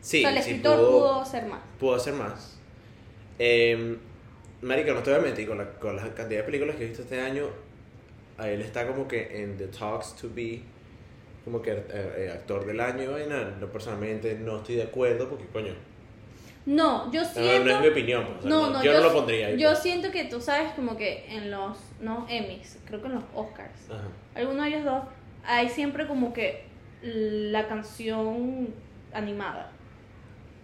Sí, 0.00 0.18
o 0.18 0.20
sea, 0.22 0.36
el 0.36 0.42
sí 0.42 0.50
escritor 0.50 0.78
pudo, 0.78 1.20
hacer 1.20 1.46
más. 1.46 1.60
pudo 1.78 1.94
hacer 1.94 2.14
más. 2.14 2.58
Eh, 3.38 3.96
marico, 4.62 4.92
no 4.92 5.02
te 5.02 5.10
voy 5.10 5.20
a 5.20 5.22
mentir, 5.22 5.46
con 5.46 5.58
la, 5.58 5.70
con 5.70 5.96
la 5.96 6.02
cantidad 6.02 6.40
de 6.40 6.42
películas 6.42 6.76
que 6.76 6.84
he 6.84 6.88
visto 6.88 7.02
este 7.02 7.20
año, 7.20 7.46
a 8.36 8.50
él 8.50 8.60
está 8.60 8.86
como 8.86 9.06
que 9.06 9.42
en 9.42 9.56
The 9.56 9.68
Talks 9.68 10.16
to 10.16 10.28
Be, 10.34 10.62
como 11.46 11.62
que 11.62 11.70
eh, 11.70 11.84
eh, 11.92 12.30
actor 12.34 12.66
del 12.66 12.80
año 12.80 13.04
y 13.04 13.06
vaina. 13.06 13.54
No, 13.60 13.68
personalmente 13.68 14.34
no 14.34 14.56
estoy 14.56 14.74
de 14.74 14.82
acuerdo 14.82 15.28
porque, 15.30 15.46
coño, 15.46 15.74
No, 16.66 17.12
yo 17.12 17.22
no, 17.22 17.28
siento... 17.28 17.64
no 17.64 17.70
es 17.76 17.80
mi 17.82 17.86
opinión. 17.86 18.24
pues, 18.24 18.38
o 18.38 18.40
sea, 18.42 18.50
No, 18.50 18.66
no, 18.66 18.72
no, 18.72 18.82
yo, 18.82 18.92
yo, 18.92 18.98
no 18.98 19.04
lo 19.04 19.12
pondría 19.12 19.46
ahí. 19.46 19.56
yo 19.56 19.68
pues. 19.68 19.78
siento 19.78 20.10
que 20.10 20.24
tú 20.24 20.40
sabes 20.40 20.72
como 20.72 20.96
que 20.96 21.24
en 21.28 21.52
los, 21.52 21.78
no 22.00 22.26
Emmys, 22.28 22.80
creo 22.84 23.00
que 23.00 23.06
en 23.06 23.14
los 23.14 23.24
Oscars, 23.32 23.88
Ajá. 23.88 24.08
alguno 24.34 24.64
de 24.64 24.68
ellos 24.70 24.84
dos, 24.84 25.04
hay 25.44 25.68
siempre 25.68 26.08
como 26.08 26.32
que 26.32 26.64
la 27.00 27.68
canción 27.68 28.74
animada. 29.12 29.70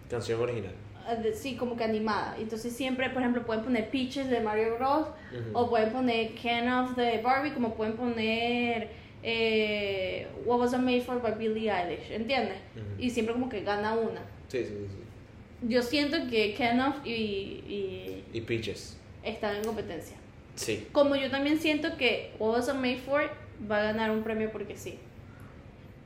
Canción 0.09 0.41
original. 0.41 0.73
Ah, 1.07 1.15
Sí, 1.33 1.55
como 1.55 1.77
que 1.77 1.85
animada. 1.85 2.35
Entonces 2.37 2.75
siempre, 2.75 3.09
por 3.09 3.21
ejemplo, 3.21 3.45
pueden 3.45 3.63
poner 3.63 3.89
Peaches 3.89 4.29
de 4.29 4.41
Mario 4.41 4.75
Bros. 4.75 5.07
O 5.53 5.69
pueden 5.69 5.91
poner 5.93 6.33
Ken 6.35 6.69
of 6.69 6.95
de 6.97 7.21
Barbie, 7.21 7.51
como 7.51 7.73
pueden 7.73 7.93
poner 7.95 8.89
eh, 9.23 10.27
What 10.45 10.59
Was 10.59 10.73
I 10.73 10.77
Made 10.77 11.01
For 11.01 11.21
by 11.21 11.33
Billie 11.33 11.69
Eilish, 11.71 12.11
¿entiendes? 12.11 12.57
Ujú. 12.75 13.01
Y 13.01 13.09
siempre 13.09 13.33
como 13.33 13.49
que 13.49 13.61
gana 13.63 13.93
una. 13.95 14.21
Sí, 14.47 14.59
sí, 14.65 14.69
sí. 14.89 15.67
Yo 15.67 15.81
siento 15.81 16.17
que 16.29 16.53
Ken 16.55 16.79
of 16.81 17.05
y, 17.05 17.09
y 17.11 18.23
Y 18.33 18.41
Peaches. 18.41 18.97
están 19.23 19.55
en 19.55 19.63
competencia. 19.63 20.17
Sí. 20.55 20.87
Como 20.91 21.15
yo 21.15 21.31
también 21.31 21.57
siento 21.57 21.95
que 21.97 22.33
What 22.37 22.51
Was 22.57 22.67
I 22.69 22.73
Made 22.73 22.97
For 22.97 23.29
va 23.71 23.77
a 23.79 23.83
ganar 23.83 24.11
un 24.11 24.23
premio 24.23 24.51
porque 24.51 24.75
sí. 24.77 24.99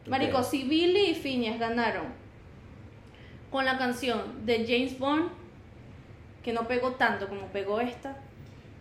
Marico, 0.06 0.38
Ok. 0.38 0.46
si 0.46 0.64
Billy 0.64 1.08
y 1.12 1.16
Phineas 1.16 1.60
ganaron 1.60 2.06
con 3.52 3.66
la 3.66 3.78
canción 3.78 4.46
de 4.46 4.66
James 4.66 4.98
Bond, 5.00 5.30
que 6.44 6.54
no 6.54 6.68
pegó 6.68 6.92
tanto 6.94 7.28
como 7.28 7.48
pegó 7.48 7.80
esta, 7.82 8.18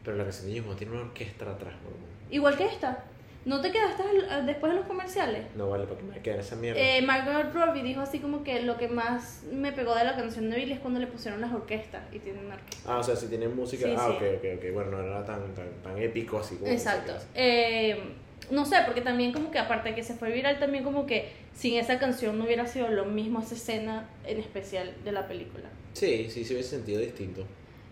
Pero 0.04 0.16
la 0.18 0.24
canción 0.24 0.46
de 0.46 0.52
James 0.52 0.66
Bond 0.66 0.78
tiene 0.78 0.92
una 0.92 1.02
orquesta 1.02 1.50
atrás, 1.50 1.74
bro. 1.82 1.92
igual 2.30 2.56
que 2.56 2.66
esta, 2.66 3.04
¿no 3.46 3.60
te 3.60 3.70
quedaste 3.70 4.02
después 4.44 4.72
de 4.72 4.78
los 4.78 4.86
comerciales? 4.86 5.46
No 5.54 5.70
vale 5.70 5.84
para 5.84 5.98
que 5.98 6.04
me 6.04 6.18
quede 6.20 6.40
esa 6.40 6.56
mierda. 6.56 6.80
Eh, 6.80 7.00
Margot 7.00 7.54
Robbie 7.54 7.82
dijo 7.82 8.00
así 8.00 8.18
como 8.18 8.42
que 8.42 8.60
lo 8.62 8.76
que 8.76 8.88
más 8.88 9.44
me 9.50 9.72
pegó 9.72 9.94
de 9.94 10.04
la 10.04 10.16
canción 10.16 10.50
de 10.50 10.56
Billy 10.56 10.72
es 10.72 10.80
cuando 10.80 10.98
le 11.00 11.06
pusieron 11.06 11.40
las 11.40 11.52
orquestas 11.52 12.02
y 12.12 12.18
tiene 12.18 12.40
una 12.40 12.56
orquesta. 12.56 12.92
Ah, 12.92 12.98
o 12.98 13.02
sea, 13.02 13.14
si 13.16 13.28
tiene 13.28 13.48
música. 13.48 13.86
Sí, 13.86 13.94
ah, 13.96 14.08
sí. 14.08 14.12
ok, 14.16 14.22
ok, 14.38 14.44
ok. 14.58 14.74
Bueno, 14.74 14.90
no 14.90 15.02
era 15.02 15.24
tan, 15.24 15.54
tan, 15.54 15.70
tan 15.82 15.96
épico 15.96 16.40
así 16.40 16.56
como. 16.56 16.70
Exacto. 16.70 17.12
Eh, 17.34 17.96
no 18.50 18.66
sé, 18.66 18.76
porque 18.84 19.00
también 19.00 19.32
como 19.32 19.50
que 19.50 19.58
aparte 19.58 19.90
de 19.90 19.94
que 19.94 20.02
se 20.02 20.14
fue 20.14 20.32
viral, 20.32 20.58
también 20.58 20.82
como 20.82 21.06
que 21.06 21.30
sin 21.54 21.78
esa 21.78 21.98
canción 21.98 22.38
no 22.38 22.44
hubiera 22.44 22.66
sido 22.66 22.88
lo 22.88 23.04
mismo 23.04 23.40
esa 23.40 23.54
escena 23.54 24.08
en 24.26 24.38
especial 24.38 24.92
de 25.04 25.12
la 25.12 25.26
película. 25.28 25.68
Sí, 25.92 26.28
sí, 26.30 26.44
sí 26.44 26.52
hubiese 26.52 26.70
sentido 26.70 27.00
distinto. 27.00 27.44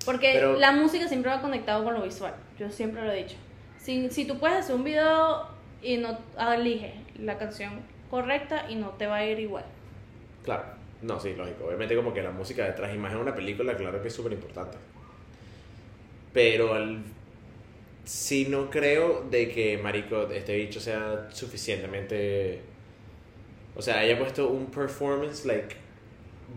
Porque 0.04 0.32
Pero- 0.34 0.58
la 0.58 0.72
música 0.72 1.08
siempre 1.08 1.30
va 1.30 1.40
conectado 1.40 1.84
con 1.84 1.94
lo 1.94 2.02
visual, 2.02 2.34
yo 2.58 2.70
siempre 2.70 3.02
lo 3.02 3.12
he 3.12 3.22
dicho. 3.22 3.36
Si, 3.84 4.08
si 4.10 4.24
tú 4.24 4.38
puedes 4.38 4.56
hacer 4.58 4.74
un 4.74 4.82
video 4.84 5.46
y 5.82 5.98
no 5.98 6.18
eliges 6.54 6.94
la 7.18 7.36
canción 7.36 7.80
correcta 8.10 8.64
y 8.70 8.76
no 8.76 8.88
te 8.90 9.06
va 9.06 9.16
a 9.16 9.26
ir 9.26 9.38
igual. 9.38 9.64
Claro. 10.42 10.64
No, 11.02 11.20
sí, 11.20 11.34
lógico. 11.34 11.66
Obviamente, 11.66 11.94
como 11.94 12.14
que 12.14 12.22
la 12.22 12.30
música 12.30 12.64
detrás 12.64 12.94
y 12.94 12.96
más 12.98 13.12
en 13.12 13.18
una 13.18 13.34
película, 13.34 13.76
claro 13.76 14.00
que 14.00 14.08
es 14.08 14.14
súper 14.14 14.32
importante. 14.32 14.78
Pero 16.32 16.72
al. 16.72 17.02
Sí, 18.04 18.46
no 18.48 18.70
creo 18.70 19.26
de 19.30 19.50
que, 19.50 19.76
marico, 19.78 20.22
este 20.30 20.56
bicho 20.56 20.80
sea 20.80 21.28
suficientemente. 21.30 22.60
O 23.76 23.82
sea, 23.82 23.98
haya 23.98 24.18
puesto 24.18 24.48
un 24.48 24.66
performance, 24.66 25.44
like, 25.44 25.76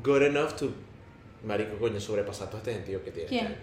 good 0.04 0.22
enough 0.22 0.54
to. 0.54 0.72
Marico, 1.46 1.78
coño, 1.78 2.00
sobrepasar 2.00 2.48
todo 2.48 2.58
este 2.60 2.74
sentido 2.74 3.04
que 3.04 3.12
tiene. 3.12 3.28
¿Quién? 3.30 3.56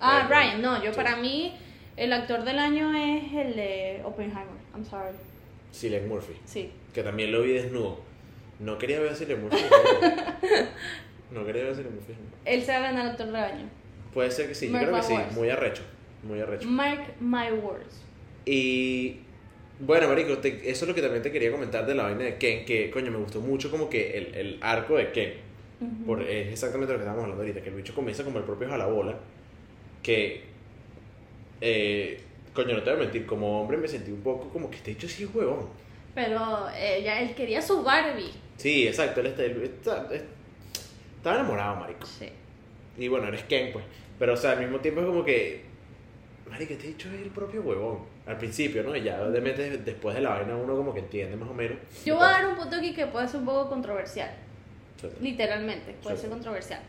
Ah, 0.00 0.26
Ryan 0.28 0.60
Ryan, 0.60 0.62
no, 0.62 0.82
yo 0.84 0.90
Sí. 0.90 0.96
para 0.96 1.16
mí 1.16 1.54
el 1.96 2.12
actor 2.12 2.44
del 2.44 2.58
año 2.58 2.92
es 2.94 3.32
el 3.32 3.56
de 3.56 4.00
Oppenheimer. 4.04 4.46
I'm 4.74 4.84
sorry. 4.84 5.14
Cillian 5.72 6.08
Murphy. 6.08 6.34
Sí. 6.44 6.70
Que 6.94 7.02
también 7.02 7.32
lo 7.32 7.42
vi 7.42 7.52
desnudo. 7.52 8.00
No 8.58 8.76
quería 8.78 9.00
ver 9.00 9.12
a 9.12 9.14
Cillian 9.14 9.42
Murphy. 9.42 9.58
no 11.30 11.44
quería 11.44 11.62
ver 11.64 11.72
a 11.72 11.74
Cillian 11.74 11.94
Murphy. 11.94 12.12
Él 12.44 12.62
se 12.62 12.72
va 12.72 12.78
a 12.78 12.82
ganar 12.82 13.06
actor 13.06 13.26
del 13.26 13.36
año. 13.36 13.68
Puede 14.12 14.30
ser 14.30 14.48
que 14.48 14.54
sí, 14.54 14.66
yo 14.66 14.72
Mark 14.72 14.86
creo 14.86 14.96
que 14.96 15.02
sí. 15.06 15.12
words. 15.12 15.32
Muy 15.36 15.50
arrecho. 15.50 15.82
Muy 16.22 16.40
arrecho. 16.40 16.68
Mark 16.68 17.00
my 17.20 17.50
words. 17.52 18.02
Y 18.44 19.18
bueno, 19.78 20.08
Marico, 20.08 20.38
te- 20.38 20.68
eso 20.70 20.84
es 20.84 20.88
lo 20.88 20.94
que 20.94 21.02
también 21.02 21.22
te 21.22 21.30
quería 21.30 21.50
comentar 21.52 21.86
de 21.86 21.94
la 21.94 22.02
vaina 22.04 22.24
de 22.24 22.36
Ken, 22.36 22.64
que 22.64 22.90
coño, 22.90 23.10
me 23.10 23.18
gustó 23.18 23.40
mucho 23.40 23.70
como 23.70 23.88
que 23.88 24.18
el, 24.18 24.34
el 24.34 24.58
arco 24.60 24.96
de 24.96 25.12
Ken. 25.12 25.34
Ujú. 25.80 26.04
Por, 26.04 26.22
es 26.22 26.48
exactamente 26.52 26.92
lo 26.92 26.98
que 26.98 27.04
estábamos 27.04 27.22
hablando 27.24 27.42
ahorita, 27.42 27.62
que 27.62 27.70
el 27.70 27.76
bicho 27.76 27.94
comienza 27.94 28.24
como 28.24 28.38
el 28.38 28.44
propio 28.44 28.68
jalabola, 28.68 29.16
que, 30.02 30.42
eh, 31.60 32.20
coño, 32.54 32.74
no 32.74 32.82
te 32.82 32.90
voy 32.90 33.00
a 33.00 33.02
mentir, 33.04 33.26
como 33.26 33.60
hombre 33.62 33.76
me 33.76 33.88
sentí 33.88 34.10
un 34.10 34.22
poco 34.22 34.48
como 34.50 34.70
que 34.70 34.76
este 34.76 34.90
bicho 34.92 35.08
sí 35.08 35.24
es 35.24 35.34
huevón. 35.34 35.68
Pero 36.14 36.68
ella, 36.76 37.20
él 37.20 37.34
quería 37.34 37.62
su 37.62 37.82
Barbie. 37.82 38.32
Sí, 38.56 38.86
exacto, 38.88 39.20
él, 39.20 39.26
está, 39.28 39.44
está- 39.44 40.14
es- 40.14 40.24
estaba 41.16 41.36
enamorado, 41.36 41.76
Marico. 41.76 42.06
Sí. 42.06 42.28
Y 42.98 43.08
bueno, 43.08 43.28
eres 43.28 43.44
Ken, 43.44 43.72
pues. 43.72 43.84
Pero, 44.18 44.34
o 44.34 44.36
sea, 44.36 44.52
al 44.52 44.60
mismo 44.60 44.80
tiempo 44.80 45.00
es 45.00 45.06
como 45.06 45.24
que. 45.24 45.62
Marica, 46.50 46.74
este 46.74 46.88
dicho 46.88 47.08
es 47.08 47.20
el 47.22 47.30
propio 47.30 47.62
huevón. 47.62 48.00
Al 48.26 48.36
principio, 48.36 48.82
¿no? 48.82 48.94
Y 48.96 49.02
ya, 49.02 49.22
obviamente, 49.22 49.78
después 49.78 50.14
de 50.16 50.20
la 50.22 50.30
vaina, 50.30 50.56
uno 50.56 50.74
como 50.76 50.92
que 50.92 51.00
entiende 51.00 51.36
más 51.36 51.48
o 51.48 51.54
menos. 51.54 51.78
Yo 52.04 52.16
voy 52.16 52.24
a 52.24 52.30
dar 52.30 52.46
un 52.48 52.56
punto 52.56 52.76
aquí 52.76 52.92
que 52.92 53.06
puede 53.06 53.28
ser 53.28 53.40
un 53.40 53.46
poco 53.46 53.68
controversial. 53.70 54.30
Literalmente, 55.20 55.94
puede 56.02 56.16
Sí. 56.16 56.22
ser 56.22 56.30
controversial. 56.30 56.80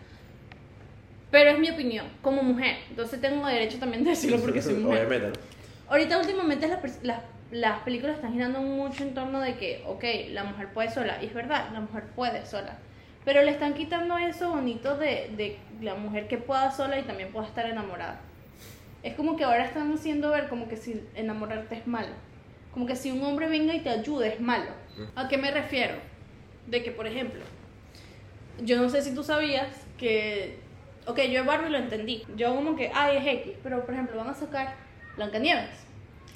Pero 1.32 1.52
es 1.52 1.60
mi 1.60 1.70
opinión, 1.70 2.06
como 2.22 2.44
mujer. 2.44 2.78
Entonces 2.90 3.20
tengo 3.22 3.48
derecho 3.48 3.80
también 3.80 4.04
de 4.04 4.12
decirlo 4.12 4.38
porque 4.40 4.62
soy 4.62 4.74
mujer. 4.76 5.08
Obviamente, 5.08 5.40
¿no? 5.40 5.52
Ahorita 5.90 6.20
últimamente 6.20 6.68
las, 6.68 6.80
las, 7.04 7.22
las 7.52 7.80
películas 7.82 8.18
están 8.18 8.34
girando 8.34 8.62
mucho 8.62 9.04
en 9.04 9.14
torno 9.14 9.40
de 9.40 9.56
que, 9.56 9.84
ok, 9.88 10.04
la 10.32 10.44
mujer 10.44 10.70
puede 10.74 10.92
sola. 10.92 11.18
Y 11.22 11.28
es 11.28 11.34
verdad, 11.34 11.70
la 11.74 11.80
mujer 11.80 12.04
puede 12.16 12.46
sola. 12.46 12.78
Pero 13.24 13.44
le 13.44 13.52
están 13.52 13.74
quitando 13.74 14.18
eso 14.18 14.50
bonito 14.50 14.98
de, 14.98 15.32
de 15.38 15.58
la 15.82 15.96
mujer 15.96 16.28
que 16.28 16.38
pueda 16.38 16.72
sola 16.72 17.00
y 17.00 17.04
también 17.04 17.32
pueda 17.32 17.48
estar 17.48 17.66
enamorada. 17.66 18.20
Es 19.04 19.16
como 19.16 19.36
que 19.36 19.44
ahora 19.44 19.66
están 19.66 19.92
haciendo 19.94 20.30
ver 20.32 20.48
como 20.48 20.68
que 20.68 20.78
si 20.78 21.02
enamorarte 21.16 21.76
es 21.76 21.88
malo. 21.88 22.14
Como 22.74 22.86
que 22.86 22.96
si 22.96 23.12
un 23.12 23.24
hombre 23.24 23.48
venga 23.48 23.74
y 23.74 23.80
te 23.80 23.90
ayude 23.90 24.30
es 24.30 24.40
malo. 24.40 24.72
¿A 25.16 25.28
qué 25.28 25.38
me 25.38 25.52
refiero? 25.52 25.96
De 26.68 26.84
que, 26.84 26.92
por 26.92 27.08
ejemplo, 27.08 27.42
yo 28.64 28.82
no 28.82 28.90
sé 28.90 29.02
si 29.02 29.14
tú 29.14 29.24
sabías 29.24 29.68
que, 29.98 30.60
ok, 31.08 31.20
yo 31.30 31.46
Barbie 31.46 31.70
lo 31.70 31.78
entendí. 31.78 32.24
Yo 32.36 32.56
como 32.56 32.76
que, 32.76 32.92
ay, 32.94 33.18
es 33.18 33.28
X. 33.46 33.54
Pero, 33.64 33.84
por 33.86 33.94
ejemplo, 33.94 34.18
van 34.18 34.30
a 34.30 34.34
sacar 34.34 34.76
Blancanieves. 35.16 35.70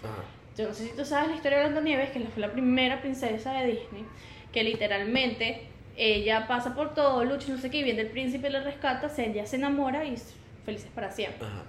Ajá. 0.04 0.24
Yo 0.58 0.68
no 0.70 0.74
sé 0.74 0.88
si 0.90 0.96
tú 0.96 1.04
sabes 1.06 1.30
la 1.30 1.36
historia 1.36 1.58
de 1.60 1.66
Blancanieves, 1.66 2.12
que 2.12 2.20
fue 2.22 2.42
la 2.42 2.52
primera 2.52 3.02
princesa 3.02 3.54
de 3.54 3.68
Disney, 3.68 4.06
que 4.54 4.64
literalmente 4.64 5.68
ella 5.98 6.48
pasa 6.48 6.74
por 6.76 6.94
todo, 6.94 7.24
lucha, 7.26 7.48
y 7.48 7.52
no 7.52 7.58
sé 7.58 7.70
qué, 7.70 7.78
y 7.78 7.84
viene 7.84 8.02
el 8.02 8.10
príncipe 8.10 8.48
y 8.48 8.52
la 8.52 8.62
rescata, 8.62 9.10
se, 9.10 9.30
ella 9.30 9.46
se 9.46 9.58
enamora 9.58 10.06
y 10.06 10.14
es 10.14 10.34
felices 10.66 10.90
para 10.96 11.12
siempre. 11.12 11.46
Ajá. 11.48 11.64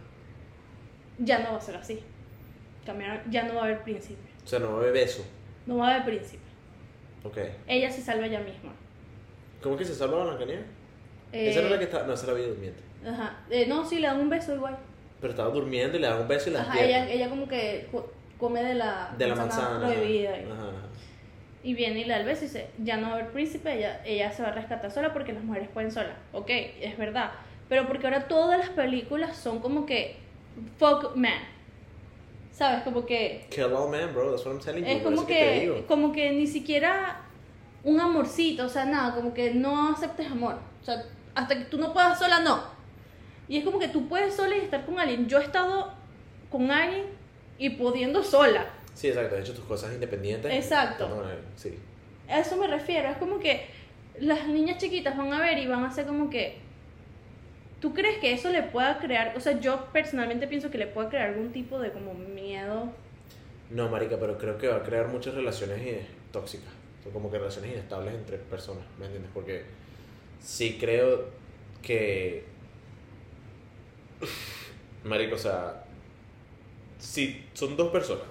Ya 1.19 1.39
no 1.41 1.53
va 1.53 1.59
a 1.59 1.61
ser 1.61 1.77
así. 1.77 2.01
Cambiaron- 2.87 3.23
ya 3.31 3.43
no 3.45 3.55
va 3.55 3.63
a 3.63 3.65
haber 3.65 3.83
príncipe. 3.83 4.21
O 4.45 4.47
sea, 4.47 4.59
no 4.61 4.77
bebe 4.79 4.93
beso. 4.93 5.25
No 5.67 5.79
va 5.79 5.89
a 5.89 5.95
haber 5.97 6.05
príncipe. 6.05 6.43
Ok. 7.25 7.39
Ella 7.67 7.91
se 7.91 8.03
salva 8.03 8.27
ella 8.27 8.41
misma. 8.41 8.73
¿Cómo 9.63 9.77
que 9.77 9.85
se 9.85 9.95
salva 9.95 10.23
Blancanieves? 10.25 10.67
Eh, 11.37 11.51
Esa 11.51 11.61
es 11.61 11.71
la 11.71 11.79
que 11.79 11.85
está. 11.85 12.05
No, 12.07 12.13
esa 12.15 12.27
la 12.29 12.33
vida 12.35 12.47
durmiente. 12.49 12.81
Ajá. 13.07 13.37
Eh, 13.51 13.67
no, 13.67 13.85
sí, 13.85 13.99
le 13.99 14.07
dan 14.07 14.21
un 14.21 14.29
beso 14.31 14.55
igual. 14.55 14.77
Pero 15.21 15.31
estaba 15.33 15.51
durmiendo 15.51 15.97
y 15.97 16.01
le 16.01 16.07
dan 16.09 16.21
un 16.21 16.29
beso 16.29 16.51
y 16.51 16.53
la 16.53 16.61
Ajá, 16.63 16.81
ella, 16.83 17.11
ella 17.11 17.29
como 17.29 17.49
que 17.49 17.89
co- 17.91 18.13
come 18.39 18.63
de 18.63 18.75
la, 18.75 19.15
De 19.17 19.27
la 19.29 19.35
manzana. 19.35 19.87
prohibida. 19.87 20.39
y- 20.39 20.45
Ajá, 20.45 20.53
ajá. 20.69 20.73
Y 21.63 21.75
viene 21.75 22.01
y 22.01 22.05
le 22.05 22.11
da 22.11 22.21
el 22.21 22.27
beso 22.27 22.45
y 22.45 22.47
dice, 22.49 22.69
ya 22.79 22.97
no 22.97 23.09
va 23.09 23.15
a 23.15 23.19
haber 23.19 23.33
príncipe, 23.33 23.73
ella, 23.77 24.01
ella 24.05 24.31
se 24.31 24.43
va 24.43 24.49
a 24.51 24.53
rescatar 24.53 24.91
sola 24.91 25.13
porque 25.13 25.33
las 25.33 25.43
mujeres 25.43 25.69
pueden 25.73 25.91
sola. 25.91 26.17
Ok, 26.33 26.49
es 26.49 26.97
verdad. 26.97 27.33
Pero 27.69 27.89
porque 27.89 28.07
ahora 28.07 28.29
todas 28.29 28.59
las 28.59 28.69
películas 28.71 29.37
son 29.37 29.59
como 29.61 29.85
que 29.87 30.17
fuck 30.79 31.17
man. 31.17 31.41
¿Sabes? 32.53 32.83
Como 32.85 33.05
que 33.05 33.47
Kill 33.51 33.65
all 33.65 33.91
men, 33.91 34.15
bro. 34.15 34.31
That's 34.31 34.47
what 34.47 34.53
I'm 34.55 34.61
telling 34.63 34.85
you. 34.85 34.91
es 34.91 35.03
como 35.03 35.27
que, 35.27 35.61
digo. 35.61 35.87
como 35.87 36.13
que 36.13 36.31
ni 36.33 36.47
siquiera 36.47 37.21
un 37.85 38.01
amorcito, 38.01 38.65
o 38.65 38.69
sea, 38.69 38.85
nada, 38.87 39.15
como 39.15 39.35
que 39.35 39.53
no 39.53 39.91
aceptes 39.91 40.31
amor. 40.31 40.59
O 40.81 40.85
sea, 40.85 41.03
hasta 41.37 41.57
que 41.57 41.67
tú 41.67 41.79
no 41.79 41.93
puedas 41.93 42.19
sola, 42.19 42.41
no. 42.41 42.65
Y 43.47 43.59
es 43.59 43.65
como 43.65 43.79
que 43.79 43.89
tú 43.89 44.09
puedes 44.09 44.35
sola 44.35 44.57
y 44.57 44.61
estar 44.61 44.85
con 44.85 44.99
alguien. 44.99 45.29
Yo 45.29 45.39
he 45.39 45.45
estado 45.45 45.93
con 46.51 46.71
alguien 46.71 47.05
y 47.59 47.71
pudiendo 47.71 48.25
sola. 48.25 48.67
Sí, 48.95 49.09
exacto. 49.09 49.37
De 49.37 49.43
hecho, 49.43 49.55
tus 49.55 49.67
cosas 49.67 49.93
independientes. 49.93 50.53
Exacto. 50.53 51.23
Sí. 51.55 51.79
A 52.29 52.41
eso 52.41 52.57
me 52.57 52.67
refiero, 52.67 53.09
es 53.11 53.19
como 53.19 53.39
que 53.39 53.67
las 54.19 54.49
niñas 54.49 54.79
chiquitas 54.79 55.17
van 55.17 55.33
a 55.33 55.41
ver 55.41 55.59
y 55.59 55.67
van 55.67 55.85
a 55.85 55.89
hacer 55.89 56.07
como 56.07 56.31
que... 56.31 56.59
¿Tú 57.81 57.93
crees 57.93 58.19
que 58.19 58.33
eso 58.33 58.49
le 58.49 58.63
pueda 58.63 58.99
crear, 58.99 59.35
o 59.37 59.41
sea, 59.41 59.61
yo 59.61 59.89
personalmente 59.93 60.49
pienso 60.49 60.71
que 60.71 60.79
le 60.79 60.87
puede 60.87 61.11
crear 61.11 61.29
algún 61.29 61.53
tipo 61.53 61.79
de 61.79 61.93
como 61.93 62.15
miedo? 62.15 62.89
No, 63.71 63.89
marica, 63.91 64.17
pero 64.19 64.39
creo 64.39 64.57
que 64.57 64.69
va 64.69 64.77
a 64.77 64.83
crear 64.83 65.09
muchas 65.09 65.35
relaciones 65.35 65.79
eh, 65.83 66.07
tóxicas. 66.33 66.71
O 67.07 67.11
como 67.11 67.31
que 67.31 67.39
relaciones 67.39 67.73
inestables 67.73 68.15
entre 68.15 68.39
personas, 68.39 68.85
¿me 68.99 69.05
entiendes? 69.05 69.31
Porque 69.35 69.65
sí 70.41 70.77
creo 70.81 71.27
que... 71.83 72.45
Marica, 75.05 75.35
o 75.35 75.39
sea... 75.39 75.83
Si 76.99 77.45
son 77.53 77.77
dos 77.77 77.91
personas, 77.93 78.25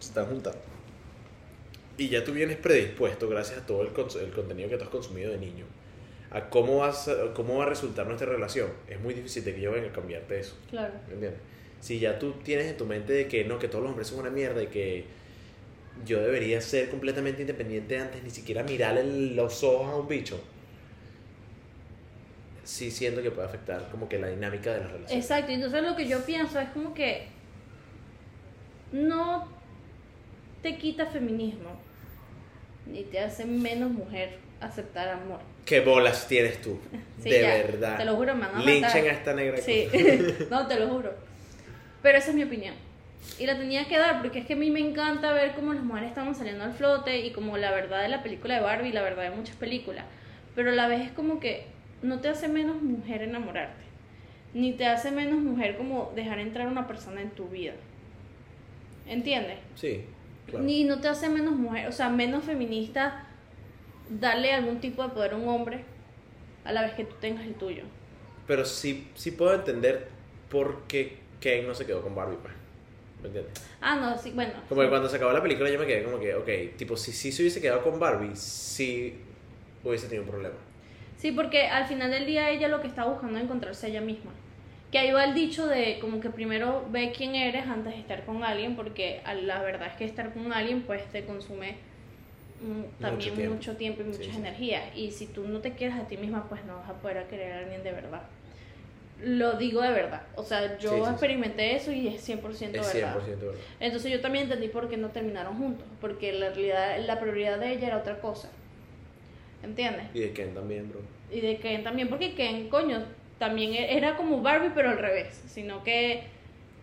se 0.00 0.08
están 0.08 0.26
juntando. 0.26 0.58
Y 1.98 2.08
ya 2.08 2.24
tú 2.24 2.32
vienes 2.32 2.56
predispuesto, 2.56 3.28
gracias 3.28 3.58
a 3.58 3.66
todo 3.66 3.82
el, 3.82 3.88
el 3.88 4.30
contenido 4.32 4.68
que 4.68 4.76
tú 4.76 4.84
has 4.84 4.90
consumido 4.90 5.30
de 5.30 5.38
niño, 5.38 5.64
a 6.30 6.48
cómo, 6.50 6.78
vas 6.78 7.08
a- 7.08 7.32
cómo 7.34 7.58
va 7.58 7.64
a 7.64 7.68
resultar 7.68 8.06
nuestra 8.06 8.28
relación. 8.28 8.68
Es 8.88 8.98
muy 9.00 9.14
difícil 9.14 9.44
de 9.44 9.54
que 9.54 9.60
yo 9.60 9.72
venga 9.72 9.88
a 9.88 9.92
cambiarte 9.92 10.38
eso. 10.40 10.56
Claro. 10.70 10.94
¿Me 11.06 11.14
entiendes? 11.14 11.40
Si 11.80 11.98
ya 11.98 12.18
tú 12.18 12.32
tienes 12.42 12.66
en 12.66 12.76
tu 12.76 12.86
mente 12.86 13.12
de 13.12 13.28
que 13.28 13.44
no, 13.44 13.58
que 13.58 13.68
todos 13.68 13.82
los 13.84 13.90
hombres 13.90 14.08
son 14.08 14.20
una 14.20 14.30
mierda 14.30 14.62
y 14.62 14.66
que 14.68 15.04
yo 16.04 16.20
debería 16.20 16.60
ser 16.60 16.88
completamente 16.90 17.42
independiente 17.42 17.98
antes 17.98 18.22
ni 18.24 18.30
siquiera 18.30 18.62
mirarle 18.62 19.34
los 19.34 19.62
ojos 19.62 19.88
a 19.92 19.96
un 19.96 20.08
bicho, 20.08 20.40
sí 22.66 22.90
siento 22.90 23.22
que 23.22 23.30
puede 23.30 23.46
afectar 23.46 23.88
como 23.90 24.08
que 24.08 24.18
la 24.18 24.26
dinámica 24.26 24.72
de 24.72 24.80
las 24.80 24.90
relaciones. 24.90 25.24
Exacto, 25.24 25.52
entonces 25.52 25.82
lo 25.82 25.96
que 25.96 26.08
yo 26.08 26.24
pienso 26.26 26.58
es 26.60 26.68
como 26.70 26.92
que 26.92 27.28
no 28.92 29.48
te 30.62 30.76
quita 30.76 31.06
feminismo, 31.06 31.70
ni 32.86 33.04
te 33.04 33.20
hace 33.20 33.44
menos 33.44 33.90
mujer 33.90 34.38
aceptar 34.60 35.08
amor. 35.08 35.40
¿Qué 35.64 35.80
bolas 35.80 36.26
tienes 36.28 36.60
tú? 36.60 36.78
Sí, 37.22 37.30
de 37.30 37.40
ya, 37.40 37.48
verdad. 37.48 37.96
Te 37.96 38.04
lo 38.04 38.14
juro, 38.14 38.34
me 38.34 38.46
van 38.46 38.56
a 38.56 38.64
Linchen 38.64 39.06
a 39.06 39.10
esta 39.10 39.32
negra. 39.32 39.56
Sí, 39.56 39.88
no, 40.50 40.66
te 40.66 40.78
lo 40.78 40.88
juro. 40.88 41.14
Pero 42.02 42.18
esa 42.18 42.28
es 42.30 42.36
mi 42.36 42.44
opinión. 42.44 42.74
Y 43.38 43.46
la 43.46 43.56
tenía 43.56 43.88
que 43.88 43.96
dar 43.96 44.20
porque 44.20 44.40
es 44.40 44.46
que 44.46 44.52
a 44.52 44.56
mí 44.56 44.70
me 44.70 44.80
encanta 44.80 45.32
ver 45.32 45.54
cómo 45.54 45.72
las 45.72 45.82
mujeres 45.82 46.10
estaban 46.10 46.34
saliendo 46.34 46.62
al 46.62 46.74
flote 46.74 47.20
y 47.20 47.32
como 47.32 47.56
la 47.56 47.70
verdad 47.72 48.02
de 48.02 48.08
la 48.08 48.22
película 48.22 48.54
de 48.54 48.60
Barbie, 48.60 48.92
la 48.92 49.02
verdad 49.02 49.24
de 49.24 49.30
muchas 49.30 49.56
películas. 49.56 50.04
Pero 50.54 50.70
a 50.70 50.74
la 50.74 50.88
vez 50.88 51.06
es 51.06 51.12
como 51.12 51.40
que 51.40 51.64
no 52.06 52.20
te 52.20 52.28
hace 52.28 52.48
menos 52.48 52.80
mujer 52.80 53.22
enamorarte. 53.22 53.84
Ni 54.54 54.72
te 54.72 54.86
hace 54.86 55.10
menos 55.10 55.40
mujer 55.40 55.76
como 55.76 56.12
dejar 56.14 56.38
entrar 56.38 56.68
una 56.68 56.86
persona 56.86 57.20
en 57.20 57.30
tu 57.30 57.48
vida. 57.48 57.74
¿Entiendes? 59.06 59.58
Sí, 59.74 60.04
claro. 60.46 60.64
Ni 60.64 60.84
no 60.84 61.00
te 61.00 61.08
hace 61.08 61.28
menos 61.28 61.54
mujer, 61.54 61.88
o 61.88 61.92
sea, 61.92 62.08
menos 62.08 62.44
feminista 62.44 63.26
darle 64.08 64.52
algún 64.52 64.80
tipo 64.80 65.02
de 65.02 65.10
poder 65.10 65.32
a 65.32 65.36
un 65.36 65.48
hombre 65.48 65.84
a 66.64 66.72
la 66.72 66.82
vez 66.82 66.94
que 66.94 67.04
tú 67.04 67.14
tengas 67.20 67.44
el 67.44 67.54
tuyo. 67.54 67.82
Pero 68.46 68.64
sí, 68.64 69.08
sí 69.14 69.32
puedo 69.32 69.54
entender 69.54 70.08
por 70.48 70.82
qué 70.86 71.18
Ken 71.40 71.66
no 71.66 71.74
se 71.74 71.86
quedó 71.86 72.02
con 72.02 72.14
Barbie, 72.14 72.38
pues. 72.40 72.54
¿Me 73.20 73.28
entiendes? 73.28 73.52
Ah, 73.80 73.96
no, 73.96 74.16
sí, 74.16 74.30
bueno. 74.34 74.52
Como 74.68 74.82
que 74.82 74.88
cuando 74.88 75.08
se 75.08 75.16
acabó 75.16 75.32
la 75.32 75.42
película 75.42 75.70
yo 75.70 75.78
me 75.78 75.86
quedé 75.86 76.04
como 76.04 76.18
que, 76.18 76.34
ok, 76.34 76.76
tipo, 76.76 76.96
si 76.96 77.12
sí 77.12 77.32
se 77.32 77.42
hubiese 77.42 77.60
quedado 77.60 77.82
con 77.82 77.98
Barbie, 77.98 78.36
sí 78.36 79.14
hubiese 79.84 80.06
tenido 80.06 80.24
un 80.24 80.30
problema. 80.30 80.56
Sí, 81.16 81.32
porque 81.32 81.66
al 81.68 81.86
final 81.86 82.10
del 82.10 82.26
día 82.26 82.50
ella 82.50 82.68
lo 82.68 82.80
que 82.80 82.88
está 82.88 83.04
buscando 83.04 83.38
es 83.38 83.44
encontrarse 83.44 83.88
ella 83.88 84.00
misma. 84.00 84.32
Que 84.92 84.98
ahí 84.98 85.10
va 85.12 85.24
el 85.24 85.34
dicho 85.34 85.66
de 85.66 85.98
como 86.00 86.20
que 86.20 86.30
primero 86.30 86.86
ve 86.90 87.12
quién 87.16 87.34
eres 87.34 87.66
antes 87.66 87.94
de 87.94 88.00
estar 88.00 88.24
con 88.24 88.44
alguien, 88.44 88.76
porque 88.76 89.20
la 89.42 89.60
verdad 89.62 89.88
es 89.88 89.94
que 89.96 90.04
estar 90.04 90.32
con 90.32 90.52
alguien 90.52 90.82
pues 90.82 91.04
te 91.06 91.24
consume 91.24 91.76
también 93.00 93.34
tiempo. 93.34 93.54
mucho 93.54 93.76
tiempo 93.76 94.02
y 94.02 94.04
muchas 94.04 94.26
sí. 94.26 94.36
energías. 94.36 94.84
Y 94.94 95.10
si 95.10 95.26
tú 95.26 95.46
no 95.46 95.60
te 95.60 95.72
quieres 95.72 95.96
a 95.96 96.06
ti 96.06 96.16
misma, 96.16 96.48
pues 96.48 96.64
no 96.64 96.76
vas 96.76 96.88
a 96.90 96.94
poder 96.94 97.24
querer 97.26 97.52
a 97.52 97.58
alguien 97.60 97.82
de 97.82 97.92
verdad. 97.92 98.22
Lo 99.22 99.54
digo 99.54 99.80
de 99.80 99.90
verdad. 99.90 100.22
O 100.36 100.42
sea, 100.42 100.76
yo 100.78 100.90
Sí, 100.90 100.96
sí, 100.98 101.04
sí. 101.04 101.10
experimenté 101.10 101.74
eso 101.74 101.90
y 101.90 102.08
es 102.08 102.22
100% 102.28 102.80
Es 102.80 102.94
100% 102.94 102.94
verdad. 102.94 103.14
verdad. 103.16 103.54
Entonces 103.80 104.12
yo 104.12 104.20
también 104.20 104.44
entendí 104.44 104.68
por 104.68 104.88
qué 104.88 104.96
no 104.98 105.08
terminaron 105.08 105.56
juntos, 105.56 105.86
porque 106.00 106.32
la 106.34 106.50
realidad, 106.50 106.98
la 107.04 107.18
prioridad 107.18 107.58
de 107.58 107.72
ella 107.72 107.86
era 107.88 107.96
otra 107.98 108.20
cosa. 108.20 108.50
¿Entiendes? 109.66 110.06
Y 110.14 110.20
de 110.20 110.32
Ken 110.32 110.54
también, 110.54 110.88
bro. 110.88 111.00
Y 111.30 111.40
de 111.40 111.58
Ken 111.58 111.82
también, 111.82 112.08
porque 112.08 112.34
Ken, 112.34 112.68
coño, 112.68 113.04
también 113.38 113.74
e- 113.74 113.96
era 113.96 114.16
como 114.16 114.40
Barbie, 114.40 114.70
pero 114.74 114.90
al 114.90 114.98
revés, 114.98 115.42
sino 115.48 115.82
que, 115.82 116.22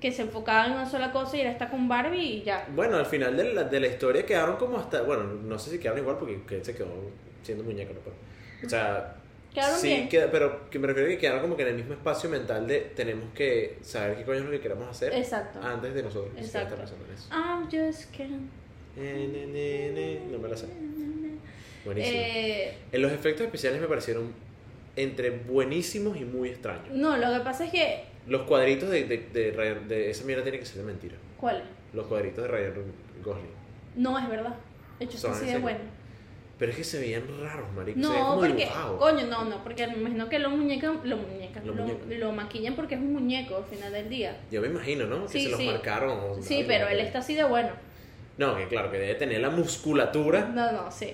que 0.02 0.12
se 0.12 0.24
enfocaba 0.24 0.66
en 0.68 0.74
una 0.74 0.86
sola 0.90 1.12
cosa 1.12 1.38
y 1.38 1.42
era 1.42 1.52
estar 1.52 1.72
con 1.72 1.88
Barbie 1.88 2.20
y 2.22 2.44
ya. 2.44 2.68
Bueno, 2.76 2.98
al 2.98 3.06
final 3.06 3.36
de 3.38 3.54
la, 3.54 3.64
de 3.64 3.80
la 3.80 3.88
historia 3.88 4.26
quedaron 4.26 4.58
como 4.58 4.78
hasta, 4.78 5.02
bueno, 5.02 5.24
no 5.24 5.58
sé 5.58 5.72
si 5.72 5.80
quedaron 5.80 6.00
igual 6.02 6.18
porque 6.18 6.42
Ken 6.48 6.64
se 6.64 6.76
quedó 6.76 6.88
siendo 7.42 7.64
muñeco, 7.64 7.94
¿no? 7.94 8.00
Pero, 8.02 8.16
o 8.66 8.70
sea, 8.70 9.16
Quedaron 9.54 9.78
sí, 9.80 9.88
bien. 9.88 10.10
queda- 10.10 10.32
pero 10.32 10.68
que 10.72 10.80
me 10.80 10.88
refiero 10.88 11.08
a 11.08 11.12
que 11.12 11.18
quedaron 11.20 11.42
como 11.42 11.56
que 11.56 11.62
en 11.62 11.68
el 11.70 11.76
mismo 11.76 11.94
espacio 11.94 12.28
mental 12.30 12.66
de 12.68 12.80
tenemos 12.96 13.32
que 13.36 13.78
saber 13.84 14.18
qué 14.18 14.24
coño 14.24 14.40
es 14.40 14.46
lo 14.46 14.52
que 14.52 14.60
queremos 14.62 14.88
hacer 14.90 15.14
Exacto. 15.14 15.60
antes 15.62 15.94
de 15.94 16.02
nosotros 16.02 16.34
Exacto. 16.38 16.76
eso. 16.84 16.96
I'm 17.32 17.66
just 17.66 18.12
Ken. 18.16 18.50
Eh, 18.98 19.30
ne, 19.32 19.46
ne, 19.48 19.92
ne, 19.92 20.20
no 20.32 20.40
me 20.40 20.50
la 20.50 20.58
sé. 20.58 20.66
Buenísimo. 21.86 22.18
Eh, 22.20 22.74
En 22.92 23.02
los 23.02 23.12
efectos 23.12 23.46
especiales 23.46 23.82
me 23.82 23.88
parecieron 23.88 24.32
entre 24.96 25.32
buenísimos 25.32 26.18
y 26.18 26.26
muy 26.26 26.50
extraños. 26.50 26.90
no, 26.92 27.18
lo 27.18 27.34
que 27.34 27.40
pasa 27.44 27.66
es 27.66 27.72
que. 27.72 28.04
Los 28.28 28.44
cuadritos 28.44 28.90
de, 28.90 29.04
de, 29.04 29.18
de, 29.18 29.52
Ryan- 29.52 29.88
de 29.88 30.10
esa 30.10 30.24
mierda 30.24 30.44
tiene 30.44 30.60
que 30.60 30.66
ser 30.66 30.78
de 30.78 30.84
mentira. 30.84 31.16
¿Cuál? 31.38 31.58
es? 31.58 31.64
Los 31.96 32.08
cuadritos 32.08 32.44
de 32.44 32.48
Ryan 32.50 32.74
Gosling. 33.24 33.52
No 33.98 34.18
es 34.18 34.30
verdad. 34.30 34.56
De 35.00 35.06
hecho, 35.06 35.18
Son 35.18 35.32
está 35.34 35.44
así 35.44 35.54
de 35.54 35.60
bueno. 35.60 35.80
Pero 36.58 36.72
es 36.72 36.78
que 36.78 36.84
se 36.86 37.00
veían 37.00 37.24
raros, 37.42 37.70
marico. 37.76 38.00
se 38.00 38.06
No, 38.08 38.14
como 38.14 38.40
porque. 38.40 38.54
dibujados. 38.64 39.00
Coño, 39.00 39.26
no, 39.28 39.44
no, 39.46 39.64
porque 39.64 39.88
me 39.88 39.96
imagino 39.98 40.30
que 40.30 40.40
los 40.40 40.52
muñecos. 40.54 40.96
Los 41.04 41.20
muñecos. 41.20 41.64
Los 41.66 42.20
Lo, 42.20 42.32
maquillan 42.32 42.76
porque 42.76 42.96
es 42.96 43.02
un 43.02 43.12
muñeco 43.12 43.58
al 43.58 43.66
final 43.66 43.92
del 43.92 44.08
día. 44.08 44.40
Yo 44.52 44.62
me 44.62 44.68
imagino, 44.68 45.06
¿no? 45.08 45.24
Que 45.26 45.32
Sí, 45.34 45.44
se 45.46 45.50
los 45.50 45.60
sí. 45.60 45.66
marcaron. 45.66 46.12
o 46.20 46.42
Sí, 46.42 46.64
pero 46.66 46.88
él 46.88 47.00
está 47.02 47.20
así 47.20 47.34
de 47.36 47.44
bueno. 47.44 47.72
No, 48.38 48.56
que 48.56 48.68
claro, 48.68 48.90
que 48.92 49.00
debe 49.00 49.16
tener 49.16 49.42
la 49.42 49.50
musculatura. 49.50 50.46
No, 50.46 50.72
no, 50.72 50.92
sí. 50.92 51.14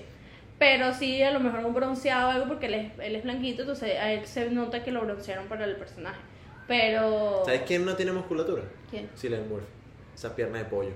Pero 0.60 0.92
sí, 0.92 1.22
a 1.22 1.30
lo 1.30 1.40
mejor 1.40 1.64
un 1.64 1.72
bronceado 1.72 2.28
o 2.28 2.32
algo 2.32 2.46
porque 2.46 2.66
él 2.66 2.74
es, 2.74 2.92
él 2.98 3.16
es 3.16 3.22
blanquito, 3.22 3.62
entonces 3.62 3.98
a 3.98 4.12
él 4.12 4.26
se 4.26 4.50
nota 4.50 4.84
que 4.84 4.92
lo 4.92 5.00
broncearon 5.00 5.46
para 5.48 5.64
el 5.64 5.74
personaje. 5.76 6.20
Pero. 6.68 7.42
¿Sabes 7.46 7.62
quién 7.66 7.86
no 7.86 7.96
tiene 7.96 8.12
musculatura? 8.12 8.62
¿Quién? 8.90 9.08
Cillian 9.16 9.48
Murphy. 9.48 9.66
Esa 10.14 10.36
pierna 10.36 10.58
de 10.58 10.66
pollo. 10.66 10.90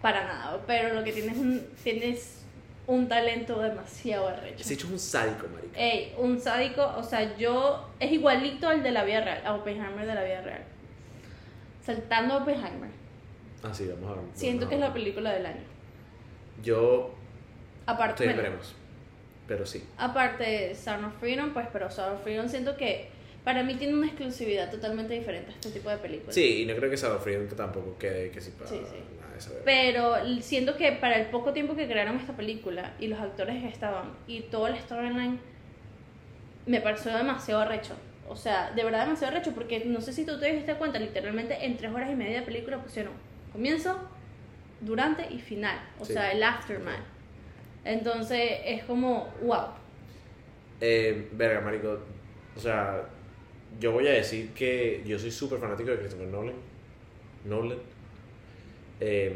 Para 0.00 0.24
nada. 0.24 0.60
Pero 0.66 0.92
lo 0.92 1.04
que 1.04 1.12
tienes 1.12 1.34
es 1.34 1.38
un, 1.38 1.66
tienes 1.84 2.42
un 2.88 3.06
talento 3.06 3.60
demasiado 3.60 4.26
arrecho. 4.26 4.62
Ese 4.64 4.74
hecho 4.74 4.88
es 4.88 4.92
un 4.92 4.98
sádico, 4.98 5.46
marico. 5.46 5.74
Ey, 5.76 6.12
un 6.18 6.40
sádico, 6.40 6.94
o 6.96 7.04
sea, 7.04 7.36
yo. 7.36 7.90
Es 8.00 8.10
igualito 8.10 8.66
al 8.66 8.82
de 8.82 8.90
la 8.90 9.04
vida 9.04 9.20
real, 9.20 9.42
a 9.46 9.54
Oppenheimer 9.54 10.04
de 10.04 10.14
la 10.16 10.24
vida 10.24 10.40
real. 10.40 10.64
Saltando 11.80 12.34
a 12.34 12.36
Oppenheimer. 12.38 12.90
Ah, 13.62 13.72
sí, 13.72 13.86
vamos 13.86 14.10
a 14.10 14.20
ver. 14.20 14.24
Siento 14.34 14.66
vamos 14.66 14.68
que 14.68 14.74
es 14.74 14.80
la 14.80 14.92
película 14.92 15.30
del 15.30 15.46
año. 15.46 15.62
Yo 16.60 17.21
Aparte, 17.86 18.12
estoy 18.24 18.26
bueno, 18.28 18.42
veremos. 18.42 18.74
Pero 19.48 19.66
sí. 19.66 19.84
aparte 19.98 20.74
Sound 20.74 21.04
of 21.06 21.18
Freedom, 21.18 21.52
pues, 21.52 21.66
pero 21.72 21.90
Sound 21.90 22.14
of 22.16 22.22
Freedom 22.22 22.48
siento 22.48 22.76
que 22.76 23.08
para 23.44 23.62
mí 23.64 23.74
tiene 23.74 23.94
una 23.94 24.06
exclusividad 24.06 24.70
totalmente 24.70 25.14
diferente 25.14 25.50
a 25.50 25.54
este 25.54 25.70
tipo 25.70 25.90
de 25.90 25.96
películas. 25.98 26.34
Sí, 26.34 26.62
y 26.62 26.66
no 26.66 26.74
creo 26.76 26.88
que 26.90 26.96
Sound 26.96 27.16
of 27.16 27.24
Freedom 27.24 27.48
tampoco 27.48 27.98
quede 27.98 28.30
que 28.30 28.40
sí 28.40 28.52
para 28.56 28.70
Sí, 28.70 28.76
sí. 28.88 28.96
nada 29.20 29.32
de 29.32 29.38
esa 29.38 29.50
verga. 29.50 29.64
Pero 29.64 30.40
siento 30.42 30.76
que 30.76 30.92
para 30.92 31.16
el 31.18 31.26
poco 31.26 31.52
tiempo 31.52 31.74
que 31.74 31.86
crearon 31.88 32.16
esta 32.18 32.34
película 32.34 32.92
y 33.00 33.08
los 33.08 33.18
actores 33.18 33.60
que 33.60 33.68
estaban 33.68 34.12
y 34.28 34.42
todo 34.42 34.68
el 34.68 34.78
storyline 34.78 35.40
me 36.66 36.80
pareció 36.80 37.14
demasiado 37.16 37.62
arrecho. 37.62 37.94
O 38.28 38.36
sea, 38.36 38.70
de 38.70 38.84
verdad 38.84 39.04
demasiado 39.04 39.34
arrecho 39.34 39.52
porque 39.52 39.84
no 39.84 40.00
sé 40.00 40.12
si 40.12 40.24
tú 40.24 40.38
te 40.38 40.52
diste 40.52 40.74
cuenta, 40.76 40.98
literalmente 41.00 41.66
en 41.66 41.76
tres 41.76 41.92
horas 41.92 42.10
y 42.10 42.14
media 42.14 42.40
de 42.40 42.46
película 42.46 42.78
pusieron 42.78 43.12
comienzo, 43.52 43.98
durante 44.80 45.26
y 45.34 45.40
final. 45.40 45.78
O 45.98 46.04
Sí. 46.04 46.12
sea, 46.14 46.30
el 46.32 46.42
aftermath. 46.42 47.00
Entonces 47.84 48.60
es 48.64 48.84
como, 48.84 49.32
wow. 49.42 49.66
Eh, 50.80 51.28
verga, 51.32 51.60
marico. 51.60 51.98
O 52.56 52.60
sea, 52.60 53.08
yo 53.80 53.92
voy 53.92 54.06
a 54.06 54.12
decir 54.12 54.50
que 54.50 55.02
yo 55.06 55.18
soy 55.18 55.30
súper 55.30 55.58
fanático 55.58 55.90
de 55.90 55.98
Christopher 55.98 56.28
Nolan. 56.28 56.54
Nolan. 57.44 57.78
Eh, 59.00 59.34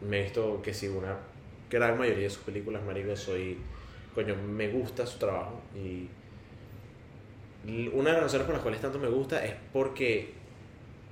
me 0.00 0.20
he 0.20 0.22
visto 0.24 0.60
que 0.62 0.72
sí, 0.74 0.88
una 0.88 1.16
gran 1.70 1.98
mayoría 1.98 2.24
de 2.24 2.30
sus 2.30 2.42
películas, 2.42 2.82
marico, 2.84 3.16
soy... 3.16 3.58
Coño, 4.14 4.36
me 4.36 4.68
gusta 4.68 5.06
su 5.06 5.18
trabajo 5.18 5.60
y... 5.74 6.08
Una 7.94 8.10
de 8.10 8.16
las 8.16 8.24
razones 8.24 8.44
por 8.44 8.54
las 8.54 8.62
cuales 8.62 8.80
tanto 8.80 8.98
me 8.98 9.08
gusta 9.08 9.42
es 9.44 9.54
porque 9.72 10.34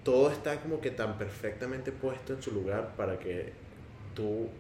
todo 0.05 0.31
está 0.31 0.61
como 0.61 0.81
que 0.81 0.91
tan 0.91 1.17
perfectamente 1.17 1.93
puesto 1.93 2.35
en 2.35 2.43
su 2.43 2.53
lugar 2.53 2.95
para 2.95 3.19
que 3.19 3.53
tú 4.15 4.51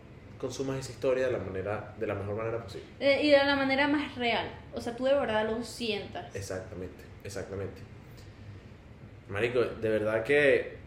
consumas 0.42 0.78
esa 0.78 0.92
historia 0.92 1.26
de 1.26 1.32
la 1.32 1.38
manera 1.38 1.94
de 1.98 2.06
la 2.06 2.14
mejor 2.14 2.34
manera 2.36 2.62
posible. 2.62 2.86
Eh, 3.00 3.20
y 3.22 3.30
de 3.30 3.38
la 3.38 3.56
manera 3.56 3.88
más 3.88 4.14
real. 4.16 4.46
O 4.74 4.80
sea, 4.82 4.94
tú 4.94 5.04
de 5.06 5.14
verdad 5.14 5.48
lo 5.48 5.62
sientas. 5.62 6.34
Exactamente, 6.36 7.02
exactamente. 7.24 7.80
Marico, 9.28 9.60
de 9.60 9.88
verdad 9.88 10.22
que 10.24 10.82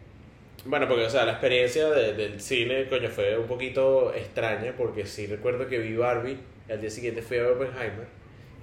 Bueno, 0.68 0.88
porque, 0.88 1.04
o 1.06 1.10
sea, 1.12 1.26
la 1.26 1.34
experiencia 1.34 1.90
de- 1.92 2.14
del 2.14 2.42
cine, 2.42 2.88
coño, 2.88 3.10
fue 3.10 3.38
un 3.38 3.46
poquito 3.46 4.12
extraña, 4.16 4.74
porque 4.76 5.06
sí 5.06 5.28
recuerdo 5.28 5.68
que 5.68 5.78
vi 5.78 5.96
Barbie, 5.96 6.40
y 6.68 6.72
al 6.72 6.82
día 6.82 6.90
siguiente 6.90 7.22
fui 7.22 7.38
a 7.38 7.48
Oppenheimer, 7.50 8.08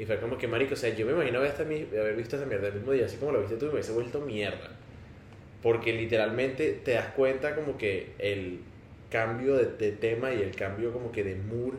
y 0.01 0.05
fue 0.05 0.19
como 0.19 0.37
que, 0.37 0.49
marico, 0.49 0.75
o 0.75 0.77
sea, 0.77 0.93
yo 0.97 1.07
me 1.07 1.13
imagino 1.13 1.39
haber 1.39 2.17
visto 2.17 2.35
esa 2.37 2.45
mierda 2.47 2.69
el 2.69 2.75
mismo 2.75 2.91
día, 2.91 3.07
así 3.07 3.19
como 3.19 3.31
lo 3.31 3.39
viste 3.41 3.57
tú, 3.57 3.67
y 3.67 3.69
me 3.69 3.75
hubiese 3.75 3.93
vuelto 3.93 4.21
mierda. 4.21 4.71
Porque 5.63 5.93
literalmente 5.93 6.73
te 6.85 6.93
das 6.93 7.07
cuenta 7.15 7.55
como 7.55 7.79
que 7.79 8.15
el 8.19 8.59
cambio 9.13 9.55
de, 9.57 9.67
de 9.77 9.93
tema 9.93 10.33
y 10.33 10.43
el 10.43 10.55
cambio 10.57 10.93
como 10.93 11.13
que 11.13 11.25
de 11.25 11.37
mood 11.37 11.75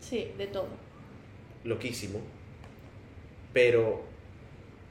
Sí, 0.00 0.32
de 0.36 0.46
todo. 0.48 0.68
loquísimo. 1.64 2.20
Pero 3.52 4.02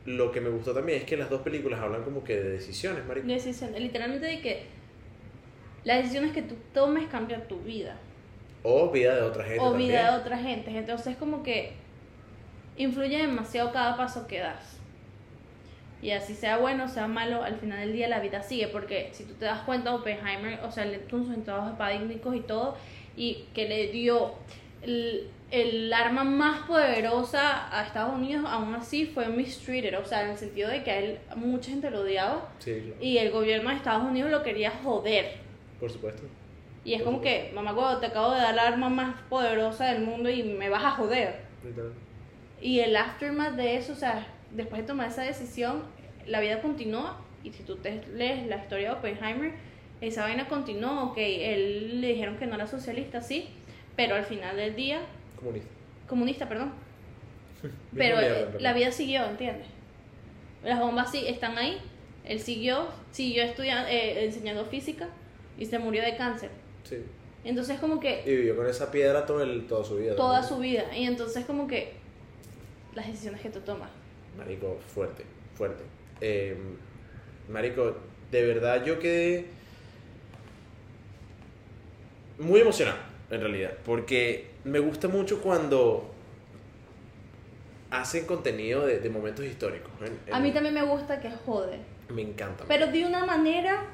lo 0.06 0.32
que 0.32 0.42
me 0.42 0.50
gustó 0.50 0.74
también 0.74 1.00
es 1.00 1.06
que 1.06 1.18
las 1.18 1.30
dos 1.30 1.42
películas 1.42 1.80
hablan 1.82 2.04
como 2.04 2.24
que 2.24 2.36
de 2.38 2.50
decisiones, 2.52 3.06
marico. 3.06 3.28
Decisiones, 3.28 3.80
literalmente 3.82 4.26
de 4.26 4.42
que 4.42 4.66
las 5.84 5.98
decisiones 5.98 6.34
que 6.34 6.44
tú 6.44 6.56
tomes 6.74 7.08
cambian 7.08 7.48
tu 7.48 7.60
vida. 7.62 7.98
O 8.64 8.92
vida 8.92 9.16
de 9.16 9.22
otra 9.24 9.44
gente 9.46 9.60
o 9.60 9.72
también. 9.72 9.90
vida 9.90 10.12
de 10.12 10.18
otra 10.20 10.38
gente. 10.38 10.72
Entonces 10.78 11.16
como 11.18 11.44
que 11.44 11.74
influye 12.78 13.18
demasiado 13.18 13.72
cada 13.74 13.98
paso 13.98 14.28
que 14.28 14.40
das. 14.40 14.77
Y 16.02 16.12
así 16.12 16.36
sea 16.36 16.58
bueno 16.58 16.86
o 16.86 16.88
sea 16.88 17.08
malo, 17.08 17.44
al 17.44 17.56
final 17.58 17.80
del 17.80 17.94
día 17.94 18.08
la 18.08 18.20
vida 18.20 18.44
sigue. 18.44 18.68
Porque 18.68 19.10
si 19.14 19.24
tú 19.24 19.34
te 19.34 19.46
das 19.46 19.62
cuenta, 19.62 19.96
Oppenheimer, 19.96 20.60
o 20.64 20.72
sea, 20.72 20.86
le 20.86 21.00
tuvo 21.00 21.24
sus 21.26 21.34
entrados 21.36 21.76
paradigmáticos 21.78 22.36
y 22.36 22.42
todo, 22.42 22.78
y 23.16 23.46
que 23.56 23.68
le 23.68 23.88
dio 23.88 24.34
el, 24.84 25.28
el 25.50 25.92
arma 25.92 26.24
más 26.24 26.68
poderosa 26.68 27.68
a 27.76 27.84
Estados 27.86 28.14
Unidos, 28.14 28.46
aún 28.48 28.76
así 28.76 29.06
fue 29.08 29.28
mistreated. 29.28 30.00
O 30.00 30.06
sea, 30.06 30.24
en 30.24 30.30
el 30.32 30.38
sentido 30.38 30.70
de 30.70 30.84
que 30.84 30.92
a 30.92 31.00
él 31.00 31.18
mucha 31.36 31.72
gente 31.72 31.90
lo 31.90 32.02
odiaba 32.02 32.48
Sí, 32.60 32.74
claro. 32.86 32.96
y 33.02 33.18
el 33.18 33.32
gobierno 33.32 33.70
de 33.72 33.76
Estados 33.78 34.04
Unidos 34.04 34.30
lo 34.30 34.44
quería 34.44 34.72
joder. 34.84 35.38
por 35.80 35.92
supuesto. 35.92 36.24
Y 36.86 36.94
es 36.94 37.02
Por 37.02 37.12
como 37.14 37.22
que, 37.22 37.52
mamá, 37.54 37.74
cuando 37.74 38.00
te 38.00 38.06
acabo 38.06 38.32
de 38.34 38.40
dar 38.40 38.56
la 38.56 38.68
arma 38.68 38.88
más 38.90 39.20
poderosa 39.30 39.88
del 39.92 40.04
mundo 40.04 40.30
y 40.30 40.44
me 40.44 40.70
vas 40.70 40.86
a 40.86 40.92
joder. 40.92 41.42
Literal. 41.66 41.92
Y 42.62 42.80
el 42.80 42.96
aftermath 42.96 43.56
de 43.56 43.76
eso, 43.78 43.92
o 43.94 43.96
sea, 43.96 44.26
después 44.52 44.82
de 44.82 44.88
tomar 44.88 45.08
esa 45.10 45.24
decisión, 45.24 45.84
la 46.26 46.40
vida 46.40 46.62
continúa. 46.62 47.22
Y 47.44 47.52
si 47.52 47.64
tú 47.64 47.78
te 47.78 48.04
lees 48.14 48.46
la 48.48 48.58
historia 48.58 48.90
de 48.90 48.96
Oppenheimer, 48.96 49.54
esa 50.02 50.24
vaina 50.24 50.48
continuó. 50.48 51.04
Ok, 51.12 51.18
él 51.18 52.02
le 52.02 52.08
dijeron 52.10 52.38
que 52.38 52.46
no 52.48 52.56
era 52.56 52.68
socialista, 52.68 53.22
sí, 53.22 53.48
pero 53.96 54.16
al 54.16 54.26
final 54.26 54.56
del 54.58 54.76
día, 54.76 55.00
Comunista. 55.38 55.70
comunista, 56.08 56.50
perdón. 56.50 56.72
Pero 57.96 58.20
eh, 58.20 58.48
la 58.60 58.74
vida 58.74 58.92
siguió, 58.92 59.26
¿entiendes? 59.26 59.66
Las 60.64 60.80
bombas 60.80 61.12
sí 61.12 61.26
están 61.28 61.58
ahí. 61.58 61.78
Él 62.24 62.40
siguió, 62.40 62.88
siguió 63.12 63.44
estudiando, 63.44 63.88
eh, 63.90 64.26
enseñando 64.26 64.66
física 64.66 65.10
y 65.58 65.66
se 65.66 65.80
murió 65.80 66.04
de 66.04 66.16
cáncer. 66.18 66.50
Sí. 66.84 66.98
Entonces 67.44 67.80
como 67.80 68.00
que 68.00 68.22
Y 68.26 68.36
vivió 68.36 68.56
con 68.58 68.68
esa 68.68 68.92
piedra 68.92 69.26
todo 69.26 69.42
el, 69.42 69.66
toda 69.66 69.84
su 69.84 69.96
vida. 69.96 70.16
toda 70.16 70.42
también. 70.42 70.50
su 70.56 70.60
vida. 70.60 70.98
Y 70.98 71.06
entonces 71.06 71.46
como 71.46 71.68
que 71.68 71.94
las 72.94 73.08
decisiones 73.08 73.42
que 73.42 73.50
tú 73.50 73.60
tomas. 73.62 73.90
Marico, 74.38 74.78
fuerte, 74.94 75.24
fuerte. 75.56 75.84
Eh, 76.22 76.56
marico, 77.50 77.98
de 78.32 78.46
verdad 78.46 78.84
yo 78.86 79.00
quedé 79.00 79.46
muy 82.40 82.60
emocionado, 82.62 82.98
en 83.32 83.42
realidad, 83.42 83.72
porque 83.86 84.48
me 84.64 84.80
gusta 84.80 85.08
mucho 85.08 85.42
cuando 85.42 86.14
hacen 87.90 88.26
contenido 88.26 88.86
de, 88.86 89.00
de 89.00 89.10
momentos 89.10 89.46
históricos. 89.46 89.90
En- 90.02 90.20
en- 90.28 90.34
A 90.34 90.40
mí 90.40 90.52
también 90.52 90.76
me 90.76 90.84
gusta 90.84 91.20
que 91.20 91.32
jode, 91.32 91.80
Me 92.10 92.22
encanta. 92.22 92.66
pero 92.68 92.88
de 92.88 93.06
una 93.06 93.26
manera 93.26 93.86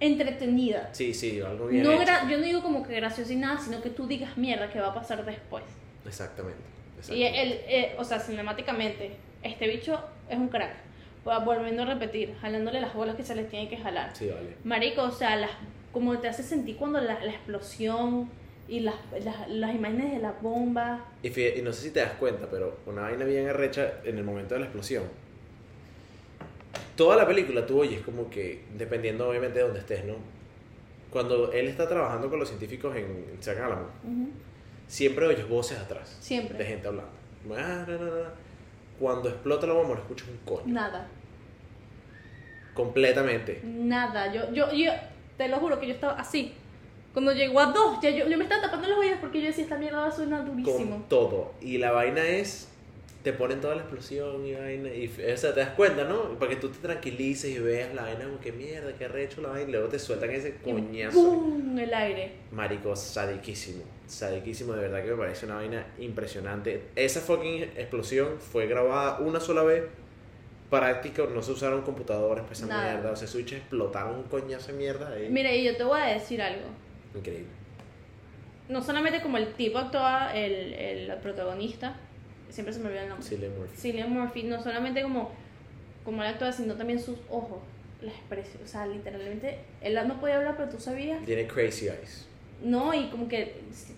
entretenida. 0.00 0.90
Sí, 0.92 1.14
sí, 1.14 1.40
algo 1.40 1.68
bien 1.68 1.82
No 1.84 1.92
hecho. 1.92 2.12
yo 2.28 2.38
no 2.38 2.44
digo 2.44 2.62
como 2.62 2.82
que 2.86 2.94
gracioso 2.96 3.32
y 3.32 3.36
nada, 3.36 3.58
sino 3.60 3.80
que 3.82 3.90
tú 3.90 4.06
digas 4.06 4.36
mierda 4.36 4.70
que 4.70 4.80
va 4.80 4.88
a 4.88 4.94
pasar 4.94 5.24
después. 5.24 5.62
Exactamente. 6.06 6.58
Y 7.10 7.22
el, 7.22 7.52
eh, 7.66 7.94
o 7.98 8.04
sea, 8.04 8.18
cinemáticamente, 8.18 9.12
este 9.42 9.68
bicho 9.68 9.98
es 10.28 10.36
un 10.38 10.48
crack. 10.48 10.74
Volviendo 11.44 11.82
a 11.82 11.86
repetir, 11.86 12.34
jalándole 12.40 12.80
las 12.80 12.94
bolas 12.94 13.14
que 13.16 13.22
se 13.24 13.34
les 13.34 13.48
tiene 13.50 13.68
que 13.68 13.76
jalar. 13.76 14.14
Sí, 14.16 14.28
vale. 14.28 14.54
Marico, 14.64 15.02
o 15.02 15.10
sea, 15.10 15.36
las, 15.36 15.50
como 15.92 16.18
te 16.18 16.28
hace 16.28 16.42
sentir 16.42 16.76
cuando 16.76 17.00
la, 17.00 17.22
la 17.22 17.30
explosión 17.32 18.30
y 18.68 18.80
las, 18.80 18.94
las, 19.22 19.48
las 19.48 19.74
imágenes 19.74 20.12
de 20.12 20.18
la 20.20 20.32
bomba. 20.32 21.04
Y, 21.22 21.28
y 21.28 21.62
no 21.62 21.72
sé 21.72 21.82
si 21.82 21.90
te 21.90 22.00
das 22.00 22.12
cuenta, 22.12 22.46
pero 22.50 22.78
una 22.86 23.02
vaina 23.02 23.24
bien 23.26 23.48
arrecha 23.48 23.94
en 24.04 24.16
el 24.16 24.24
momento 24.24 24.54
de 24.54 24.60
la 24.60 24.66
explosión. 24.66 25.04
Toda 26.96 27.16
la 27.16 27.26
película 27.26 27.66
tú 27.66 27.80
oyes 27.80 28.00
como 28.02 28.28
que, 28.30 28.64
dependiendo 28.76 29.28
obviamente 29.28 29.58
de 29.58 29.64
donde 29.64 29.80
estés, 29.80 30.04
¿no? 30.04 30.14
Cuando 31.10 31.50
él 31.52 31.66
está 31.68 31.88
trabajando 31.88 32.28
con 32.30 32.38
los 32.38 32.48
científicos 32.48 32.94
en 32.96 33.04
en 33.34 33.42
San 33.42 33.58
Álamo, 33.58 33.86
siempre 34.86 35.26
oyes 35.26 35.48
voces 35.48 35.78
atrás 35.78 36.16
Siempre. 36.20 36.56
de 36.58 36.64
gente 36.64 36.86
hablando. 36.88 37.10
"Ah, 37.56 37.84
na, 37.88 37.96
na, 37.96 38.04
na". 38.04 38.30
Cuando 39.00 39.30
explota 39.30 39.66
la 39.66 39.72
bomba 39.72 39.94
no 39.94 40.00
escuchas 40.02 40.28
un 40.28 40.36
coño. 40.44 40.74
Nada. 40.74 41.08
Completamente. 42.74 43.62
Nada, 43.64 44.30
yo, 44.30 44.52
yo, 44.52 44.70
yo, 44.72 44.92
te 45.38 45.48
lo 45.48 45.56
juro 45.56 45.80
que 45.80 45.86
yo 45.86 45.94
estaba 45.94 46.12
así. 46.20 46.52
Cuando 47.14 47.32
llegó 47.32 47.60
a 47.60 47.66
dos, 47.72 47.98
ya 48.02 48.10
yo, 48.10 48.28
yo 48.28 48.36
me 48.36 48.44
estaba 48.44 48.60
tapando 48.62 48.88
los 48.88 48.98
oídos 48.98 49.18
porque 49.20 49.40
yo 49.40 49.46
decía, 49.46 49.64
esta 49.64 49.78
mierda 49.78 50.00
va 50.00 50.06
a 50.08 50.12
sonar 50.12 50.44
durísimo. 50.44 50.90
Con 50.90 51.08
todo. 51.08 51.54
Y 51.62 51.78
la 51.78 51.92
vaina 51.92 52.22
es, 52.22 52.69
te 53.22 53.32
ponen 53.34 53.60
toda 53.60 53.74
la 53.74 53.82
explosión 53.82 54.44
y 54.46 54.54
vaina. 54.54 54.88
Y, 54.88 55.06
o 55.06 55.36
sea, 55.36 55.52
te 55.52 55.60
das 55.60 55.70
cuenta, 55.70 56.04
¿no? 56.04 56.38
Para 56.38 56.50
que 56.50 56.56
tú 56.56 56.68
te 56.70 56.78
tranquilices 56.78 57.50
y 57.50 57.58
veas 57.58 57.94
la 57.94 58.02
vaina 58.02 58.24
como 58.24 58.40
que 58.40 58.52
mierda, 58.52 58.94
que 58.94 59.08
recho 59.08 59.42
la 59.42 59.50
vaina. 59.50 59.68
Y 59.68 59.72
luego 59.72 59.88
te 59.88 59.98
sueltan 59.98 60.30
ese 60.30 60.56
coñazo. 60.56 61.20
¡Bum! 61.20 61.78
El 61.78 61.92
aire. 61.92 62.32
Marico, 62.50 62.96
sadiquísimo. 62.96 63.82
Sadiquísimo, 64.06 64.72
de 64.72 64.80
verdad 64.80 65.04
que 65.04 65.10
me 65.10 65.16
parece 65.16 65.46
una 65.46 65.56
vaina 65.56 65.86
impresionante. 65.98 66.84
Esa 66.96 67.20
fucking 67.20 67.62
explosión 67.76 68.38
fue 68.40 68.66
grabada 68.66 69.18
una 69.20 69.38
sola 69.40 69.62
vez. 69.62 69.84
Práctica, 70.70 71.24
no 71.34 71.42
se 71.42 71.50
usaron 71.52 71.82
computadoras 71.82 72.42
para 72.44 72.52
esa 72.52 72.66
Nada. 72.66 72.92
mierda. 72.92 73.10
O 73.10 73.16
sea, 73.16 73.26
switches 73.26 73.58
explotaron 73.58 74.14
un 74.14 74.22
coñazo 74.24 74.68
de 74.72 74.78
mierda 74.78 75.10
ahí. 75.12 75.28
Mira, 75.28 75.52
y 75.52 75.64
yo 75.64 75.76
te 75.76 75.82
voy 75.82 76.00
a 76.00 76.06
decir 76.06 76.40
algo. 76.40 76.66
Increíble. 77.14 77.48
No 78.68 78.80
solamente 78.80 79.20
como 79.20 79.36
el 79.36 79.52
tipo 79.54 79.78
actúa, 79.78 80.30
el, 80.32 80.72
el 80.74 81.12
protagonista, 81.18 81.98
siempre 82.50 82.72
se 82.72 82.80
me 82.80 82.86
olvida 82.86 83.02
el 83.02 83.08
nombre. 83.08 83.26
Cillian 83.26 83.58
Murphy. 83.58 83.76
Cillian 83.76 84.12
Murphy, 84.12 84.42
no 84.44 84.62
solamente 84.62 85.02
como, 85.02 85.30
como 86.04 86.22
él 86.22 86.28
actúa, 86.28 86.52
sino 86.52 86.74
también 86.74 87.00
sus 87.00 87.18
ojos, 87.28 87.58
la 88.02 88.10
expresión. 88.10 88.62
O 88.64 88.66
sea, 88.66 88.86
literalmente, 88.86 89.58
él 89.80 89.98
no 90.06 90.20
podía 90.20 90.36
hablar, 90.36 90.56
pero 90.56 90.68
tú 90.68 90.78
sabías. 90.78 91.24
Tiene 91.24 91.46
crazy 91.46 91.86
eyes. 91.86 92.26
No, 92.62 92.92
y 92.92 93.08
como 93.08 93.26
que 93.26 93.54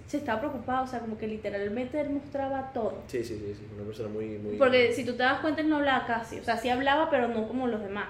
se 0.06 0.18
estaba 0.18 0.40
preocupado, 0.40 0.84
o 0.84 0.86
sea, 0.86 1.00
como 1.00 1.18
que 1.18 1.26
literalmente 1.26 2.00
él 2.00 2.10
mostraba 2.10 2.72
todo. 2.72 3.02
Sí, 3.08 3.24
sí, 3.24 3.34
sí, 3.34 3.54
sí. 3.54 3.66
Una 3.74 3.84
persona 3.84 4.08
muy, 4.08 4.38
muy. 4.38 4.56
Porque 4.56 4.92
si 4.92 5.04
tú 5.04 5.12
te 5.12 5.24
das 5.24 5.40
cuenta, 5.40 5.62
él 5.62 5.68
no 5.68 5.76
hablaba 5.78 6.06
casi. 6.06 6.38
O 6.38 6.44
sea, 6.44 6.56
sí 6.56 6.68
hablaba, 6.68 7.10
pero 7.10 7.28
no 7.28 7.48
como 7.48 7.66
los 7.66 7.82
demás. 7.82 8.08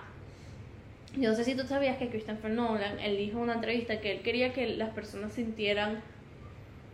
Yo 1.16 1.30
no 1.30 1.36
sé 1.36 1.44
si 1.44 1.54
tú 1.54 1.64
sabías 1.64 1.98
que 1.98 2.08
Christopher 2.08 2.50
Nolan, 2.50 2.98
él 2.98 3.16
dijo 3.16 3.38
en 3.38 3.44
una 3.44 3.54
entrevista 3.54 4.00
que 4.00 4.12
él 4.12 4.22
quería 4.22 4.52
que 4.52 4.66
las 4.66 4.90
personas 4.90 5.32
sintieran 5.32 6.02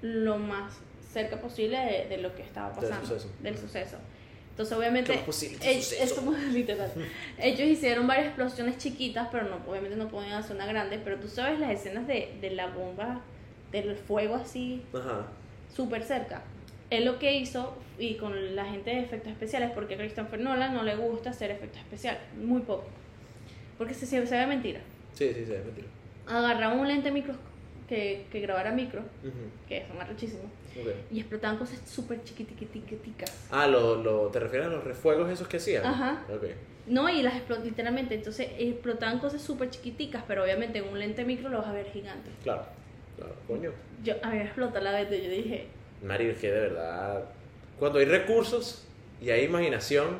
lo 0.03 0.39
más 0.39 0.81
cerca 1.13 1.41
posible 1.41 1.79
de, 1.79 2.07
de 2.09 2.19
lo 2.23 2.35
que 2.35 2.43
estaba 2.43 2.71
Del 2.71 2.77
pasando. 2.91 3.07
suceso. 3.07 3.31
Del 3.43 3.57
suceso. 3.59 3.97
Entonces, 4.51 4.77
obviamente, 4.77 5.13
¿Cómo 5.13 5.21
es 5.21 5.27
posible 5.27 5.55
este 5.57 5.71
ellos, 5.71 5.85
suceso? 5.85 6.05
es 6.05 6.13
como 6.15 6.33
literal. 6.53 6.91
Ellos 7.39 7.61
hicieron 7.69 8.07
varias 8.07 8.27
explosiones 8.27 8.77
chiquitas, 8.79 9.29
pero 9.31 9.45
no, 9.49 9.57
obviamente 9.71 9.97
no 9.97 10.09
podían 10.09 10.33
hacer 10.33 10.57
una 10.57 10.67
grande. 10.67 10.99
Pero 11.03 11.19
tú 11.21 11.29
sabes 11.29 11.61
las 11.61 11.71
escenas 11.71 12.07
de, 12.09 12.37
de 12.41 12.51
la 12.51 12.67
bomba, 12.67 13.21
del 13.71 13.95
fuego 13.97 14.35
así, 14.35 14.83
súper 15.75 16.03
cerca. 16.03 16.43
Él 16.91 17.05
lo 17.05 17.19
que 17.19 17.35
hizo, 17.37 17.77
y 17.99 18.15
con 18.15 18.57
la 18.57 18.65
gente 18.65 18.91
de 18.91 19.01
efectos 19.01 19.31
especiales, 19.31 19.71
porque 19.73 19.95
a 19.95 19.99
Christopher 19.99 20.41
Nolan 20.41 20.75
no 20.75 20.83
le 20.83 20.97
gusta 20.97 21.31
hacer 21.31 21.51
efectos 21.51 21.79
especiales, 21.81 22.21
muy 22.37 22.63
poco. 22.63 22.87
Porque 23.77 23.95
se, 23.95 24.07
se 24.07 24.37
ve 24.37 24.47
mentira. 24.47 24.81
Sí, 25.13 25.29
sí, 25.29 25.45
sí, 25.47 25.53
es 25.53 25.65
mentira. 25.65 25.87
Agarraba 26.27 26.75
un 26.75 26.89
lente 26.89 27.11
micro 27.13 27.35
que, 27.89 28.27
que 28.31 28.41
grabara 28.41 28.71
micro, 28.73 29.03
que 29.69 29.87
son 29.89 30.01
arrechísimos, 30.01 30.45
Ok. 30.81 30.89
y 31.11 31.21
explotaban 31.21 31.57
cosas 31.59 31.81
súper 31.87 32.23
chiquitiquiticas. 32.23 33.49
Ah, 33.51 33.67
lo, 33.67 33.97
lo, 34.03 34.27
¿te 34.29 34.39
refieres 34.41 34.69
a 34.69 34.71
los 34.71 34.85
refuegos 34.85 35.31
esos 35.31 35.49
que 35.49 35.57
hacían? 35.57 35.85
Ajá. 35.85 36.25
Ok. 36.33 36.45
No, 36.87 37.09
y 37.09 37.23
las 37.23 37.35
explotaban 37.35 37.69
literalmente, 37.69 38.15
entonces 38.15 38.49
explotaban 38.59 39.19
cosas 39.19 39.43
súper 39.43 39.71
chiquiticas, 39.71 40.23
pero 40.27 40.43
obviamente 40.45 40.79
en 40.79 40.89
un 40.89 40.99
lente 40.99 41.25
micro 41.25 41.49
lo 41.49 41.59
vas 41.59 41.67
a 41.69 41.73
ver 41.73 41.87
gigante. 41.91 42.31
Claro. 42.43 42.65
Claro, 43.17 43.35
coño. 43.47 43.73
Yo, 44.05 44.15
a 44.23 44.31
mí 44.31 44.37
me 44.39 44.45
explotó 44.45 44.81
la 44.81 44.93
vez, 44.93 45.11
yo 45.11 45.17
dije, 45.31 45.67
Mario, 46.03 46.31
es 46.31 46.39
que 46.39 46.53
de 46.53 46.61
verdad. 46.61 47.25
Cuando 47.79 47.99
hay 47.99 48.05
recursos 48.05 48.87
y 49.21 49.31
hay 49.31 49.45
imaginación, 49.45 50.19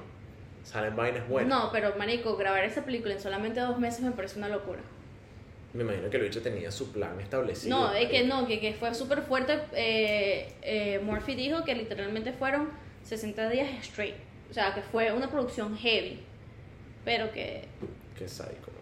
salen 0.65 0.97
vainas 0.97 1.29
buenas. 1.29 1.49
no, 1.49 1.71
pero 1.73 1.95
marico, 1.97 2.37
grabar 2.37 2.65
esa 2.65 2.85
película 2.85 3.15
en 3.15 3.21
solamente 3.21 3.61
dos 3.61 3.79
meses 3.79 4.01
me 4.03 4.11
parece 4.11 4.39
una 4.39 4.49
locura. 4.49 4.81
Me 5.75 5.83
imagino 5.83 6.09
que 6.09 6.17
el 6.17 6.23
bicho 6.25 6.41
tenía 6.41 6.71
su 6.71 6.93
plan 6.93 7.21
establecido. 7.21 7.79
No, 7.79 7.93
es 7.93 8.09
que 8.09 8.25
no, 8.25 8.47
que, 8.47 8.59
que 8.59 8.73
fue 8.73 8.95
súper 8.95 9.23
fuerte. 9.23 9.61
Eh, 9.73 10.53
eh, 10.63 11.01
Murphy 11.01 11.35
dijo 11.35 11.65
que 11.65 11.75
literalmente 11.75 12.33
fueron 12.33 12.71
60 13.05 13.51
días 13.51 13.69
straight. 13.83 14.17
O 14.51 14.55
sea, 14.55 14.75
que 14.75 14.81
fue 14.81 15.13
una 15.13 15.31
producción 15.31 15.77
heavy. 15.77 16.21
Pero 17.05 17.31
que 17.33 17.65
Qué 18.19 18.27
sádico. 18.27 18.73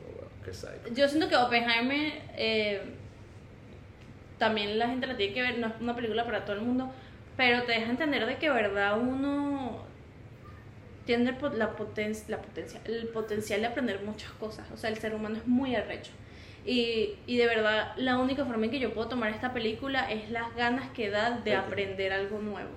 Qué 0.45 0.55
psycho. 0.55 0.95
Yo 0.95 1.09
siento 1.09 1.29
que 1.29 1.37
Oppenheimer 1.37 2.13
eh, 2.37 2.81
también 4.39 4.79
la 4.79 4.89
gente 4.89 5.07
la 5.07 5.17
tiene 5.17 5.35
que 5.35 5.43
ver, 5.43 5.59
no 5.59 5.67
es 5.67 5.73
una 5.81 5.95
película 5.95 6.25
para 6.25 6.45
todo 6.45 6.57
el 6.57 6.63
mundo, 6.63 6.91
pero 7.37 7.65
te 7.65 7.73
deja 7.73 7.91
entender 7.91 8.27
de 8.27 8.37
que 8.37 8.49
verdad 8.49 8.99
uno 8.99 9.85
tiene 11.05 11.37
la 11.55 11.77
potencia, 11.77 12.25
la 12.29 12.41
potencia, 12.41 12.81
el 12.85 13.09
potencial 13.09 13.61
de 13.61 13.67
aprender 13.67 14.01
muchas 14.03 14.31
cosas. 14.33 14.71
O 14.73 14.77
sea, 14.77 14.91
el 14.91 14.99
ser 14.99 15.15
humano 15.15 15.37
es 15.37 15.47
muy 15.47 15.75
arrecho. 15.75 16.13
Y, 16.67 17.15
y 17.27 17.37
de 17.37 17.47
verdad, 17.47 17.93
la 17.97 18.19
única 18.19 18.45
forma 18.45 18.65
en 18.65 18.73
que 18.73 18.81
yo 18.81 18.93
puedo 18.93 19.09
tomar 19.09 19.33
esta 19.33 19.55
película 19.55 20.11
es 20.11 20.31
las 20.31 20.55
ganas 20.57 20.91
que 20.91 21.11
da 21.11 21.39
de 21.39 21.55
aprender 21.55 22.13
algo 22.13 22.41
nuevo. 22.41 22.71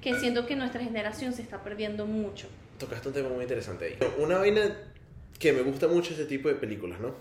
Que 0.00 0.14
siento 0.14 0.46
que 0.46 0.56
nuestra 0.56 0.82
generación 0.82 1.32
se 1.32 1.42
está 1.42 1.62
perdiendo 1.62 2.06
mucho. 2.06 2.48
Tocaste 2.78 3.08
un 3.08 3.14
tema 3.14 3.28
muy 3.28 3.42
interesante 3.42 3.84
ahí. 3.84 3.98
Una 4.18 4.38
vaina 4.38 4.76
que 5.38 5.52
me 5.52 5.62
gusta 5.62 5.86
mucho 5.86 6.14
ese 6.14 6.24
tipo 6.24 6.48
de 6.48 6.54
películas, 6.54 6.98
¿no? 6.98 7.14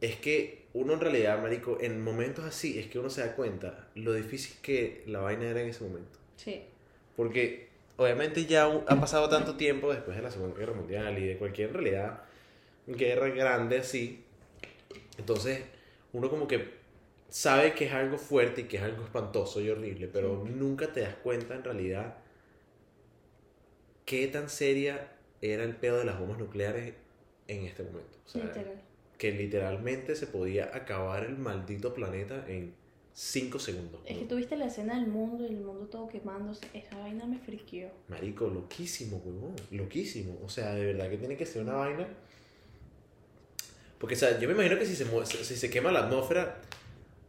Es 0.00 0.16
que 0.16 0.66
uno 0.72 0.94
en 0.94 1.00
realidad, 1.00 1.40
marico, 1.40 1.78
en 1.80 2.02
momentos 2.02 2.44
así 2.44 2.78
es 2.78 2.86
que 2.86 2.98
uno 2.98 3.10
se 3.10 3.20
da 3.20 3.34
cuenta 3.34 3.88
lo 3.94 4.12
difícil 4.12 4.56
que 4.60 5.04
la 5.06 5.20
vaina 5.20 5.46
era 5.46 5.62
en 5.62 5.68
ese 5.68 5.84
momento. 5.84 6.18
Sí. 6.36 6.62
Porque 7.16 7.68
obviamente 7.96 8.44
ya 8.46 8.64
ha 8.64 9.00
pasado 9.00 9.28
tanto 9.28 9.56
tiempo 9.56 9.92
después 9.92 10.16
de 10.16 10.22
la 10.22 10.30
Segunda 10.30 10.58
Guerra 10.58 10.74
Mundial 10.74 11.18
y 11.18 11.26
de 11.26 11.36
cualquier 11.36 11.72
realidad 11.72 12.22
guerra 12.86 13.28
grande 13.28 13.78
así. 13.78 14.24
Entonces 15.20 15.62
uno 16.12 16.28
como 16.28 16.48
que 16.48 16.80
sabe 17.28 17.74
que 17.74 17.86
es 17.86 17.92
algo 17.92 18.18
fuerte 18.18 18.62
y 18.62 18.64
que 18.64 18.78
es 18.78 18.82
algo 18.82 19.04
espantoso 19.04 19.60
y 19.60 19.70
horrible, 19.70 20.08
pero 20.08 20.44
nunca 20.44 20.92
te 20.92 21.00
das 21.02 21.14
cuenta 21.14 21.54
en 21.54 21.62
realidad 21.62 22.16
qué 24.04 24.26
tan 24.26 24.48
seria 24.48 25.12
era 25.40 25.62
el 25.62 25.76
pedo 25.76 25.98
de 25.98 26.04
las 26.04 26.18
bombas 26.18 26.38
nucleares 26.38 26.94
en 27.46 27.64
este 27.64 27.84
momento. 27.84 28.18
O 28.26 28.28
sea, 28.28 28.44
Literal. 28.44 28.80
que 29.18 29.30
literalmente 29.32 30.16
se 30.16 30.26
podía 30.26 30.74
acabar 30.74 31.24
el 31.24 31.38
maldito 31.38 31.94
planeta 31.94 32.44
en 32.48 32.74
5 33.12 33.58
segundos. 33.58 34.00
Es 34.06 34.18
que 34.18 34.24
tuviste 34.24 34.56
la 34.56 34.66
escena 34.66 34.98
del 34.98 35.06
mundo 35.08 35.44
y 35.44 35.48
el 35.48 35.60
mundo 35.60 35.86
todo 35.86 36.08
quemándose. 36.08 36.66
Esa 36.74 36.96
vaina 36.98 37.26
me 37.26 37.38
friqueó. 37.38 37.90
Marico, 38.08 38.48
loquísimo, 38.48 39.18
huevón. 39.24 39.54
Loquísimo. 39.70 40.38
O 40.44 40.48
sea, 40.48 40.74
de 40.74 40.86
verdad 40.86 41.10
que 41.10 41.18
tiene 41.18 41.36
que 41.36 41.46
ser 41.46 41.62
una 41.62 41.74
vaina. 41.74 42.08
Porque, 44.00 44.14
o 44.16 44.18
sea, 44.18 44.38
yo 44.40 44.48
me 44.48 44.54
imagino 44.54 44.76
que 44.78 44.86
si 44.86 44.96
se, 44.96 45.04
si 45.44 45.56
se 45.56 45.70
quema 45.70 45.92
la 45.92 46.00
atmósfera, 46.00 46.56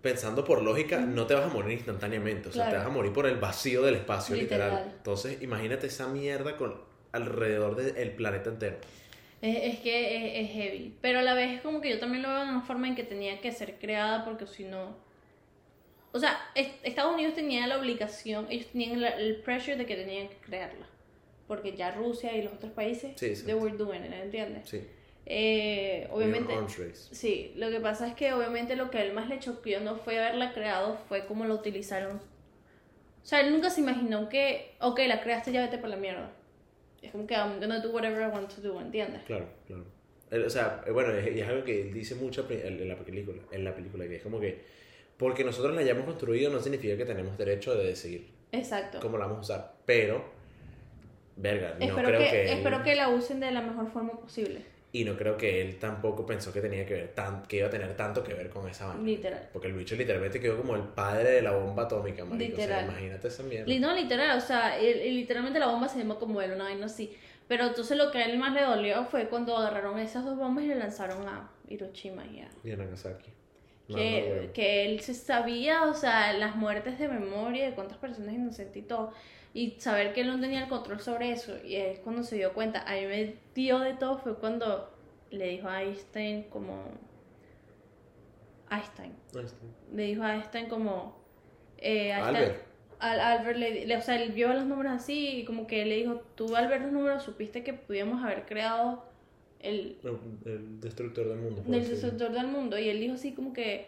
pensando 0.02 0.44
por 0.44 0.64
lógica, 0.64 1.00
no 1.00 1.28
te 1.28 1.36
vas 1.36 1.44
a 1.46 1.54
morir 1.54 1.74
instantáneamente. 1.74 2.50
O 2.50 2.52
sea, 2.52 2.64
Claro. 2.64 2.72
te 2.72 2.78
vas 2.78 2.88
a 2.88 2.90
morir 2.90 3.12
por 3.14 3.26
el 3.28 3.36
vacío 3.38 3.84
del 3.84 3.96
espacio, 3.96 4.36
literal. 4.36 4.70
Literal. 4.72 4.94
Entonces, 4.98 5.42
imagínate 5.44 5.88
esa 5.88 6.08
mierda 6.08 6.56
con 6.58 6.82
alrededor 7.12 7.76
del 7.76 8.12
planeta 8.14 8.50
entero. 8.50 8.78
Es, 9.42 9.74
es 9.74 9.80
que 9.82 10.40
es, 10.40 10.48
es 10.48 10.54
heavy. 10.56 10.96
Pero 11.02 11.20
a 11.20 11.22
la 11.24 11.34
vez 11.34 11.52
es 11.58 11.62
como 11.62 11.82
que 11.82 11.90
yo 11.90 12.00
también 12.00 12.24
lo 12.24 12.30
veo 12.30 12.38
de 12.46 12.50
una 12.50 12.62
forma 12.62 12.88
en 12.88 12.96
que 12.96 13.04
tenía 13.04 13.42
que 13.42 13.52
ser 13.52 13.78
creada 13.78 14.24
porque 14.24 14.48
si 14.48 14.64
no... 14.64 14.96
O 16.14 16.20
sea, 16.20 16.38
es- 16.56 16.72
Estados 16.84 17.14
Unidos 17.14 17.36
tenía 17.36 17.68
la 17.68 17.78
obligación, 17.78 18.48
ellos 18.50 18.68
tenían 18.72 19.02
la- 19.02 19.10
el 19.18 19.38
pressure 19.42 19.78
de 19.78 19.86
que 19.86 19.96
tenían 19.96 20.30
que 20.30 20.38
crearla. 20.38 20.86
Porque 21.48 21.76
ya 21.76 21.92
Rusia 21.92 22.36
y 22.36 22.44
los 22.44 22.54
otros 22.54 22.72
países, 22.72 23.12
sí. 23.18 23.34
they 23.46 23.54
were 23.56 23.76
doing 23.76 24.06
it, 24.06 24.14
¿entiendes? 24.14 24.70
Sí. 24.70 24.82
Eh, 25.26 26.08
obviamente... 26.12 26.54
Sí, 26.94 27.54
lo 27.56 27.70
que 27.70 27.80
pasa 27.80 28.08
es 28.08 28.16
que 28.16 28.34
obviamente 28.34 28.76
lo 28.76 28.90
que 28.90 28.98
a 28.98 29.04
él 29.04 29.14
más 29.14 29.30
le 29.30 29.40
choqueó 29.40 29.80
no 29.80 29.96
fue 29.96 30.20
haberla 30.20 30.54
creado, 30.54 30.98
fue 31.08 31.26
cómo 31.26 31.46
la 31.46 31.54
utilizaron. 31.54 32.18
O 32.18 33.26
sea, 33.26 33.42
él 33.42 33.52
nunca 33.52 33.70
se 33.70 33.82
imaginó 33.82 34.30
que, 34.30 34.76
ok, 34.80 35.00
la 35.08 35.22
creaste, 35.22 35.52
ya 35.52 35.62
vete 35.62 35.78
por 35.78 35.90
la 35.90 35.96
mierda. 35.96 36.32
Es 37.02 37.12
como 37.12 37.28
que 37.28 37.36
I'm 37.36 37.60
gonna 37.60 37.80
do 37.80 37.92
whatever 37.92 38.22
I 38.22 38.32
want 38.32 38.54
to 38.56 38.62
do, 38.62 38.80
¿entiendes? 38.80 39.24
Claro, 39.24 39.48
claro. 39.68 39.86
O 40.46 40.50
sea, 40.50 40.84
eh, 40.88 40.92
bueno, 40.92 41.12
es, 41.14 41.28
es 41.28 41.48
algo 41.48 41.64
que 41.64 41.82
él 41.82 41.94
dice 41.94 42.16
mucho 42.16 42.48
en 42.50 42.88
la 42.88 42.96
película, 42.96 43.42
en 43.52 43.64
la 43.64 43.76
película, 43.76 44.08
que 44.08 44.16
es 44.16 44.24
como 44.24 44.40
que 44.40 44.82
porque 45.22 45.44
nosotros 45.44 45.76
la 45.76 45.82
hayamos 45.82 46.06
construido 46.06 46.50
no 46.50 46.60
significa 46.60 46.98
que 46.98 47.06
tenemos 47.06 47.38
derecho 47.38 47.76
de 47.76 47.86
decidir 47.86 48.32
Exacto. 48.52 48.98
cómo 49.00 49.20
la 49.20 49.28
vamos 49.28 49.52
a 49.52 49.54
usar, 49.54 49.74
pero 49.86 50.26
verga, 51.36 51.76
no 51.78 51.86
espero 51.86 52.08
creo 52.08 52.20
que, 52.22 52.30
que, 52.32 52.54
espero 52.54 52.82
que 52.82 52.96
la 52.96 53.10
usen 53.10 53.40
de 53.40 53.52
la 53.52 53.62
mejor 53.62 53.92
forma 53.92 54.20
posible. 54.20 54.66
Y 54.94 55.06
no 55.06 55.16
creo 55.16 55.38
que 55.38 55.62
él 55.62 55.80
tampoco 55.80 56.26
pensó 56.26 56.52
que 56.52 56.60
tenía 56.62 56.86
que 56.86 56.94
ver 56.96 57.08
tan, 57.14 57.44
que 57.44 57.58
iba 57.58 57.68
a 57.68 57.70
tener 57.70 57.96
tanto 57.96 58.24
que 58.24 58.34
ver 58.34 58.50
con 58.50 58.68
esa 58.70 58.88
vaina. 58.88 59.04
Literal. 59.04 59.50
Porque 59.54 59.68
el 59.68 59.74
bicho 59.74 59.96
literalmente 59.96 60.40
quedó 60.40 60.58
como 60.58 60.76
el 60.76 60.84
padre 60.84 61.32
de 61.32 61.42
la 61.42 61.52
bomba 61.52 61.84
atómica, 61.84 62.26
marico. 62.26 62.54
O 62.54 62.56
sea, 62.58 62.66
Literal. 62.66 62.86
imagínate 62.90 63.28
esa 63.30 63.44
mierda. 63.44 63.80
No, 63.80 63.96
literal, 63.96 64.38
o 64.38 64.42
sea, 64.42 64.78
el- 64.78 65.16
literalmente 65.16 65.60
la 65.60 65.68
bomba 65.68 65.88
se 65.88 66.00
llama 66.00 66.16
como 66.16 66.42
él, 66.42 66.52
una 66.52 66.66
vaina 66.66 66.88
así. 66.88 67.16
Pero 67.48 67.66
entonces 67.68 67.98
lo 67.98 68.12
que 68.12 68.18
a 68.20 68.26
él 68.26 68.38
más 68.38 68.54
le 68.54 68.62
dolió 68.62 69.06
fue 69.06 69.28
cuando 69.28 69.58
agarraron 69.58 69.98
esas 70.00 70.24
dos 70.26 70.38
bombas 70.38 70.64
y 70.66 70.68
le 70.68 70.76
lanzaron 70.76 71.28
a 71.28 71.50
Hiroshima 71.70 72.26
y 72.26 72.40
a 72.42 72.50
Y 72.64 72.72
a 72.72 72.78
Nagasaki. 72.78 73.30
Que, 73.88 74.52
que 74.54 74.86
él 74.86 75.02
se 75.02 75.14
sabía, 75.14 75.84
o 75.84 75.94
sea, 75.94 76.32
las 76.34 76.56
muertes 76.56 76.98
de 76.98 77.10
memoria 77.10 77.66
de 77.66 77.76
cuántas 77.76 77.98
personas 77.98 78.34
inocentes 78.34 78.78
y 78.78 78.86
todo, 78.86 79.12
y 79.54 79.72
saber 79.80 80.14
que 80.14 80.22
él 80.22 80.28
no 80.28 80.40
tenía 80.40 80.64
el 80.64 80.70
control 80.70 81.00
sobre 81.02 81.32
eso, 81.32 81.54
y 81.66 81.76
él 81.76 82.00
cuando 82.04 82.24
se 82.24 82.36
dio 82.38 82.54
cuenta, 82.54 82.82
a 82.84 82.96
mí 82.96 83.06
me 83.06 83.36
dio 83.54 83.80
de 83.80 83.94
todo, 83.96 84.18
fue 84.18 84.36
cuando 84.38 84.90
le 85.30 85.48
dijo 85.50 85.68
a 85.68 85.82
Einstein 85.84 86.44
como... 86.44 86.84
Einstein, 88.70 89.14
le 89.94 90.04
dijo 90.04 90.24
a 90.24 90.36
Einstein 90.36 90.68
como... 90.70 91.20
Eh, 91.78 92.12
Einstein- 92.12 92.24
Albert. 92.36 92.72
Al 93.00 93.20
Albert 93.20 93.58
le, 93.58 93.86
le- 93.88 93.98
o 93.98 94.02
sea, 94.02 94.22
él 94.22 94.32
vio 94.32 94.54
los 94.54 94.66
números 94.66 94.94
así 94.94 95.40
y 95.40 95.46
como 95.46 95.66
que 95.66 95.84
le 95.86 95.96
dijo, 95.96 96.22
tú 96.36 96.56
al 96.56 96.68
ver 96.68 96.82
los 96.82 96.92
números 96.92 97.24
supiste 97.24 97.64
que 97.64 97.74
pudimos 97.74 98.24
haber 98.24 98.46
creado 98.46 99.04
el, 99.60 99.98
el 100.46 100.80
destructor 100.80 101.28
del 101.28 101.40
mundo. 101.40 101.64
del 101.64 101.72
decirlo. 101.82 101.90
destructor 101.96 102.32
del 102.32 102.48
mundo. 102.48 102.78
Y 102.78 102.90
él 102.90 103.00
dijo 103.00 103.16
así 103.16 103.32
como 103.34 103.54
que, 103.54 103.88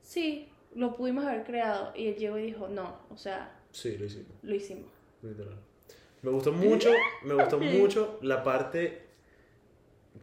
sí, 0.00 0.48
lo 0.76 0.94
pudimos 0.94 1.24
haber 1.26 1.42
creado. 1.42 1.92
Y 1.96 2.06
él 2.06 2.14
llegó 2.14 2.38
y 2.38 2.42
dijo, 2.44 2.68
no, 2.68 2.98
o 3.10 3.16
sea, 3.16 3.52
Sí, 3.72 3.96
lo 3.98 4.04
hicimos. 4.06 4.28
lo 4.42 4.54
hicimos. 4.54 4.90
Literal. 5.22 5.58
Me 6.22 6.30
gustó 6.30 6.52
mucho, 6.52 6.90
me 7.22 7.34
gustó 7.34 7.58
mucho 7.58 8.18
la 8.22 8.44
parte 8.44 9.02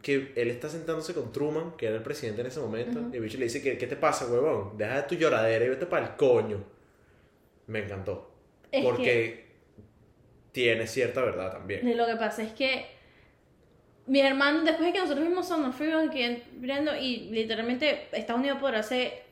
que 0.02 0.32
él 0.34 0.48
está 0.48 0.68
sentándose 0.68 1.12
con 1.12 1.32
Truman, 1.32 1.76
que 1.76 1.86
era 1.86 1.96
el 1.96 2.02
presidente 2.02 2.40
en 2.40 2.46
ese 2.46 2.60
momento, 2.60 3.00
y 3.12 3.16
el 3.16 3.22
bicho 3.22 3.36
le 3.36 3.44
dice, 3.44 3.60
¿qué, 3.60 3.76
qué 3.76 3.86
te 3.86 3.96
pasa, 3.96 4.26
huevón? 4.26 4.78
Deja 4.78 4.96
de 4.96 5.02
tu 5.02 5.14
lloradera 5.14 5.64
y 5.64 5.68
vete 5.68 5.86
para 5.86 6.06
el 6.06 6.16
coño. 6.16 6.64
Me 7.66 7.80
encantó. 7.80 8.30
Es 8.72 8.84
porque 8.84 9.46
tiene 10.52 10.86
cierta 10.86 11.22
verdad 11.22 11.52
también. 11.52 11.86
Y 11.86 11.94
Lo 11.94 12.06
que 12.06 12.16
pasa 12.16 12.42
es 12.42 12.52
que 12.52 12.86
mis 14.06 14.24
hermanos, 14.24 14.64
después 14.64 14.86
de 14.86 14.92
que 14.92 14.98
nosotros 14.98 15.50
of 15.50 15.76
Freedom, 15.76 16.10
que 16.10 16.42
viendo, 16.54 16.96
y 16.96 17.28
literalmente 17.30 18.08
Estados 18.12 18.40
Unidos 18.40 18.58
podrá 18.58 18.82
ser, 18.82 19.22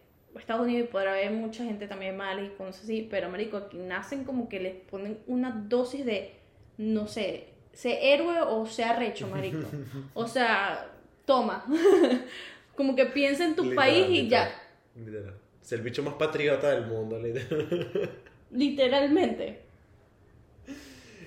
Estados 0.40 0.66
Unidos 0.66 0.88
podrá 0.90 1.12
haber 1.12 1.30
mucha 1.30 1.64
gente 1.64 1.86
también 1.86 2.16
mala 2.16 2.42
y 2.42 2.48
cosas 2.50 2.84
así, 2.84 3.06
pero 3.10 3.28
marico, 3.28 3.56
aquí 3.56 3.78
nacen 3.78 4.24
como 4.24 4.48
que 4.48 4.60
les 4.60 4.74
ponen 4.74 5.18
una 5.26 5.50
dosis 5.50 6.04
de, 6.04 6.32
no 6.76 7.06
sé, 7.06 7.48
sé 7.72 8.12
héroe 8.12 8.40
o 8.40 8.66
sea 8.66 8.96
recho, 8.96 9.26
marico. 9.28 9.66
O 10.14 10.26
sea, 10.26 10.90
toma. 11.24 11.64
como 12.76 12.94
que 12.94 13.06
piensa 13.06 13.44
en 13.44 13.56
tu 13.56 13.64
Literal, 13.64 13.84
país 13.84 14.06
y 14.08 14.22
literal, 14.22 14.48
ya. 14.48 15.02
Literal. 15.04 15.34
Es 15.62 15.72
el 15.72 15.82
bicho 15.82 16.02
más 16.02 16.14
patriota 16.14 16.70
del 16.70 16.86
mundo, 16.86 17.18
literal. 17.18 18.10
Literalmente. 18.50 19.60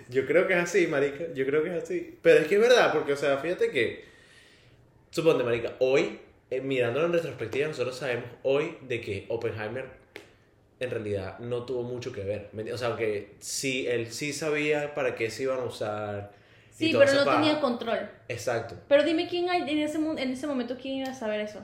Yo 0.09 0.25
creo 0.25 0.47
que 0.47 0.53
es 0.53 0.59
así, 0.59 0.87
marica. 0.87 1.31
Yo 1.33 1.45
creo 1.45 1.63
que 1.63 1.75
es 1.75 1.83
así. 1.83 2.17
Pero 2.21 2.39
es 2.39 2.47
que 2.47 2.55
es 2.55 2.61
verdad, 2.61 2.91
porque, 2.91 3.13
o 3.13 3.15
sea, 3.15 3.37
fíjate 3.37 3.69
que. 3.69 4.03
Suponte, 5.11 5.43
marica, 5.43 5.75
hoy, 5.79 6.19
eh, 6.51 6.59
mirándolo 6.61 7.05
en 7.05 7.13
retrospectiva, 7.13 7.67
nosotros 7.67 7.95
sabemos 7.95 8.29
hoy 8.43 8.77
de 8.81 8.99
que 8.99 9.25
Oppenheimer 9.29 9.85
en 10.81 10.89
realidad 10.91 11.39
no 11.39 11.63
tuvo 11.63 11.83
mucho 11.83 12.11
que 12.11 12.23
ver. 12.23 12.49
O 12.73 12.77
sea, 12.77 12.97
que 12.97 13.35
sí, 13.39 13.87
él 13.87 14.11
sí 14.11 14.33
sabía 14.33 14.93
para 14.93 15.15
qué 15.15 15.31
se 15.31 15.43
iban 15.43 15.59
a 15.59 15.63
usar. 15.63 16.33
y 16.77 16.87
Sí, 16.87 16.95
pero 16.97 17.13
no 17.13 17.23
tenía 17.23 17.61
control. 17.61 18.09
Exacto. 18.27 18.75
Pero 18.89 19.03
dime 19.03 19.29
quién 19.29 19.49
hay 19.49 19.61
en 19.61 19.77
ese, 19.77 19.97
en 19.97 20.31
ese 20.31 20.45
momento, 20.45 20.77
quién 20.79 20.95
iba 20.95 21.09
a 21.09 21.13
saber 21.13 21.39
eso. 21.39 21.59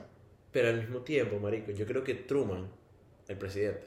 Pero 0.52 0.68
al 0.68 0.78
mismo 0.78 1.00
tiempo, 1.00 1.38
marico, 1.38 1.70
yo 1.72 1.84
creo 1.84 2.02
que 2.02 2.14
Truman, 2.14 2.70
el 3.28 3.36
presidente, 3.36 3.86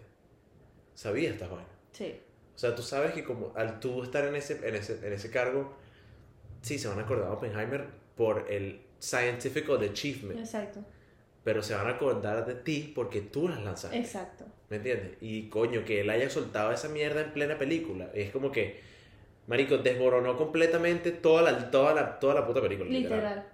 sabía 0.93 1.31
estas 1.31 1.49
vainas. 1.49 1.71
Sí. 1.93 2.19
O 2.53 2.59
sea, 2.59 2.75
tú 2.75 2.83
sabes 2.83 3.13
que 3.13 3.23
como 3.23 3.53
al 3.55 3.79
tú 3.79 4.03
estar 4.03 4.23
en 4.25 4.35
ese, 4.35 4.67
en 4.67 4.75
ese, 4.75 4.99
en 5.03 5.13
ese 5.13 5.31
cargo, 5.31 5.73
sí, 6.61 6.77
se 6.77 6.87
van 6.89 6.99
a 6.99 7.03
acordar 7.03 7.25
de 7.25 7.31
Oppenheimer 7.31 7.87
por 8.15 8.51
el 8.51 8.81
scientific 9.01 9.67
achievement, 9.69 10.39
Exacto. 10.39 10.79
pero 11.43 11.63
se 11.63 11.73
van 11.73 11.87
a 11.87 11.91
acordar 11.91 12.45
de 12.45 12.53
ti 12.53 12.91
porque 12.93 13.21
tú 13.21 13.49
las 13.49 13.61
lanzaste. 13.63 13.97
Exacto. 13.97 14.45
¿Me 14.69 14.77
entiendes? 14.77 15.17
Y 15.21 15.49
coño, 15.49 15.83
que 15.83 16.01
él 16.01 16.09
haya 16.09 16.29
soltado 16.29 16.71
esa 16.71 16.87
mierda 16.87 17.21
en 17.21 17.33
plena 17.33 17.57
película. 17.57 18.09
Es 18.13 18.31
como 18.31 18.51
que, 18.51 18.79
marico, 19.47 19.77
desboronó 19.79 20.37
completamente 20.37 21.11
toda 21.11 21.41
la, 21.41 21.71
toda 21.71 21.93
la, 21.95 22.19
toda 22.19 22.35
la 22.35 22.45
puta 22.47 22.61
película. 22.61 22.89
Literal. 22.89 23.19
Literal. 23.19 23.45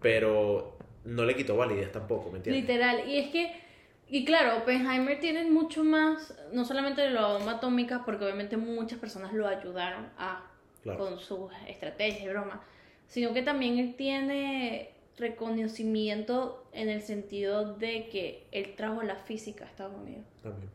Pero 0.00 0.78
no 1.04 1.24
le 1.24 1.36
quitó 1.36 1.56
validez 1.56 1.92
tampoco, 1.92 2.30
¿me 2.30 2.38
entiendes? 2.38 2.62
Literal. 2.62 3.08
Y 3.08 3.18
es 3.18 3.30
que, 3.30 3.60
y 4.08 4.24
claro, 4.24 4.58
Oppenheimer 4.58 5.20
tiene 5.20 5.44
mucho 5.44 5.84
más, 5.84 6.34
no 6.52 6.64
solamente 6.64 7.02
de 7.02 7.10
la 7.10 7.26
bomba 7.28 7.52
atómica, 7.52 8.02
porque 8.04 8.24
obviamente 8.24 8.56
muchas 8.56 8.98
personas 8.98 9.32
lo 9.34 9.46
ayudaron 9.46 10.06
a, 10.18 10.50
Claro. 10.82 11.00
con 11.00 11.18
sus 11.18 11.50
estrategias 11.66 12.22
y 12.22 12.28
bromas, 12.28 12.60
sino 13.08 13.32
que 13.32 13.42
también 13.42 13.78
él 13.78 13.94
tiene 13.96 14.90
reconocimiento 15.18 16.66
en 16.72 16.88
el 16.88 17.02
sentido 17.02 17.74
de 17.76 18.08
que 18.08 18.46
él 18.52 18.74
trajo 18.76 19.02
la 19.02 19.16
física 19.16 19.64
a 19.64 19.68
Estados 19.68 19.94
Unidos. 20.00 20.24
También. 20.42 20.70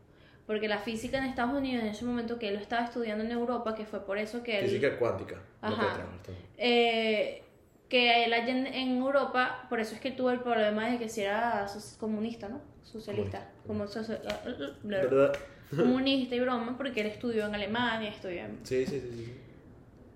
Porque 0.46 0.66
la 0.68 0.78
física 0.78 1.18
en 1.18 1.24
Estados 1.24 1.54
Unidos, 1.54 1.84
en 1.84 1.90
ese 1.90 2.04
momento 2.04 2.38
que 2.38 2.48
él 2.48 2.54
lo 2.54 2.60
estaba 2.60 2.84
estudiando 2.84 3.24
en 3.24 3.30
Europa, 3.30 3.74
que 3.74 3.86
fue 3.86 4.04
por 4.04 4.18
eso 4.18 4.42
que 4.42 4.58
él... 4.58 4.64
Física 4.66 4.98
cuántica. 4.98 5.36
que 5.36 5.66
Ajá. 5.66 5.88
también. 5.92 6.38
eh, 6.58 7.42
que 7.88 8.24
él 8.24 8.32
allá 8.32 8.48
en, 8.48 8.66
en 8.66 8.96
Europa, 8.96 9.66
por 9.68 9.78
eso 9.78 9.94
es 9.94 10.00
que 10.00 10.10
tuvo 10.10 10.30
el 10.30 10.40
problema 10.40 10.90
de 10.90 10.98
que 10.98 11.08
si 11.08 11.20
era 11.20 11.66
comunista, 12.00 12.48
¿no? 12.48 12.60
Socialista. 12.82 13.50
Como 13.66 13.86
socio- 13.86 14.18
¿Verdad? 14.82 15.32
comunista 15.76 16.34
y 16.34 16.40
broma, 16.40 16.76
porque 16.76 17.02
él 17.02 17.06
estudió 17.06 17.46
en 17.46 17.54
Alemania, 17.54 18.10
estudió 18.10 18.40
en... 18.44 18.58
Sí, 18.64 18.84
sí, 18.86 19.00
sí. 19.00 19.10
sí. 19.14 19.32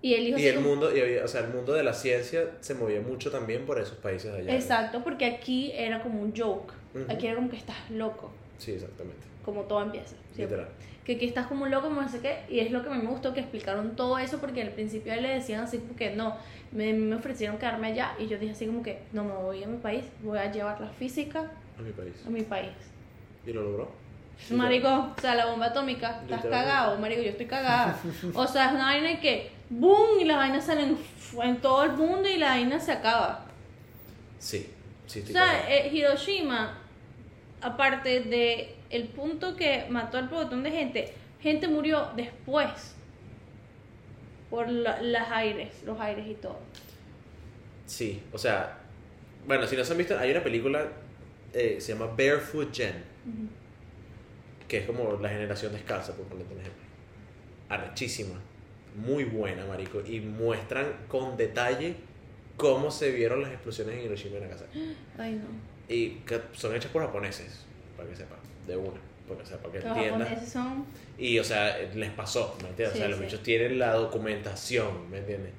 Y 0.01 0.13
él 0.13 0.25
dijo 0.25 0.37
Y 0.37 0.45
el 0.47 0.59
mundo, 0.59 0.95
y 0.95 0.99
había- 1.01 1.23
o 1.25 1.27
sea, 1.27 1.41
el 1.41 1.49
mundo 1.53 1.73
de 1.73 1.83
la 1.83 1.93
ciencia 1.93 2.51
se 2.59 2.75
movía 2.75 3.01
mucho 3.01 3.31
también 3.31 3.65
por 3.65 3.79
esos 3.79 3.97
países 3.97 4.31
allá. 4.33 4.53
Exacto, 4.53 5.03
porque 5.03 5.25
aquí 5.25 5.71
era 5.73 6.01
como 6.03 6.21
un 6.21 6.33
joke. 6.35 6.71
Ujú. 6.93 7.05
Aquí 7.11 7.25
era 7.27 7.35
como 7.35 7.49
que 7.49 7.57
estás 7.57 7.77
loco, 7.89 8.31
Sí, 8.59 8.73
exactamente. 8.73 9.21
como 9.43 9.61
todo 9.63 9.81
empieza. 9.81 10.15
siempre. 10.35 10.57
Literal. 10.57 10.67
Que 11.03 11.13
aquí 11.15 11.25
estás 11.25 11.47
como 11.47 11.63
un 11.63 11.71
loco, 11.71 11.89
no 11.89 12.07
sé 12.09 12.19
qué. 12.19 12.39
Y 12.49 12.59
es 12.59 12.69
lo 12.71 12.83
que 12.83 12.89
me 12.89 12.99
gustó 13.07 13.33
que 13.33 13.39
explicaron 13.39 13.95
todo 13.95 14.19
eso, 14.19 14.39
porque 14.39 14.61
al 14.61 14.69
principio 14.71 15.15
le 15.15 15.29
decían 15.29 15.61
así, 15.61 15.77
porque 15.79 16.11
no, 16.11 16.35
me, 16.73 16.93
me 16.93 17.15
ofrecieron 17.15 17.57
quedarme 17.57 17.87
allá. 17.87 18.13
Y 18.19 18.27
yo 18.27 18.37
dije 18.37 18.51
así 18.51 18.65
como 18.67 18.83
que, 18.83 18.99
no 19.13 19.23
me 19.23 19.33
voy 19.33 19.63
a 19.63 19.67
mi 19.67 19.77
país, 19.77 20.03
voy 20.21 20.37
a 20.37 20.51
llevar 20.51 20.79
la 20.81 20.89
física 20.89 21.49
A 21.79 21.81
mi 21.81 21.91
país. 21.91 22.13
a 22.25 22.29
mi 22.29 22.41
país. 22.43 22.71
¿Y 23.45 23.53
lo 23.53 23.63
logró? 23.63 23.89
Marico, 24.51 25.13
o 25.17 25.21
sea, 25.21 25.33
la 25.33 25.47
bomba 25.47 25.67
atómica, 25.67 26.21
estás 26.21 26.45
cagado, 26.45 26.97
marico, 26.99 27.21
yo 27.23 27.29
estoy 27.31 27.47
cagada. 27.47 27.97
O 28.35 28.45
sea, 28.45 28.67
es 28.67 28.71
una 28.73 28.83
vaina 28.85 29.19
que, 29.19 29.49
¡boom! 29.69 30.19
Y 30.19 30.25
las 30.25 30.37
vainas 30.37 30.65
salen 30.65 30.97
en 31.43 31.57
todo 31.61 31.83
el 31.83 31.93
mundo 31.93 32.27
y 32.29 32.37
la 32.37 32.49
vaina 32.49 32.79
se 32.79 32.91
acaba. 32.91 33.45
Sí, 34.39 34.69
sí, 35.07 35.23
O 35.23 35.31
sea, 35.31 35.69
eh, 35.69 35.89
Hiroshima, 35.93 36.77
aparte 37.61 38.21
de 38.21 38.75
el 38.89 39.07
punto 39.07 39.55
que 39.55 39.85
mató 39.89 40.17
al 40.17 40.29
montón 40.29 40.63
de 40.63 40.71
gente, 40.71 41.13
gente 41.41 41.67
murió 41.67 42.09
después 42.15 42.95
por 44.49 44.69
la- 44.69 45.01
las 45.01 45.29
aires, 45.31 45.69
los 45.85 45.99
aires 45.99 46.25
y 46.27 46.35
todo. 46.35 46.59
Sí, 47.85 48.21
o 48.31 48.37
sea, 48.37 48.77
bueno, 49.45 49.65
si 49.67 49.75
no 49.75 49.83
se 49.83 49.91
han 49.91 49.97
visto, 49.97 50.17
hay 50.17 50.31
una 50.31 50.43
película, 50.43 50.87
eh, 51.53 51.77
se 51.79 51.93
llama 51.93 52.05
Barefoot 52.07 52.73
Gen, 52.75 53.03
que 54.67 54.77
es 54.79 54.85
como 54.85 55.13
la 55.21 55.29
generación 55.29 55.71
descalza, 55.73 56.13
por 56.13 56.25
ponerle 56.25 56.53
un 56.53 56.59
ejemplo. 56.61 56.83
Arrechísima, 57.69 58.35
muy 58.97 59.23
buena, 59.23 59.65
marico, 59.65 60.01
y 60.05 60.19
muestran 60.19 60.87
con 61.07 61.37
detalle 61.37 61.95
cómo 62.57 62.91
se 62.91 63.11
vieron 63.11 63.41
las 63.41 63.51
explosiones 63.51 63.95
en 63.95 64.05
Hiroshima 64.05 64.37
y 64.37 64.41
Nagasaki. 64.41 64.95
Ay, 65.17 65.33
no. 65.35 65.93
Y 65.93 66.09
que 66.25 66.41
son 66.53 66.75
hechas 66.75 66.91
por 66.91 67.01
japoneses, 67.03 67.63
para 67.95 68.09
que 68.09 68.15
sepan, 68.15 68.39
de 68.67 68.75
una, 68.75 68.99
porque, 69.27 69.43
o 69.43 69.45
sea, 69.45 69.57
para 69.59 69.71
que 69.73 69.79
Los 69.79 69.87
entiendan. 69.95 70.21
japoneses 70.27 70.51
son... 70.51 70.85
Y, 71.17 71.39
o 71.39 71.43
sea, 71.43 71.77
les 71.95 72.11
pasó, 72.11 72.57
¿me 72.61 72.69
entiendes? 72.69 72.95
o 72.95 72.97
sea, 72.97 73.05
Sí, 73.05 73.11
los 73.11 73.19
sí. 73.19 73.25
bichos 73.25 73.43
tienen 73.43 73.79
la 73.79 73.93
documentación, 73.93 75.09
¿me 75.09 75.19
entiendes? 75.19 75.51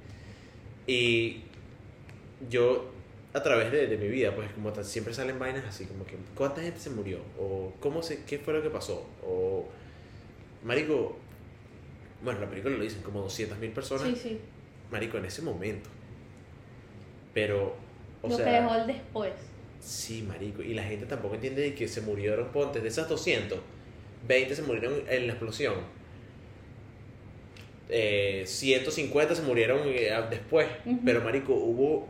Y 0.87 1.43
yo, 2.51 2.91
a 3.33 3.43
través 3.43 3.71
de, 3.73 3.87
de 3.87 3.97
mi 3.97 4.09
vida, 4.09 4.35
pues, 4.35 4.51
como 4.53 4.75
siempre 4.83 5.15
salen 5.15 5.39
vainas 5.39 5.65
así, 5.67 5.85
como 5.87 6.05
que, 6.05 6.17
¿cuánta 6.35 6.61
gente 6.63 6.81
se 6.81 6.91
murió? 6.91 7.19
O, 7.39 7.73
¿cómo 7.81 8.03
se, 8.03 8.25
qué 8.25 8.39
fue 8.39 8.53
lo 8.55 8.63
que 8.63 8.71
pasó? 8.71 9.07
O, 9.25 9.67
Marico, 10.65 11.17
bueno, 12.23 12.41
la 12.41 12.49
película 12.49 12.77
lo 12.77 12.83
dicen, 12.83 13.03
como 13.03 13.25
200.000 13.27 13.73
personas, 13.73 14.07
Sí, 14.09 14.17
sí. 14.17 14.39
Marico, 14.91 15.19
en 15.19 15.27
ese 15.27 15.43
momento. 15.43 15.89
Pero, 17.35 17.77
o 18.23 18.29
lo 18.29 18.37
sea... 18.37 18.45
que 18.45 18.51
dejó 18.53 18.75
el 18.75 18.87
después. 18.87 19.33
Sí, 19.81 20.23
marico. 20.23 20.63
Y 20.63 20.75
la 20.75 20.83
gente 20.83 21.07
tampoco 21.07 21.37
entiende 21.37 21.63
de 21.63 21.75
que 21.75 21.87
se 21.87 22.01
murieron, 22.01 22.49
ponte, 22.49 22.81
de 22.81 22.89
esas 22.89 23.09
200, 23.09 23.59
20 24.27 24.55
se 24.57 24.63
murieron 24.63 25.03
en 25.09 25.27
la 25.27 25.35
explosión. 25.35 25.75
Eh, 27.91 28.43
150 28.47 29.35
se 29.35 29.43
murieron 29.43 29.81
eh, 29.85 30.11
después. 30.31 30.67
Pero, 31.05 31.21
marico, 31.21 31.55
hubo 31.55 32.09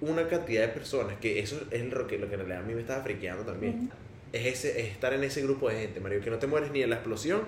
una 0.00 0.28
cantidad 0.28 0.62
de 0.62 0.68
personas 0.68 1.16
que 1.18 1.40
eso 1.40 1.60
es 1.70 1.84
lo 1.84 2.06
que, 2.06 2.18
lo 2.18 2.28
que 2.28 2.34
en 2.34 2.40
realidad 2.40 2.60
a 2.60 2.66
mí 2.66 2.74
me 2.74 2.80
estaba 2.80 3.02
friqueando 3.02 3.44
también. 3.44 3.90
Es, 4.32 4.46
ese, 4.46 4.80
es 4.80 4.92
estar 4.92 5.12
en 5.12 5.24
ese 5.24 5.42
grupo 5.42 5.68
de 5.68 5.80
gente, 5.80 6.00
marico, 6.00 6.22
que 6.24 6.30
no 6.30 6.38
te 6.38 6.46
mueres 6.46 6.70
ni 6.70 6.82
en 6.82 6.90
la 6.90 6.96
explosión 6.96 7.42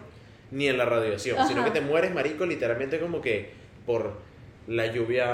ni 0.51 0.68
en 0.68 0.78
la 0.78 0.84
radiación, 0.84 1.38
Ajá. 1.38 1.49
sino 1.49 1.64
que 1.64 1.70
te 1.70 1.80
mueres, 1.80 2.12
marico, 2.14 2.47
literalmente 2.47 2.99
como 3.01 3.20
que 3.20 3.51
por 3.86 4.12
la 4.66 4.86
lluvia, 4.86 5.26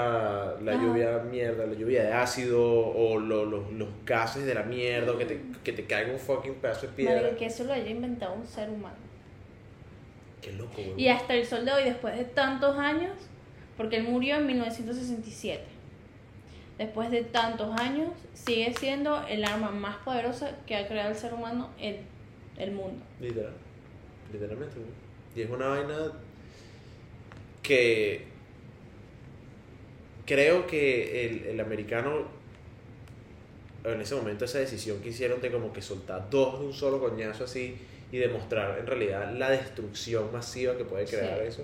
la 0.61 0.73
Ajá. 0.73 0.83
lluvia 0.83 1.17
mierda, 1.19 1.65
la 1.65 1.73
lluvia 1.73 2.03
de 2.03 2.11
ácido 2.13 2.61
o 2.63 3.17
lo- 3.19 3.45
lo- 3.45 3.71
los 3.71 3.87
gases 4.05 4.45
de 4.45 4.53
la 4.53 4.63
mierda 4.63 5.13
o 5.13 5.17
que 5.17 5.25
te, 5.25 5.41
que 5.63 5.71
te 5.73 5.85
caiga 5.85 6.11
un 6.11 6.19
fucking 6.19 6.55
pedazo 6.55 6.87
de 6.87 6.93
piedra. 6.93 7.21
Marico, 7.21 7.37
que 7.37 7.45
eso 7.45 7.63
lo 7.63 7.73
haya 7.73 7.89
inventado 7.89 8.33
un 8.33 8.45
ser 8.45 8.69
humano. 8.69 8.95
Qué 10.41 10.51
loco, 10.53 10.73
güey. 10.75 10.93
Y 11.01 11.07
hasta 11.07 11.33
el 11.35 11.45
sol 11.45 11.63
de 11.65 11.71
hoy, 11.71 11.83
después 11.83 12.17
de 12.17 12.25
tantos 12.25 12.77
años, 12.77 13.11
porque 13.77 13.97
él 13.97 14.03
murió 14.03 14.35
en 14.35 14.47
1967, 14.47 15.63
después 16.77 17.11
de 17.11 17.23
tantos 17.23 17.79
años, 17.79 18.09
sigue 18.33 18.73
siendo 18.73 19.25
el 19.27 19.45
arma 19.45 19.71
más 19.71 19.97
poderosa 19.97 20.57
que 20.65 20.75
ha 20.75 20.87
creado 20.87 21.09
el 21.11 21.15
ser 21.15 21.33
humano 21.33 21.69
en 21.79 21.97
el 22.57 22.71
mundo. 22.71 23.03
Literal. 23.19 23.53
Literalmente, 24.33 24.75
güey. 24.75 24.89
Y 25.35 25.41
es 25.41 25.49
una 25.49 25.67
vaina 25.67 26.11
que 27.63 28.23
creo 30.25 30.67
que 30.67 31.25
el, 31.25 31.43
el 31.47 31.59
americano 31.59 32.25
en 33.83 33.99
ese 33.99 34.13
momento 34.15 34.45
esa 34.45 34.59
decisión 34.59 34.99
que 35.01 35.09
hicieron 35.09 35.41
de 35.41 35.51
como 35.51 35.73
que 35.73 35.81
soltar 35.81 36.29
dos 36.29 36.59
de 36.59 36.65
un 36.67 36.73
solo 36.73 36.99
coñazo 36.99 37.45
así 37.45 37.75
y 38.11 38.17
demostrar 38.17 38.77
en 38.77 38.85
realidad 38.85 39.33
la 39.35 39.49
destrucción 39.49 40.31
masiva 40.31 40.77
que 40.77 40.83
puede 40.85 41.05
crear 41.05 41.39
Sí. 41.41 41.47
eso. 41.47 41.63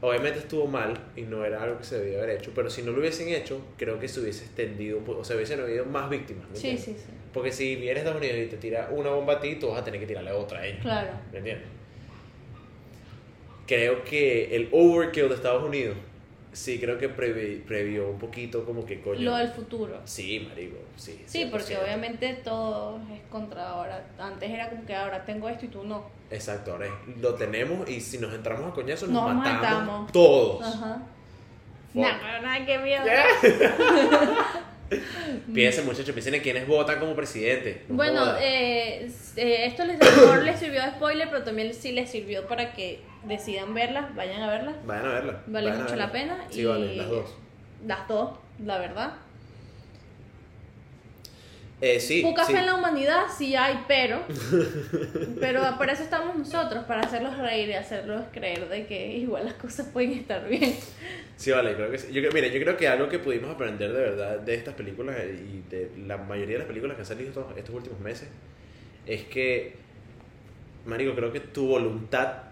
Obviamente 0.00 0.40
estuvo 0.40 0.66
mal 0.66 0.94
y 1.16 1.22
no 1.22 1.44
era 1.44 1.62
algo 1.62 1.78
que 1.78 1.84
se 1.84 1.98
debía 1.98 2.18
haber 2.18 2.38
hecho, 2.38 2.52
pero 2.54 2.68
si 2.68 2.82
no 2.82 2.92
lo 2.92 2.98
hubiesen 3.00 3.28
hecho, 3.28 3.60
creo 3.78 3.98
que 3.98 4.08
se 4.08 4.20
hubiese 4.20 4.44
extendido 4.44 5.00
o 5.06 5.24
sea, 5.24 5.36
hubiesen 5.36 5.60
habido 5.60 5.84
más 5.86 6.10
víctimas. 6.10 6.48
¿me 6.50 6.56
Sí, 6.56 6.76
sí, 6.76 6.92
sí. 6.94 7.12
Porque 7.32 7.52
si 7.52 7.76
vienes 7.76 7.98
a 7.98 7.98
Estados 8.00 8.20
Unidos 8.20 8.38
y 8.38 8.46
te 8.50 8.56
tira 8.56 8.88
una 8.90 9.10
bomba 9.10 9.34
a 9.34 9.40
ti, 9.40 9.56
tú 9.56 9.68
vas 9.68 9.80
a 9.80 9.84
tener 9.84 10.00
que 10.00 10.06
tirarle 10.06 10.32
otra 10.32 10.60
a 10.60 10.66
ellos. 10.66 10.80
Claro. 10.82 11.10
¿Me 11.32 11.38
entiendes? 11.38 11.66
Creo 13.66 14.04
que 14.04 14.54
el 14.56 14.68
overkill 14.72 15.28
de 15.28 15.34
Estados 15.34 15.64
Unidos, 15.64 15.96
sí 16.52 16.78
creo 16.78 16.98
que 16.98 17.14
previ- 17.14 17.62
previó 17.64 18.08
un 18.08 18.18
poquito 18.18 18.64
como 18.64 18.86
que 18.86 19.00
coño. 19.00 19.20
Lo 19.20 19.36
del 19.36 19.48
futuro. 19.48 20.00
Sí, 20.04 20.46
marico, 20.48 20.76
sí. 20.96 21.20
Sí, 21.26 21.48
porque 21.50 21.74
100%. 21.76 21.82
obviamente 21.82 22.34
todo 22.44 23.00
es 23.12 23.20
contra 23.30 23.68
ahora. 23.70 24.06
Antes 24.18 24.50
era 24.50 24.70
como 24.70 24.86
que 24.86 24.94
ahora 24.94 25.24
tengo 25.24 25.48
esto 25.48 25.66
y 25.66 25.68
tú 25.68 25.84
no. 25.84 26.08
Exacto, 26.30 26.72
ahora 26.72 26.86
es- 26.86 27.20
lo 27.20 27.34
tenemos 27.34 27.88
y 27.90 28.00
si 28.00 28.18
nos 28.18 28.32
entramos 28.32 28.70
a 28.70 28.74
coñazos 28.74 29.08
nos, 29.08 29.24
Nos 29.24 29.34
matamos, 29.34 29.60
matamos. 29.62 30.12
todos. 30.12 30.62
Ajá. 30.64 31.02
Nada, 31.94 32.40
nada 32.42 32.66
que 32.66 32.78
miedo. 32.78 33.02
Piensen, 35.52 35.84
muchachos, 35.84 36.12
piensen 36.12 36.34
en 36.34 36.42
quienes 36.42 36.68
votan 36.68 37.00
como 37.00 37.16
presidente. 37.16 37.82
No 37.88 37.96
Bueno, 37.96 38.36
eh, 38.38 39.10
eh, 39.36 39.66
esto 39.66 39.84
les, 39.84 39.98
les 40.44 40.58
sirvió 40.60 40.80
de 40.82 40.90
spoiler, 40.90 41.28
pero 41.28 41.42
también 41.42 41.74
sí 41.74 41.90
les 41.90 42.08
sirvió 42.08 42.46
para 42.46 42.72
que 42.72 43.00
decidan 43.26 43.74
verlas, 43.74 44.14
vayan 44.14 44.42
a 44.42 44.48
verlas. 44.48 44.76
Vayan 44.86 45.06
a 45.06 45.12
verla. 45.12 45.42
Vale 45.46 45.70
vayan 45.70 45.82
mucho 45.82 45.96
la 45.96 46.12
pena. 46.12 46.44
Sí, 46.50 46.60
y 46.60 46.64
vale, 46.64 46.96
las 46.96 47.08
dos. 47.08 47.34
Las 47.86 48.08
dos, 48.08 48.38
la 48.64 48.78
verdad. 48.78 49.12
Eh, 51.78 52.00
sí, 52.00 52.22
Poca 52.22 52.44
sí. 52.44 52.54
fe 52.54 52.60
en 52.60 52.66
la 52.66 52.74
humanidad, 52.74 53.24
sí 53.36 53.54
hay, 53.54 53.84
pero. 53.86 54.22
pero 55.40 55.60
para 55.78 55.92
eso 55.92 56.04
estamos 56.04 56.34
nosotros, 56.34 56.84
para 56.84 57.02
hacerlos 57.02 57.36
reír 57.36 57.68
y 57.68 57.74
hacerlos 57.74 58.24
creer 58.32 58.66
de 58.70 58.86
que 58.86 59.18
igual 59.18 59.44
las 59.44 59.54
cosas 59.54 59.86
pueden 59.92 60.12
estar 60.12 60.48
bien. 60.48 60.74
Sí, 61.36 61.50
vale, 61.50 61.74
creo 61.74 61.90
que 61.90 61.98
sí. 61.98 62.10
Yo, 62.14 62.22
mira, 62.32 62.46
yo 62.48 62.58
creo 62.60 62.78
que 62.78 62.88
algo 62.88 63.10
que 63.10 63.18
pudimos 63.18 63.50
aprender 63.50 63.92
de 63.92 64.00
verdad 64.00 64.38
de 64.38 64.54
estas 64.54 64.74
películas 64.74 65.16
y 65.18 65.62
de 65.68 65.90
la 66.06 66.16
mayoría 66.16 66.54
de 66.54 66.60
las 66.60 66.68
películas 66.68 66.96
que 66.96 67.02
han 67.02 67.06
salido 67.06 67.28
estos, 67.28 67.58
estos 67.58 67.74
últimos 67.74 68.00
meses 68.00 68.28
es 69.06 69.24
que, 69.24 69.74
Marico, 70.86 71.14
creo 71.14 71.30
que 71.30 71.40
tu 71.40 71.68
voluntad 71.68 72.45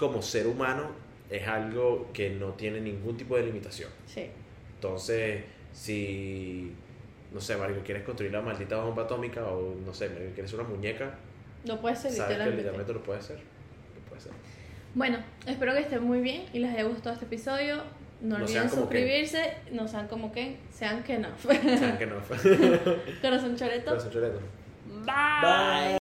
como 0.00 0.22
ser 0.22 0.46
humano 0.46 0.84
es 1.28 1.46
algo 1.46 2.08
que 2.14 2.30
no 2.30 2.54
tiene 2.54 2.80
ningún 2.80 3.16
tipo 3.18 3.36
de 3.36 3.44
limitación. 3.44 3.90
Sí. 4.06 4.26
Entonces, 4.76 5.44
si, 5.74 6.72
no 7.32 7.38
sé, 7.40 7.54
Marico, 7.56 7.82
quieres 7.84 8.02
construir 8.02 8.32
la 8.32 8.40
maldita 8.40 8.78
bomba 8.82 9.02
atómica 9.02 9.44
o, 9.44 9.74
no 9.84 9.92
sé, 9.92 10.08
quieres 10.34 10.52
una 10.54 10.62
muñeca, 10.64 11.14
No 11.64 11.78
puede 11.80 11.94
ser 11.94 12.10
sabes 12.12 12.14
que 12.14 12.22
literalmente. 12.32 12.56
literalmente 12.56 12.92
lo 12.94 13.02
puedes 13.02 13.24
hacer. 13.24 13.36
Lo 13.36 14.00
puedes 14.08 14.24
hacer. 14.24 14.32
Bueno, 14.94 15.18
espero 15.46 15.74
que 15.74 15.80
estén 15.80 16.02
muy 16.02 16.20
bien 16.22 16.46
y 16.54 16.60
les 16.60 16.72
haya 16.72 16.84
gustado 16.84 17.12
este 17.12 17.26
episodio. 17.26 17.76
No 18.22 18.38
No 18.38 18.44
olviden 18.44 18.68
sean 18.68 18.70
suscribirse, 18.70 19.54
no 19.72 19.86
sean 19.86 20.08
como 20.08 20.32
Ken, 20.32 20.56
sean 20.72 21.02
que 21.02 21.18
no. 21.18 21.28
Saben 21.38 21.98
que 21.98 22.06
no. 22.06 22.16
Corazón 23.22 23.54
choreto. 23.56 23.90
Corazón 23.90 24.10
choreto. 24.10 24.40
Bye. 25.04 25.88